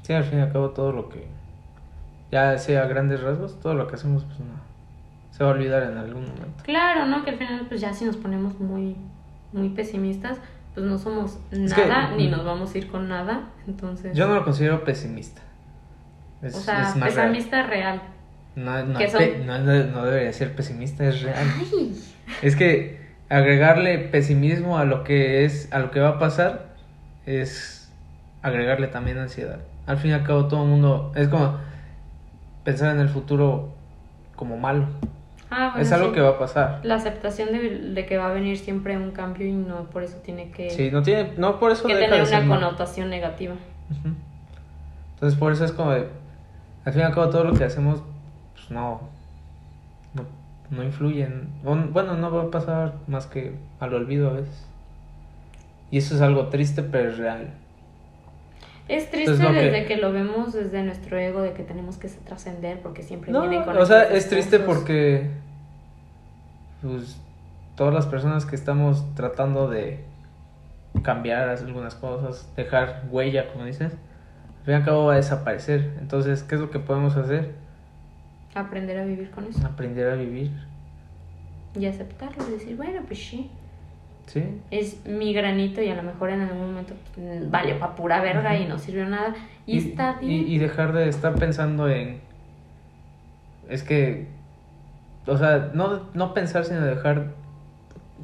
Sí, 0.04 0.14
al 0.14 0.24
fin 0.24 0.40
y 0.40 0.42
al 0.44 0.54
cabo 0.54 0.70
todo 0.70 0.94
lo 0.94 1.10
que... 1.10 1.28
Ya 2.32 2.58
sea 2.58 2.84
a 2.84 2.88
grandes 2.88 3.22
rasgos, 3.22 3.60
todo 3.60 3.74
lo 3.74 3.88
que 3.88 3.96
hacemos 3.96 4.24
pues 4.24 4.40
no... 4.40 4.56
Se 5.32 5.44
va 5.44 5.50
a 5.50 5.54
olvidar 5.54 5.84
en 5.84 5.98
algún 5.98 6.24
momento. 6.24 6.64
Claro, 6.64 7.06
¿no? 7.06 7.26
Que 7.26 7.32
al 7.32 7.38
final, 7.38 7.66
pues 7.68 7.82
ya 7.82 7.94
si 7.94 8.06
nos 8.06 8.16
ponemos 8.16 8.58
muy, 8.62 8.96
muy 9.52 9.70
pesimistas, 9.70 10.40
pues 10.76 10.86
no 10.86 10.98
somos 11.00 11.40
que- 11.50 11.58
nada, 11.58 12.12
ni 12.16 12.28
nos 12.28 12.46
vamos 12.46 12.76
a 12.76 12.78
ir 12.78 12.88
con 12.90 13.08
nada. 13.08 13.50
Entonces, 13.68 14.16
Yo 14.16 14.28
no 14.28 14.36
lo 14.36 14.44
considero 14.44 14.84
pesimista. 14.84 15.42
Es, 16.42 16.54
o 16.54 16.60
sea, 16.60 16.90
es 16.90 16.96
más 16.98 17.16
real. 17.16 17.30
pesimista 17.32 17.64
real. 17.66 18.02
No, 18.56 18.84
no, 18.86 19.00
no, 19.00 19.60
no- 19.60 19.84
no 19.86 20.06
debería 20.06 20.32
ser 20.34 20.56
pesimista, 20.56 21.06
es 21.08 21.22
real. 21.24 21.46
Ay, 21.60 22.00
Es 22.42 22.56
que 22.56 23.04
agregarle 23.30 23.98
pesimismo 23.98 24.78
a 24.78 24.86
lo 24.86 25.04
que 25.04 25.46
es, 25.46 25.72
a 25.74 25.80
lo 25.80 25.92
que 25.92 26.00
va 26.00 26.10
a 26.10 26.20
pasar, 26.20 26.76
es 27.26 27.92
agregarle 28.42 28.88
también 28.88 29.18
ansiedad. 29.18 29.60
Al 29.88 29.98
fin 29.98 30.12
y 30.12 30.14
al 30.14 30.24
cabo 30.24 30.48
todo 30.48 30.64
el 30.64 30.70
mundo, 30.70 31.12
es 31.16 31.28
como 31.30 31.58
pensar 32.64 32.94
en 32.94 33.02
el 33.02 33.10
futuro 33.10 33.74
como 34.36 34.58
malo. 34.58 34.88
Ah, 35.58 35.70
bueno, 35.70 35.82
es 35.82 35.92
algo 35.94 36.08
sí. 36.10 36.14
que 36.16 36.22
va 36.22 36.30
a 36.32 36.38
pasar. 36.38 36.80
La 36.84 36.96
aceptación 36.96 37.54
de, 37.54 37.80
de 37.94 38.06
que 38.06 38.18
va 38.18 38.30
a 38.30 38.34
venir 38.34 38.58
siempre 38.58 38.98
un 38.98 39.12
cambio 39.12 39.48
y 39.48 39.54
no 39.54 39.86
por 39.86 40.04
eso 40.04 40.18
tiene 40.18 40.52
que, 40.52 40.70
Sí, 40.70 40.92
no 40.92 41.02
tiene, 41.02 41.32
no 41.38 41.60
por 41.60 41.72
eso 41.72 41.88
que 41.88 41.96
deja 41.96 42.12
tener 42.12 42.28
de 42.28 42.38
una 42.38 42.48
connotación 42.56 43.10
negativa. 43.10 43.56
Entonces 45.14 45.40
por 45.40 45.54
eso 45.54 45.64
es 45.66 45.72
como 45.72 45.92
de, 45.92 46.08
al 46.84 46.92
fin 46.94 47.02
y 47.02 47.06
al 47.06 47.14
cabo 47.14 47.30
todo 47.30 47.46
lo 47.46 47.54
que 47.54 47.64
hacemos, 47.64 48.02
pues 48.54 48.70
no, 48.70 49.00
no, 50.14 50.24
no 50.72 50.84
influye 50.84 51.24
en- 51.24 51.48
bueno, 51.64 52.16
no 52.16 52.32
va 52.32 52.44
a 52.44 52.52
pasar 52.52 52.94
más 53.08 53.26
que 53.28 53.56
al 53.80 53.94
olvido 53.94 54.30
a 54.30 54.34
veces. 54.34 54.66
Y 55.92 56.00
eso 56.00 56.16
es 56.16 56.22
algo 56.22 56.48
triste, 56.48 56.84
pero 56.84 57.10
es 57.12 57.18
real. 57.18 57.48
Es 58.88 59.10
triste 59.10 59.32
Entonces, 59.32 59.46
lo 59.46 59.54
que- 59.54 59.66
desde 59.72 59.86
que... 59.88 59.98
lo 59.98 60.12
vemos 60.12 60.54
desde 60.54 60.84
nuestro 60.84 61.18
ego 61.18 61.42
de 61.42 61.54
que 61.54 61.64
tenemos 61.64 61.98
que 61.98 62.08
trascender 62.10 62.80
porque 62.82 63.02
siempre 63.04 63.32
No, 63.32 63.48
viene 63.48 63.64
con 63.66 63.78
o 63.78 63.86
sea, 63.86 64.04
es 64.04 64.28
triste 64.30 64.60
porque 64.60 65.30
pues 66.88 67.20
todas 67.76 67.94
las 67.94 68.06
personas 68.06 68.46
que 68.46 68.56
estamos 68.56 69.04
tratando 69.16 69.70
de 69.70 70.00
cambiar 71.04 71.50
algunas 71.50 71.96
cosas, 71.96 72.50
dejar 72.56 73.04
huella, 73.12 73.52
como 73.52 73.66
dices, 73.66 73.92
al 73.92 74.66
fin 74.66 74.74
y 74.74 74.78
al 74.78 74.86
cabo 74.86 75.06
va 75.08 75.14
a 75.14 75.18
desaparecer. 75.18 75.94
Entonces, 76.00 76.44
¿qué 76.44 76.56
es 76.56 76.62
lo 76.62 76.70
que 76.72 76.80
podemos 76.80 77.16
hacer? 77.18 77.54
aprender 78.54 78.98
a 78.98 79.04
vivir 79.04 79.30
con 79.32 79.44
eso 79.44 79.68
Aprender 79.68 80.10
a 80.10 80.16
vivir, 80.16 80.50
y 81.78 81.86
aceptarlo 81.88 82.42
y 82.48 82.52
decir, 82.54 82.78
bueno, 82.78 83.02
pues 83.06 83.20
sí, 83.20 83.50
¿sí? 84.28 84.46
es 84.72 85.06
mi 85.06 85.34
granito 85.34 85.82
y 85.82 85.90
a 85.90 85.96
lo 85.96 86.04
mejor 86.04 86.30
en 86.30 86.40
algún 86.40 86.68
momento 86.68 86.94
pues, 87.14 87.52
valió 87.52 87.78
para 87.80 87.96
pura 87.96 88.22
verga 88.22 88.54
Ujú. 88.54 88.64
y 88.64 88.66
no 88.68 88.80
sirvió 88.80 89.06
nada 89.10 89.36
y, 89.66 89.80
está 89.90 90.18
y- 90.22 90.28
bien. 90.28 90.48
y 90.48 90.58
dejar 90.58 90.94
de 90.94 91.10
estar 91.10 91.36
pensando 91.36 91.90
en. 91.90 92.22
Es 93.68 93.84
que. 93.84 94.28
O 95.28 95.38
sea, 95.38 95.72
no, 95.74 96.02
no 96.14 96.34
pensar, 96.34 96.66
sino 96.66 96.82
dejar. 96.82 97.28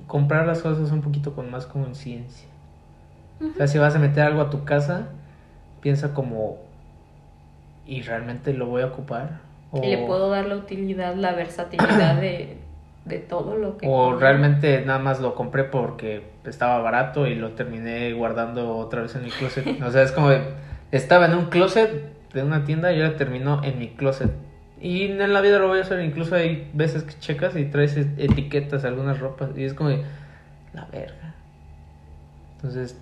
Comprar 0.08 0.46
las 0.46 0.62
cosas 0.62 0.92
un 0.92 1.02
poquito 1.02 1.34
con 1.36 1.50
más 1.52 1.66
conciencia. 1.66 2.48
O 3.40 3.56
sea, 3.56 3.68
si 3.68 3.78
vas 3.78 3.96
a 3.96 4.00
meter 4.00 4.24
algo 4.24 4.42
a 4.42 4.50
tu 4.50 4.66
casa, 4.66 5.08
piensa 5.80 6.14
como. 6.14 6.58
¿Y 7.86 8.02
realmente 8.02 8.54
lo 8.54 8.68
voy 8.68 8.82
a 8.82 8.88
ocupar? 8.88 9.40
O, 9.72 9.84
Y 9.84 9.88
le 9.88 10.06
puedo 10.06 10.30
dar 10.30 10.46
la 10.46 10.56
utilidad, 10.56 11.16
la 11.16 11.34
versatilidad 11.34 12.16
de, 12.16 12.58
de 13.06 13.18
todo 13.20 13.58
lo 13.58 13.78
que... 13.78 13.88
o 13.90 14.16
realmente 14.18 14.84
nada 14.86 15.00
más 15.00 15.20
lo 15.20 15.34
compré 15.34 15.64
porque 15.64 16.24
estaba 16.46 16.80
barato 16.80 17.26
y 17.26 17.36
lo 17.36 17.52
terminé 17.52 18.14
guardando 18.14 18.78
otra 18.78 19.02
vez 19.02 19.16
en 19.16 19.24
mi 19.24 19.30
closet. 19.30 19.66
O 19.82 19.92
sea, 19.92 20.04
es 20.04 20.12
como 20.12 20.30
estaba 20.92 21.26
en 21.26 21.36
un 21.36 21.46
closet 21.46 22.14
de 22.34 22.44
una 22.44 22.66
tienda 22.66 22.92
y 22.94 23.02
ahora 23.02 23.18
terminó 23.18 23.64
en 23.64 23.80
mi 23.80 23.90
closet. 23.90 24.32
Y 24.82 25.04
en 25.04 25.32
la 25.32 25.42
vida 25.42 25.60
lo 25.60 25.68
voy 25.68 25.78
a 25.78 25.82
hacer, 25.84 26.02
incluso 26.02 26.36
hay 26.36 26.70
veces 26.74 27.04
que 27.04 27.14
checas 27.20 27.56
y 27.56 27.66
traes 27.66 27.96
e- 27.98 28.10
etiquetas, 28.18 28.84
algunas 28.84 29.20
ropas, 29.20 29.52
y 29.56 29.64
es 29.64 29.76
como 29.76 29.90
de, 29.90 30.04
la 30.74 30.86
verga. 30.86 31.36
Entonces, 32.56 32.98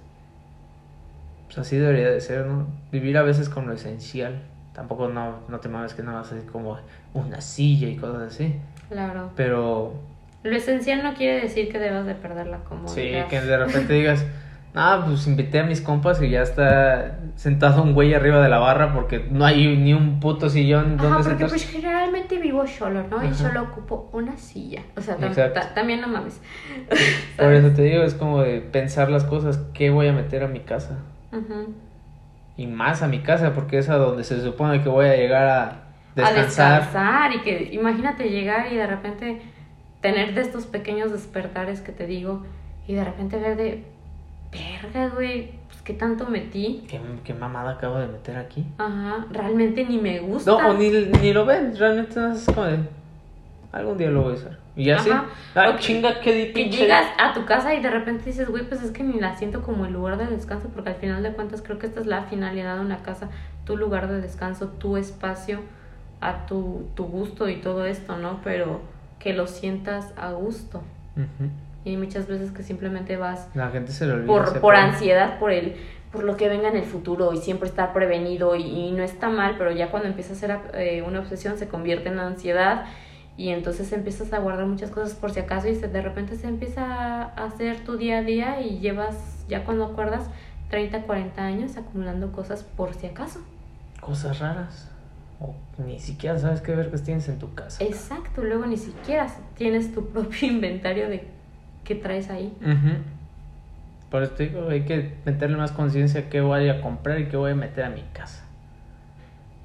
pues 1.45 1.57
así 1.59 1.77
debería 1.77 2.09
de 2.09 2.19
ser, 2.21 2.45
¿no? 2.45 2.67
Vivir 2.91 3.17
a 3.17 3.23
veces 3.23 3.49
con 3.49 3.67
lo 3.67 3.73
esencial. 3.73 4.41
Tampoco 4.73 5.07
no, 5.09 5.39
no 5.47 5.59
te 5.59 5.69
mames 5.69 5.93
que 5.93 6.03
no 6.03 6.13
vas 6.13 6.31
a 6.31 6.35
hacer 6.35 6.45
como 6.49 6.77
una 7.13 7.41
silla 7.41 7.87
y 7.87 7.95
cosas 7.95 8.33
así. 8.33 8.55
Claro. 8.89 9.31
Pero 9.35 9.93
Lo 10.43 10.55
esencial 10.55 11.03
no 11.03 11.13
quiere 11.15 11.41
decir 11.41 11.69
que 11.69 11.79
debas 11.79 12.05
de 12.05 12.15
perder 12.15 12.47
la 12.47 12.59
comodidad. 12.59 13.23
Sí, 13.23 13.29
que 13.29 13.41
de 13.41 13.57
repente 13.57 13.93
digas, 13.93 14.25
ah, 14.75 15.03
pues 15.07 15.25
invité 15.27 15.59
a 15.59 15.63
mis 15.63 15.81
compas 15.81 16.21
y 16.21 16.29
ya 16.29 16.41
está 16.41 17.19
sentado 17.35 17.81
un 17.83 17.93
güey 17.93 18.13
arriba 18.13 18.41
de 18.41 18.49
la 18.49 18.59
barra 18.59 18.93
porque 18.93 19.25
no 19.31 19.45
hay 19.45 19.75
ni 19.77 19.93
un 19.93 20.19
puto 20.19 20.49
sillón 20.49 20.95
Ajá, 20.99 21.03
donde 21.03 21.23
porque 21.29 21.29
sentarse. 21.47 21.55
pues 21.55 21.69
generalmente 21.69 22.37
vivo 22.39 22.65
solo, 22.67 23.03
¿no? 23.09 23.23
Y 23.23 23.27
Ajá. 23.27 23.33
solo 23.35 23.63
ocupo 23.63 24.09
una 24.13 24.37
silla. 24.37 24.81
O 24.95 25.01
sea, 25.01 25.17
tam- 25.17 25.27
Exacto. 25.27 25.59
ta- 25.59 25.73
también 25.73 26.01
no 26.01 26.07
mames. 26.07 26.39
Por 27.37 27.53
eso 27.53 27.69
te 27.75 27.83
digo, 27.83 28.03
es 28.03 28.13
como 28.13 28.41
de 28.41 28.61
pensar 28.61 29.09
las 29.09 29.23
cosas, 29.23 29.57
¿qué 29.73 29.89
voy 29.89 30.07
a 30.07 30.13
meter 30.13 30.43
a 30.43 30.47
mi 30.47 30.59
casa? 30.61 30.99
Ujú. 31.31 31.73
Y 32.57 32.67
más 32.67 33.01
a 33.01 33.07
mi 33.07 33.19
casa, 33.19 33.53
porque 33.53 33.77
es 33.77 33.89
a 33.89 33.95
donde 33.95 34.23
se 34.23 34.41
supone 34.41 34.81
que 34.83 34.89
voy 34.89 35.07
a 35.07 35.15
llegar 35.15 35.47
a 35.47 35.63
A 35.63 36.33
descansar. 36.33 36.81
descansar 36.81 37.33
y 37.35 37.39
que 37.41 37.69
imagínate 37.73 38.29
llegar 38.29 38.71
y 38.71 38.75
de 38.75 38.85
repente 38.87 39.41
tener 40.01 40.33
de 40.33 40.41
estos 40.41 40.65
pequeños 40.65 41.11
despertares 41.11 41.81
que 41.81 41.91
te 41.93 42.05
digo 42.05 42.43
y 42.87 42.93
de 42.95 43.03
repente 43.05 43.37
ver 43.37 43.55
de 43.57 43.83
verga, 44.51 45.09
güey, 45.15 45.51
pues 45.67 45.81
qué 45.83 45.93
tanto 45.93 46.25
metí. 46.25 46.85
¿Qué, 46.89 46.99
qué 47.23 47.33
mamada 47.33 47.71
acabo 47.71 47.97
de 47.99 48.07
meter 48.07 48.37
aquí? 48.37 48.65
Ajá, 48.77 49.25
realmente 49.31 49.85
ni 49.85 49.97
me 49.97 50.19
gusta. 50.19 50.51
No, 50.51 50.69
o 50.69 50.73
ni, 50.73 50.89
ni 50.89 51.33
lo 51.33 51.45
ven, 51.45 51.75
realmente 51.77 52.19
no 52.19 52.31
es 52.33 52.45
como 52.45 52.63
de, 52.63 52.79
algún 53.71 53.97
día 53.97 54.09
lo 54.09 54.23
voy 54.23 54.33
a 54.33 54.35
usar. 54.35 54.57
Y 54.75 54.85
ya 54.85 54.99
sí, 54.99 55.09
que- 55.53 55.77
chinga, 55.79 56.21
qué 56.21 56.33
di- 56.33 56.53
Que 56.53 56.69
llegas 56.69 57.05
a 57.19 57.33
tu 57.33 57.45
casa 57.45 57.73
y 57.75 57.81
de 57.81 57.89
repente 57.89 58.23
dices, 58.25 58.47
güey, 58.49 58.63
pues 58.67 58.81
es 58.81 58.91
que 58.91 59.03
ni 59.03 59.19
la 59.19 59.35
siento 59.35 59.61
como 59.61 59.85
el 59.85 59.93
lugar 59.93 60.17
de 60.17 60.25
descanso, 60.27 60.69
porque 60.73 60.89
al 60.91 60.95
final 60.95 61.21
de 61.21 61.33
cuentas 61.33 61.61
creo 61.61 61.77
que 61.79 61.87
esta 61.87 61.99
es 61.99 62.05
la 62.05 62.23
finalidad 62.23 62.75
de 62.75 62.81
una 62.81 62.99
casa, 63.03 63.29
tu 63.65 63.75
lugar 63.75 64.07
de 64.07 64.21
descanso, 64.21 64.67
tu 64.69 64.95
espacio, 64.95 65.59
a 66.21 66.45
tu, 66.45 66.87
tu 66.95 67.05
gusto 67.05 67.49
y 67.49 67.57
todo 67.57 67.85
esto, 67.85 68.17
¿no? 68.17 68.39
Pero 68.43 68.81
que 69.19 69.33
lo 69.33 69.47
sientas 69.47 70.13
a 70.17 70.31
gusto. 70.31 70.81
Ujú. 71.17 71.49
Y 71.85 71.97
muchas 71.97 72.27
veces 72.27 72.51
que 72.51 72.63
simplemente 72.63 73.17
vas 73.17 73.47
La 73.55 73.69
gente 73.69 73.91
se 73.91 74.09
olvida. 74.11 74.27
por, 74.27 74.59
por 74.59 74.75
ansiedad, 74.75 75.39
por 75.39 75.51
el 75.51 75.75
por 76.11 76.23
lo 76.23 76.37
que 76.37 76.49
venga 76.49 76.69
en 76.69 76.75
el 76.75 76.85
futuro 76.85 77.33
y 77.33 77.37
siempre 77.37 77.69
estar 77.69 77.93
prevenido 77.93 78.55
y, 78.55 78.63
y 78.63 78.91
no 78.91 79.03
está 79.03 79.29
mal, 79.29 79.55
pero 79.57 79.71
ya 79.71 79.91
cuando 79.91 80.09
empieza 80.09 80.33
a 80.33 80.35
ser 80.35 80.57
eh, 80.73 81.03
una 81.03 81.19
obsesión 81.19 81.57
se 81.59 81.67
convierte 81.67 82.09
en 82.09 82.17
ansiedad 82.17 82.85
y 83.37 83.49
entonces 83.49 83.93
empiezas 83.93 84.33
a 84.33 84.39
guardar 84.39 84.65
muchas 84.65 84.89
cosas 84.91 85.13
por 85.13 85.31
si 85.31 85.39
acaso 85.39 85.69
y 85.69 85.75
se, 85.75 85.87
de 85.87 86.01
repente 86.01 86.35
se 86.35 86.47
empieza 86.47 86.83
a 86.83 87.45
hacer 87.45 87.85
tu 87.85 87.95
día 87.95 88.17
a 88.17 88.21
día 88.23 88.61
y 88.61 88.79
llevas, 88.79 89.45
ya 89.47 89.63
cuando 89.63 89.85
acuerdas, 89.85 90.29
30, 90.69 91.03
40 91.03 91.41
años 91.41 91.77
acumulando 91.77 92.31
cosas 92.31 92.63
por 92.63 92.93
si 92.93 93.07
acaso. 93.07 93.39
Cosas 94.01 94.39
raras. 94.39 94.89
O 95.39 95.55
ni 95.77 95.99
siquiera 95.99 96.37
sabes 96.37 96.59
qué 96.59 96.75
ver 96.75 96.91
que 96.91 96.97
tienes 96.97 97.29
en 97.29 97.39
tu 97.39 97.53
casa. 97.53 97.81
Exacto, 97.83 98.43
luego 98.43 98.65
ni 98.65 98.77
siquiera 98.77 99.27
tienes 99.55 99.93
tu 99.93 100.09
propio 100.09 100.47
inventario 100.51 101.07
de 101.07 101.27
qué 101.89 101.95
traes 101.95 102.29
ahí. 102.29 102.55
Por 104.11 104.21
eso 104.21 104.33
te 104.33 104.47
digo, 104.47 104.69
hay 104.69 104.83
que 104.83 105.15
meterle 105.25 105.57
más 105.57 105.71
conciencia 105.71 106.21
a 106.21 106.29
qué 106.29 106.39
voy 106.39 106.69
a 106.69 106.81
comprar 106.81 107.19
y 107.19 107.25
qué 107.29 107.35
voy 107.35 107.51
a 107.51 107.55
meter 107.55 107.83
a 107.83 107.89
mi 107.89 108.03
casa. 108.13 108.45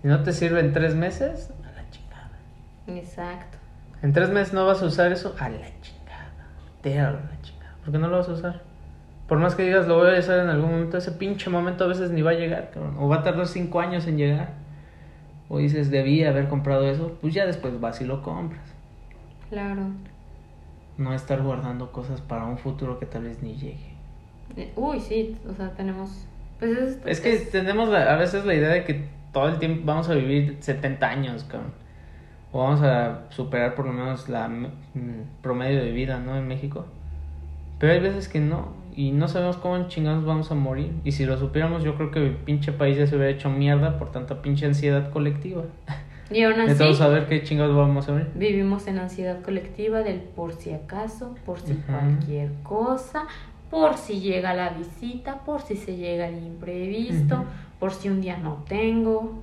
Si 0.00 0.08
no 0.08 0.22
te 0.22 0.32
sirve 0.32 0.60
en 0.60 0.72
tres 0.72 0.94
meses, 0.94 1.52
a 1.62 1.72
la 1.72 1.90
chingada. 1.90 2.30
Exacto. 2.86 3.58
En 4.02 4.14
tres 4.14 4.30
meses 4.30 4.54
no 4.54 4.64
vas 4.64 4.80
a 4.80 4.86
usar 4.86 5.12
eso, 5.12 5.36
a 5.38 5.50
la 5.50 5.66
chingada. 5.82 6.30
Te 6.80 6.98
a 6.98 7.10
la 7.10 7.42
chingada. 7.42 7.74
¿Por 7.84 7.92
qué 7.92 7.98
no 7.98 8.08
lo 8.08 8.16
vas 8.16 8.28
a 8.30 8.32
usar? 8.32 8.62
Por 9.28 9.38
más 9.38 9.54
que 9.54 9.64
digas 9.64 9.86
lo 9.86 9.98
voy 9.98 10.16
a 10.16 10.18
usar 10.18 10.40
en 10.40 10.48
algún 10.48 10.70
momento, 10.70 10.96
ese 10.96 11.12
pinche 11.12 11.50
momento 11.50 11.84
a 11.84 11.88
veces 11.88 12.10
ni 12.10 12.22
va 12.22 12.30
a 12.30 12.34
llegar, 12.34 12.70
cabrón. 12.72 12.96
O 12.98 13.06
va 13.06 13.16
a 13.16 13.22
tardar 13.22 13.46
cinco 13.46 13.80
años 13.80 14.06
en 14.06 14.16
llegar. 14.16 14.48
O 15.50 15.58
dices, 15.58 15.90
debí 15.90 16.24
haber 16.24 16.48
comprado 16.48 16.88
eso, 16.88 17.18
pues 17.20 17.34
ya 17.34 17.44
después 17.44 17.78
vas 17.80 18.00
y 18.00 18.06
lo 18.06 18.22
compras. 18.22 18.64
Claro. 19.50 19.88
No 20.98 21.12
estar 21.12 21.42
guardando 21.42 21.90
cosas 21.92 22.20
para 22.20 22.44
un 22.46 22.58
futuro 22.58 22.98
que 22.98 23.06
tal 23.06 23.24
vez 23.24 23.42
ni 23.42 23.54
llegue. 23.54 23.94
Eh, 24.56 24.72
Uy, 24.76 25.00
sí, 25.00 25.36
o 25.48 25.52
sea, 25.54 25.70
tenemos... 25.70 26.26
Pues 26.58 26.70
es, 26.78 26.98
Es 27.04 27.20
que 27.20 27.36
tenemos 27.38 27.88
la- 27.88 28.12
a 28.14 28.16
veces 28.16 28.44
la 28.44 28.54
idea 28.54 28.68
de 28.68 28.84
que 28.84 29.08
todo 29.32 29.48
el 29.48 29.58
tiempo 29.58 29.82
vamos 29.86 30.08
a 30.08 30.14
vivir 30.14 30.58
70 30.60 31.08
años, 31.08 31.44
cabrón. 31.44 31.72
O 32.52 32.60
vamos 32.62 32.82
a 32.82 33.22
superar 33.30 33.74
por 33.74 33.86
lo 33.86 33.92
menos 33.92 34.28
la 34.28 34.48
mm, 34.48 34.66
promedio 35.42 35.82
de 35.82 35.90
vida, 35.90 36.20
¿no? 36.20 36.36
En 36.36 36.46
México. 36.46 36.86
Pero 37.78 37.92
hay 37.92 38.00
veces 38.00 38.28
que 38.28 38.40
no. 38.40 38.68
Y 38.94 39.10
no 39.10 39.26
sabemos 39.26 39.56
cómo 39.56 39.88
chingados 39.88 40.24
vamos 40.24 40.50
a 40.52 40.54
morir. 40.54 40.92
Y 41.04 41.12
si 41.12 41.26
lo 41.26 41.36
supiéramos, 41.36 41.82
yo 41.82 41.96
creo 41.96 42.12
que 42.12 42.20
el 42.24 42.36
pinche 42.36 42.70
país 42.72 42.96
ya 42.96 43.06
se 43.08 43.16
hubiera 43.16 43.32
hecho 43.32 43.50
mierda 43.50 43.98
por 43.98 44.12
tanta 44.12 44.40
pinche 44.42 44.66
ansiedad 44.66 45.10
colectiva. 45.10 45.64
Y 46.30 46.42
aún 46.42 46.60
así, 46.60 46.94
saber 46.94 47.26
qué 47.26 47.42
chingados 47.42 47.76
vamos 47.76 48.08
a 48.08 48.12
morir. 48.12 48.30
vivimos 48.34 48.86
en 48.86 48.98
ansiedad 48.98 49.42
colectiva 49.42 50.02
del 50.02 50.20
por 50.20 50.54
si 50.54 50.72
acaso, 50.72 51.34
por 51.44 51.60
si 51.60 51.74
cualquier 51.74 52.52
cosa, 52.62 53.26
por 53.70 53.96
si 53.96 54.20
llega 54.20 54.54
la 54.54 54.70
visita, 54.70 55.40
por 55.44 55.60
si 55.60 55.76
se 55.76 55.96
llega 55.96 56.28
el 56.28 56.42
imprevisto, 56.42 57.44
por 57.78 57.92
si 57.92 58.08
un 58.08 58.20
día 58.20 58.36
no 58.38 58.64
tengo. 58.68 59.42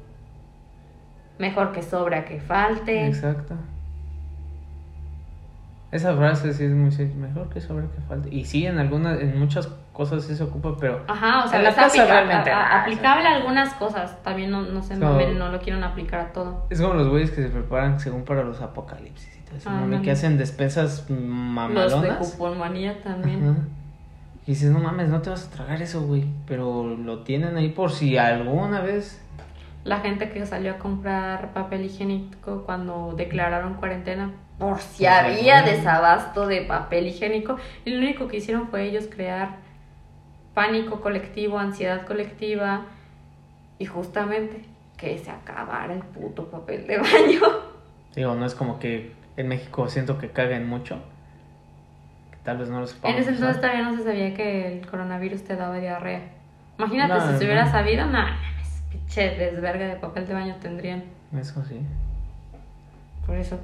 Mejor 1.37 1.71
que 1.71 1.81
sobra 1.81 2.25
que 2.25 2.39
falte. 2.39 3.07
Exacto. 3.07 3.55
Esa 5.91 6.15
frase 6.15 6.53
sí 6.53 6.63
es 6.63 6.71
muy 6.71 6.91
sencilla. 6.91 7.27
Mejor 7.27 7.49
que 7.49 7.59
sobre 7.61 7.85
que 7.87 8.01
falte. 8.07 8.33
Y 8.33 8.45
sí, 8.45 8.65
en 8.65 8.79
algunas, 8.79 9.19
en 9.19 9.37
muchas 9.37 9.67
cosas 9.91 10.23
sí 10.23 10.35
se 10.35 10.43
ocupa, 10.43 10.75
pero 10.79 11.03
Ajá, 11.07 11.43
o 11.45 11.47
sea, 11.49 11.57
En 11.59 11.63
la 11.65 11.69
es 11.71 11.75
casa 11.75 11.87
aplica- 11.87 12.05
realmente 12.07 12.49
a- 12.51 12.57
a- 12.57 12.63
nada, 12.69 12.81
aplicable 12.81 13.27
a 13.27 13.35
algunas 13.35 13.73
cosas. 13.73 14.23
También 14.23 14.51
no, 14.51 14.61
no 14.61 14.81
se 14.81 14.95
So- 14.95 15.01
mamen, 15.01 15.37
no 15.37 15.49
lo 15.51 15.59
quieren 15.59 15.83
aplicar 15.83 16.19
a 16.21 16.31
todo. 16.33 16.65
Es 16.69 16.79
como 16.81 16.93
los 16.93 17.09
güeyes 17.09 17.31
que 17.31 17.41
se 17.43 17.49
preparan 17.49 17.99
según 17.99 18.23
para 18.23 18.43
los 18.43 18.61
apocalipsis 18.61 19.37
y 19.37 19.41
todo 19.45 19.57
eso, 19.57 19.69
Ah, 19.69 19.99
que 20.01 20.11
hacen 20.11 20.37
despensas 20.37 21.05
Los 21.09 21.19
de 21.19 21.25
mamalonas. 21.25 22.17
cuponmanía 22.17 23.01
también. 23.03 23.43
Ajá. 23.49 23.59
Y 24.47 24.51
dices, 24.51 24.71
no 24.71 24.79
mames, 24.79 25.09
no 25.09 25.21
te 25.21 25.29
vas 25.29 25.47
a 25.47 25.51
tragar 25.51 25.81
eso, 25.81 26.01
güey. 26.03 26.25
Pero 26.47 26.95
lo 26.95 27.19
tienen 27.19 27.57
ahí 27.57 27.69
por 27.69 27.91
si 27.91 28.17
alguna 28.17 28.79
vez. 28.81 29.21
La 29.83 29.99
gente 29.99 30.29
que 30.29 30.45
salió 30.45 30.73
a 30.73 30.77
comprar 30.77 31.53
papel 31.53 31.85
higiénico 31.85 32.63
cuando 32.65 33.13
declararon 33.17 33.75
cuarentena, 33.75 34.31
por 34.59 34.79
si 34.79 35.07
había 35.07 35.63
desabasto 35.63 36.45
de 36.45 36.61
papel 36.61 37.07
higiénico, 37.07 37.57
y 37.83 37.89
lo 37.91 37.97
único 37.99 38.27
que 38.27 38.37
hicieron 38.37 38.67
fue 38.67 38.83
ellos 38.83 39.07
crear 39.09 39.55
pánico 40.53 41.01
colectivo, 41.01 41.57
ansiedad 41.57 42.05
colectiva, 42.05 42.85
y 43.79 43.85
justamente 43.85 44.61
que 44.97 45.17
se 45.17 45.31
acabara 45.31 45.93
el 45.93 46.01
puto 46.01 46.45
papel 46.45 46.85
de 46.85 46.97
baño. 46.97 47.41
Digo, 48.15 48.35
no 48.35 48.45
es 48.45 48.53
como 48.53 48.77
que 48.77 49.13
en 49.37 49.47
México 49.47 49.89
siento 49.89 50.19
que 50.19 50.29
caguen 50.29 50.67
mucho. 50.67 50.97
Que 52.29 52.37
tal 52.43 52.59
vez 52.59 52.69
no 52.69 52.81
lo 52.81 52.85
sepamos. 52.85 53.15
En 53.15 53.21
ese 53.23 53.31
entonces 53.31 53.59
todavía 53.59 53.81
no 53.83 53.97
se 53.97 54.03
sabía 54.03 54.35
que 54.35 54.77
el 54.77 54.85
coronavirus 54.87 55.43
te 55.43 55.55
daba 55.55 55.77
diarrea. 55.77 56.21
Imagínate 56.77 57.13
No, 57.13 57.31
si 57.31 57.37
se 57.39 57.45
hubiera 57.45 57.65
no. 57.65 57.71
sabido, 57.71 58.05
no, 58.05 58.11
mames, 58.11 58.60
pinche 58.91 59.35
desverga 59.37 59.87
de 59.87 59.95
papel 59.95 60.27
de 60.27 60.33
baño 60.33 60.55
tendrían. 60.61 61.03
Eso 61.37 61.63
sí. 61.65 61.81
Por 63.25 63.37
eso, 63.37 63.57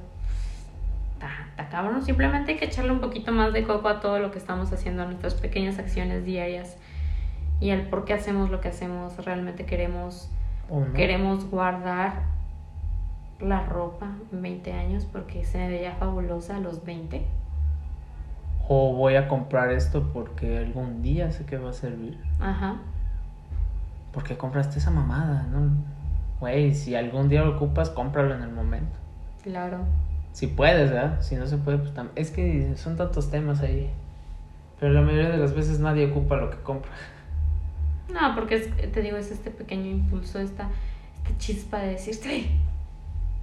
está, 1.16 1.70
cabrón. 1.70 2.04
Simplemente 2.04 2.54
hay 2.54 2.58
que 2.58 2.66
echarle 2.66 2.92
un 2.92 3.02
poquito 3.02 3.32
más 3.32 3.54
de 3.54 3.64
coco 3.64 3.88
a 3.90 4.00
todo 4.00 4.20
lo 4.20 4.32
que 4.32 4.38
estamos 4.38 4.72
haciendo, 4.72 5.04
a 5.04 5.06
nuestras 5.06 5.34
pequeñas 5.36 5.80
acciones 5.80 6.26
diarias 6.26 6.78
y 7.60 7.72
al 7.72 7.84
por 7.88 8.06
qué 8.06 8.14
hacemos 8.14 8.50
lo 8.50 8.62
que 8.62 8.70
hacemos. 8.70 9.24
Realmente 9.26 9.66
queremos, 9.66 10.30
¿O 10.70 10.80
no? 10.80 10.94
queremos 10.94 11.50
guardar 11.50 12.22
la 13.40 13.64
ropa 13.66 14.08
en 14.32 14.42
20 14.42 14.74
años 14.74 15.06
porque 15.06 15.44
se 15.44 15.58
me 15.58 15.68
veía 15.68 15.94
fabulosa 15.96 16.58
a 16.58 16.60
los 16.60 16.84
20. 16.86 17.26
O 18.70 18.94
voy 18.94 19.16
a 19.16 19.28
comprar 19.28 19.72
esto 19.72 20.10
porque 20.14 20.58
algún 20.58 21.02
día 21.02 21.32
sé 21.32 21.46
que 21.46 21.58
va 21.58 21.70
a 21.70 21.74
servir. 21.74 22.20
Ajá. 22.40 22.78
¿Por 24.18 24.24
qué 24.24 24.36
compraste 24.36 24.80
esa 24.80 24.90
mamada? 24.90 25.44
No, 25.44 25.70
güey, 26.40 26.74
si 26.74 26.96
algún 26.96 27.30
día 27.30 27.44
lo 27.44 27.56
ocupas, 27.56 27.92
cómpralo 27.92 28.34
en 28.34 28.42
el 28.42 28.50
momento. 28.50 28.98
Claro. 29.44 29.82
Si 30.32 30.48
puedes, 30.48 30.90
¿verdad? 30.90 31.22
Si 31.22 31.36
no 31.36 31.46
se 31.46 31.58
puede, 31.58 31.78
pues 31.78 31.94
también. 31.94 32.14
Es 32.18 32.32
que 32.32 32.76
son 32.78 32.98
tantos 32.98 33.30
temas 33.30 33.62
ahí. 33.62 33.92
Pero 34.80 34.92
la 34.92 35.02
mayoría 35.02 35.30
de 35.30 35.38
las 35.38 35.54
veces 35.54 35.80
nadie 35.80 36.10
ocupa 36.10 36.36
lo 36.38 36.50
que 36.50 36.58
compra. 36.58 36.90
No, 38.12 38.34
porque 38.34 38.56
es- 38.56 38.92
te 38.92 39.02
digo, 39.04 39.18
es 39.18 39.30
este 39.30 39.52
pequeño 39.52 39.86
impulso, 39.92 40.40
esta, 40.40 40.68
esta 41.18 41.38
chispa 41.38 41.78
de 41.78 41.90
decirte, 41.90 42.50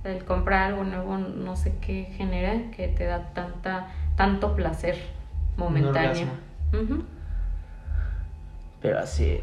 el 0.02 0.24
comprar 0.24 0.72
algo 0.72 0.82
nuevo, 0.82 1.18
no 1.18 1.54
sé 1.54 1.76
qué 1.80 2.06
genera, 2.16 2.72
que 2.72 2.88
te 2.88 3.04
da 3.04 3.32
tanta, 3.32 3.86
tanto 4.16 4.56
placer 4.56 4.96
momentáneo. 5.56 6.26
Ujú. 6.72 7.04
Pero 8.82 8.98
así. 8.98 9.38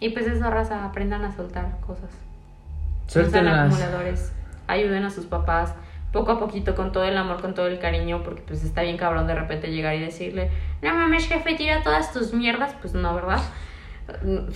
Y 0.00 0.10
pues 0.10 0.26
eso, 0.26 0.50
raza, 0.50 0.84
aprendan 0.84 1.24
a 1.24 1.34
soltar 1.34 1.78
cosas. 1.86 2.10
Suéltenlas. 3.06 3.72
acumuladores, 3.72 4.32
ayuden 4.66 5.04
a 5.04 5.10
sus 5.10 5.26
papás 5.26 5.74
poco 6.12 6.32
a 6.32 6.38
poquito 6.38 6.74
con 6.74 6.92
todo 6.92 7.04
el 7.04 7.16
amor, 7.16 7.40
con 7.40 7.54
todo 7.54 7.66
el 7.66 7.78
cariño, 7.78 8.22
porque 8.22 8.42
pues 8.42 8.64
está 8.64 8.82
bien 8.82 8.96
cabrón 8.96 9.26
de 9.26 9.34
repente 9.34 9.70
llegar 9.70 9.94
y 9.94 10.00
decirle, 10.00 10.50
no 10.80 10.94
mames 10.94 11.26
jefe, 11.28 11.54
tira 11.54 11.82
todas 11.82 12.12
tus 12.12 12.32
mierdas, 12.32 12.74
pues 12.80 12.94
no, 12.94 13.14
¿verdad? 13.14 13.40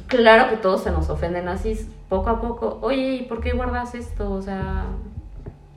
Claro 0.07 0.49
que 0.49 0.57
todos 0.57 0.82
se 0.82 0.91
nos 0.91 1.11
ofenden 1.11 1.49
así, 1.49 1.78
poco 2.09 2.30
a 2.30 2.41
poco, 2.41 2.78
oye, 2.82 3.16
¿y 3.16 3.22
por 3.22 3.41
qué 3.41 3.53
guardas 3.53 3.95
esto? 3.95 4.30
O 4.30 4.41
sea, 4.41 4.86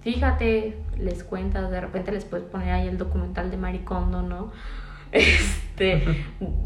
fíjate, 0.01 0.77
les 0.97 1.23
cuentas, 1.23 1.69
de 1.69 1.81
repente 1.81 2.11
les 2.11 2.23
puedes 2.23 2.45
poner 2.45 2.71
ahí 2.71 2.87
el 2.87 2.97
documental 2.97 3.51
de 3.51 3.57
Maricondo, 3.57 4.21
¿no? 4.21 4.51
Este, 5.13 6.03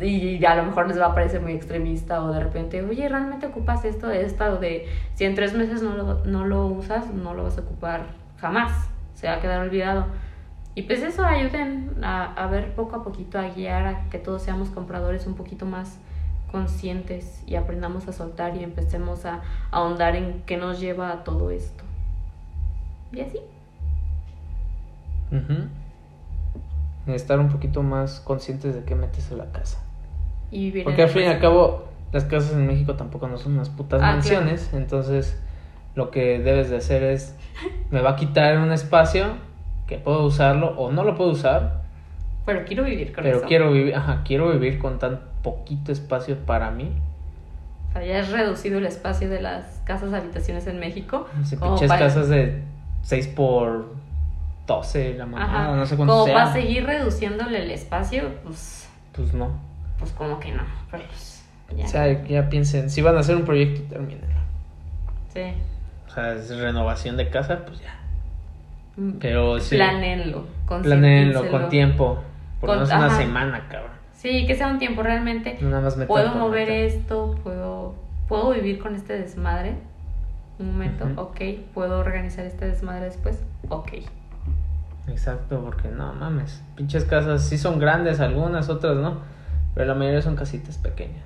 y 0.02 0.44
a 0.46 0.56
lo 0.56 0.64
mejor 0.64 0.88
les 0.88 1.00
va 1.00 1.08
a 1.08 1.14
parecer 1.14 1.42
muy 1.42 1.52
extremista 1.54 2.24
o 2.24 2.32
de 2.32 2.40
repente, 2.40 2.82
oye, 2.82 3.08
¿realmente 3.08 3.46
ocupas 3.46 3.84
esto 3.86 4.08
de 4.08 4.26
esta 4.26 4.54
o 4.54 4.58
de 4.58 4.88
si 5.16 5.26
en 5.26 5.36
tres 5.36 5.54
meses 5.54 5.82
no 5.82 5.96
lo, 5.96 6.26
no 6.26 6.46
lo 6.46 6.66
usas, 6.68 7.14
no 7.14 7.34
lo 7.34 7.44
vas 7.44 7.58
a 7.58 7.62
ocupar 7.62 8.06
jamás, 8.40 8.72
se 9.16 9.28
va 9.28 9.36
a 9.36 9.40
quedar 9.42 9.62
olvidado. 9.62 10.06
Y 10.76 10.84
pues 10.84 11.02
eso 11.02 11.26
ayuden 11.26 12.04
a, 12.04 12.34
a 12.34 12.48
ver 12.48 12.74
poco 12.74 12.96
a 12.96 13.04
poquito, 13.04 13.40
a 13.40 13.50
guiar 13.50 13.88
a 13.88 14.10
que 14.10 14.20
todos 14.20 14.44
seamos 14.44 14.70
compradores 14.70 15.28
un 15.28 15.36
poquito 15.36 15.66
más 15.66 16.00
conscientes 16.52 17.44
y 17.46 17.56
aprendamos 17.56 18.08
a 18.08 18.14
soltar 18.14 18.56
y 18.56 18.64
empecemos 18.64 19.26
a, 19.26 19.36
a 19.36 19.42
ahondar 19.72 20.16
en 20.16 20.44
qué 20.46 20.56
nos 20.56 20.80
lleva 20.80 21.12
a 21.12 21.24
todo 21.24 21.52
esto. 21.52 21.84
Y 23.12 23.22
así. 23.22 23.40
Ujú. 25.32 25.68
Estar 27.08 27.40
un 27.40 27.50
poquito 27.50 27.84
más 27.84 28.20
conscientes 28.20 28.76
de 28.76 28.84
qué 28.84 28.96
metes 28.96 29.32
en 29.32 29.38
la 29.40 29.52
casa. 29.52 29.80
Y 30.52 30.66
vivir 30.72 30.84
Porque 30.84 31.04
al 31.04 31.10
fin 31.10 31.24
y 31.24 31.26
al 31.26 31.40
cabo, 31.40 31.86
las 32.12 32.24
casas 32.26 32.54
en 32.54 32.68
México 32.68 32.96
tampoco 32.96 33.28
no 33.28 33.38
son 33.38 33.54
unas 33.54 33.70
putas 33.70 34.02
Ah, 34.02 34.14
mansiones. 34.14 34.72
Entonces, 34.74 35.42
lo 35.96 36.12
que 36.12 36.40
debes 36.40 36.70
de 36.70 36.78
hacer 36.78 37.04
es: 37.04 37.36
me 37.92 38.02
va 38.02 38.12
a 38.12 38.16
quitar 38.16 38.58
un 38.60 38.72
espacio 38.72 39.26
que 39.88 39.98
puedo 39.98 40.26
usarlo 40.26 40.70
o 40.78 40.92
no 40.92 41.04
lo 41.04 41.16
puedo 41.16 41.32
usar, 41.32 41.82
Pero 42.46 42.66
quiero 42.66 42.84
vivir 42.84 43.14
con 43.14 43.24
pero 43.24 43.38
eso. 43.40 43.48
quiero 43.48 43.72
vivir, 43.72 43.96
ajá, 43.96 44.22
quiero 44.26 44.50
vivir 44.52 44.80
con 44.80 45.00
tan 45.00 45.22
poquito 45.44 45.92
espacio 45.92 46.38
para 46.46 46.72
mí. 46.72 46.92
O 47.90 47.94
sea, 47.94 48.06
ya 48.06 48.20
es 48.20 48.30
reducido 48.32 48.78
el 48.80 48.86
espacio 48.86 49.30
de 49.30 49.42
las 49.42 49.82
casas 49.86 50.14
habitaciones 50.14 50.68
en 50.68 50.80
México. 50.80 51.28
Como 51.58 51.72
pinches 51.76 51.88
para- 51.88 52.06
casas 52.06 52.28
de 52.30 52.62
6 53.02 53.28
por 53.28 53.96
tose 54.68 55.16
la 55.16 55.26
mamá, 55.26 55.44
Ajá. 55.70 55.76
no 55.76 55.86
sé 55.88 55.96
cuánto 55.96 56.14
Como 56.14 56.26
sea. 56.26 56.34
para 56.36 56.54
seguir 56.54 56.86
reduciéndole 56.86 57.64
el 57.64 57.72
espacio, 57.72 58.30
pues, 58.44 58.88
Pues 59.14 59.34
no. 59.34 59.50
pues 59.98 60.12
como 60.12 60.40
que 60.40 60.52
no. 60.52 60.62
Pero 60.92 61.04
pues, 61.08 61.44
ya. 61.76 61.86
O 61.86 61.88
sea, 61.88 62.24
ya 62.28 62.50
piensen, 62.50 62.90
si 62.92 63.02
van 63.02 63.18
a 63.18 63.22
hacer 63.22 63.36
un 63.38 63.46
proyecto, 63.46 63.82
terminen. 63.90 64.22
sí. 65.34 65.42
O 66.08 66.20
sea, 66.20 66.34
es 66.34 66.56
renovación 66.58 67.16
de 67.18 67.30
casa, 67.30 67.64
pues 67.66 67.80
ya. 67.82 67.96
Mm, 68.96 69.12
Pero 69.20 69.60
sí. 69.60 69.76
Planeenlo. 69.76 70.46
Planeenlo 70.82 71.48
con 71.52 71.70
tiempo. 71.70 72.20
Por 72.60 72.70
Con- 72.70 72.78
menos 72.80 72.90
una 72.92 73.06
ajá. 73.08 73.18
semana, 73.18 73.68
cabrón. 73.70 73.92
Sí, 74.14 74.48
que 74.48 74.56
sea 74.56 74.68
un 74.68 74.80
tiempo 74.80 75.04
realmente. 75.04 75.58
Nada 75.62 75.82
más 75.82 75.96
meter 75.96 76.08
Puedo 76.08 76.34
mover 76.34 76.68
meter. 76.70 76.86
esto, 76.86 77.40
puedo, 77.44 77.94
puedo 78.28 78.50
vivir 78.52 78.80
con 78.80 78.96
este 78.96 79.14
desmadre. 79.20 79.76
Un 80.58 80.72
momento, 80.72 81.06
Ujú. 81.06 81.22
ok. 81.22 81.40
Puedo 81.76 82.00
organizar 82.00 82.46
este 82.46 82.66
desmadre 82.66 83.06
después, 83.06 83.44
ok. 83.70 83.90
Exacto, 85.08 85.62
porque 85.64 85.90
no 85.90 86.14
mames. 86.14 86.62
Pinches 86.76 87.06
casas 87.06 87.44
sí 87.44 87.58
son 87.58 87.80
grandes, 87.80 88.20
algunas, 88.20 88.70
otras 88.70 88.98
no. 88.98 89.22
Pero 89.74 89.88
la 89.88 89.96
mayoría 89.96 90.22
son 90.22 90.36
casitas 90.36 90.78
pequeñas. 90.78 91.24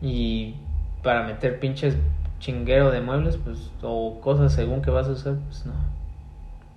Y 0.00 0.56
para 1.02 1.24
meter 1.24 1.58
pinches 1.58 1.96
chinguero 2.38 2.90
de 2.90 3.00
muebles, 3.00 3.36
pues, 3.38 3.72
o 3.82 4.20
cosas 4.20 4.52
según 4.52 4.82
que 4.82 4.90
vas 4.90 5.08
a 5.08 5.12
usar, 5.12 5.36
pues 5.46 5.66
no. 5.66 5.72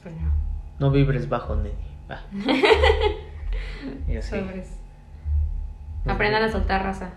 Pues 0.01 0.15
no. 0.15 0.31
No 0.79 0.91
vibres 0.91 1.27
bajo, 1.27 1.55
Neddy. 1.55 1.73
Va. 2.09 2.21
y 4.07 4.17
así. 4.17 4.29
Sobres. 4.29 4.77
Aprendan 6.07 6.43
a 6.43 6.51
soltar 6.51 6.83
raza 6.83 7.09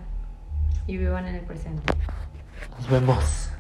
y 0.86 0.98
vivan 0.98 1.26
en 1.26 1.36
el 1.36 1.42
presente. 1.42 1.82
Nos 2.76 2.90
vemos. 2.90 3.51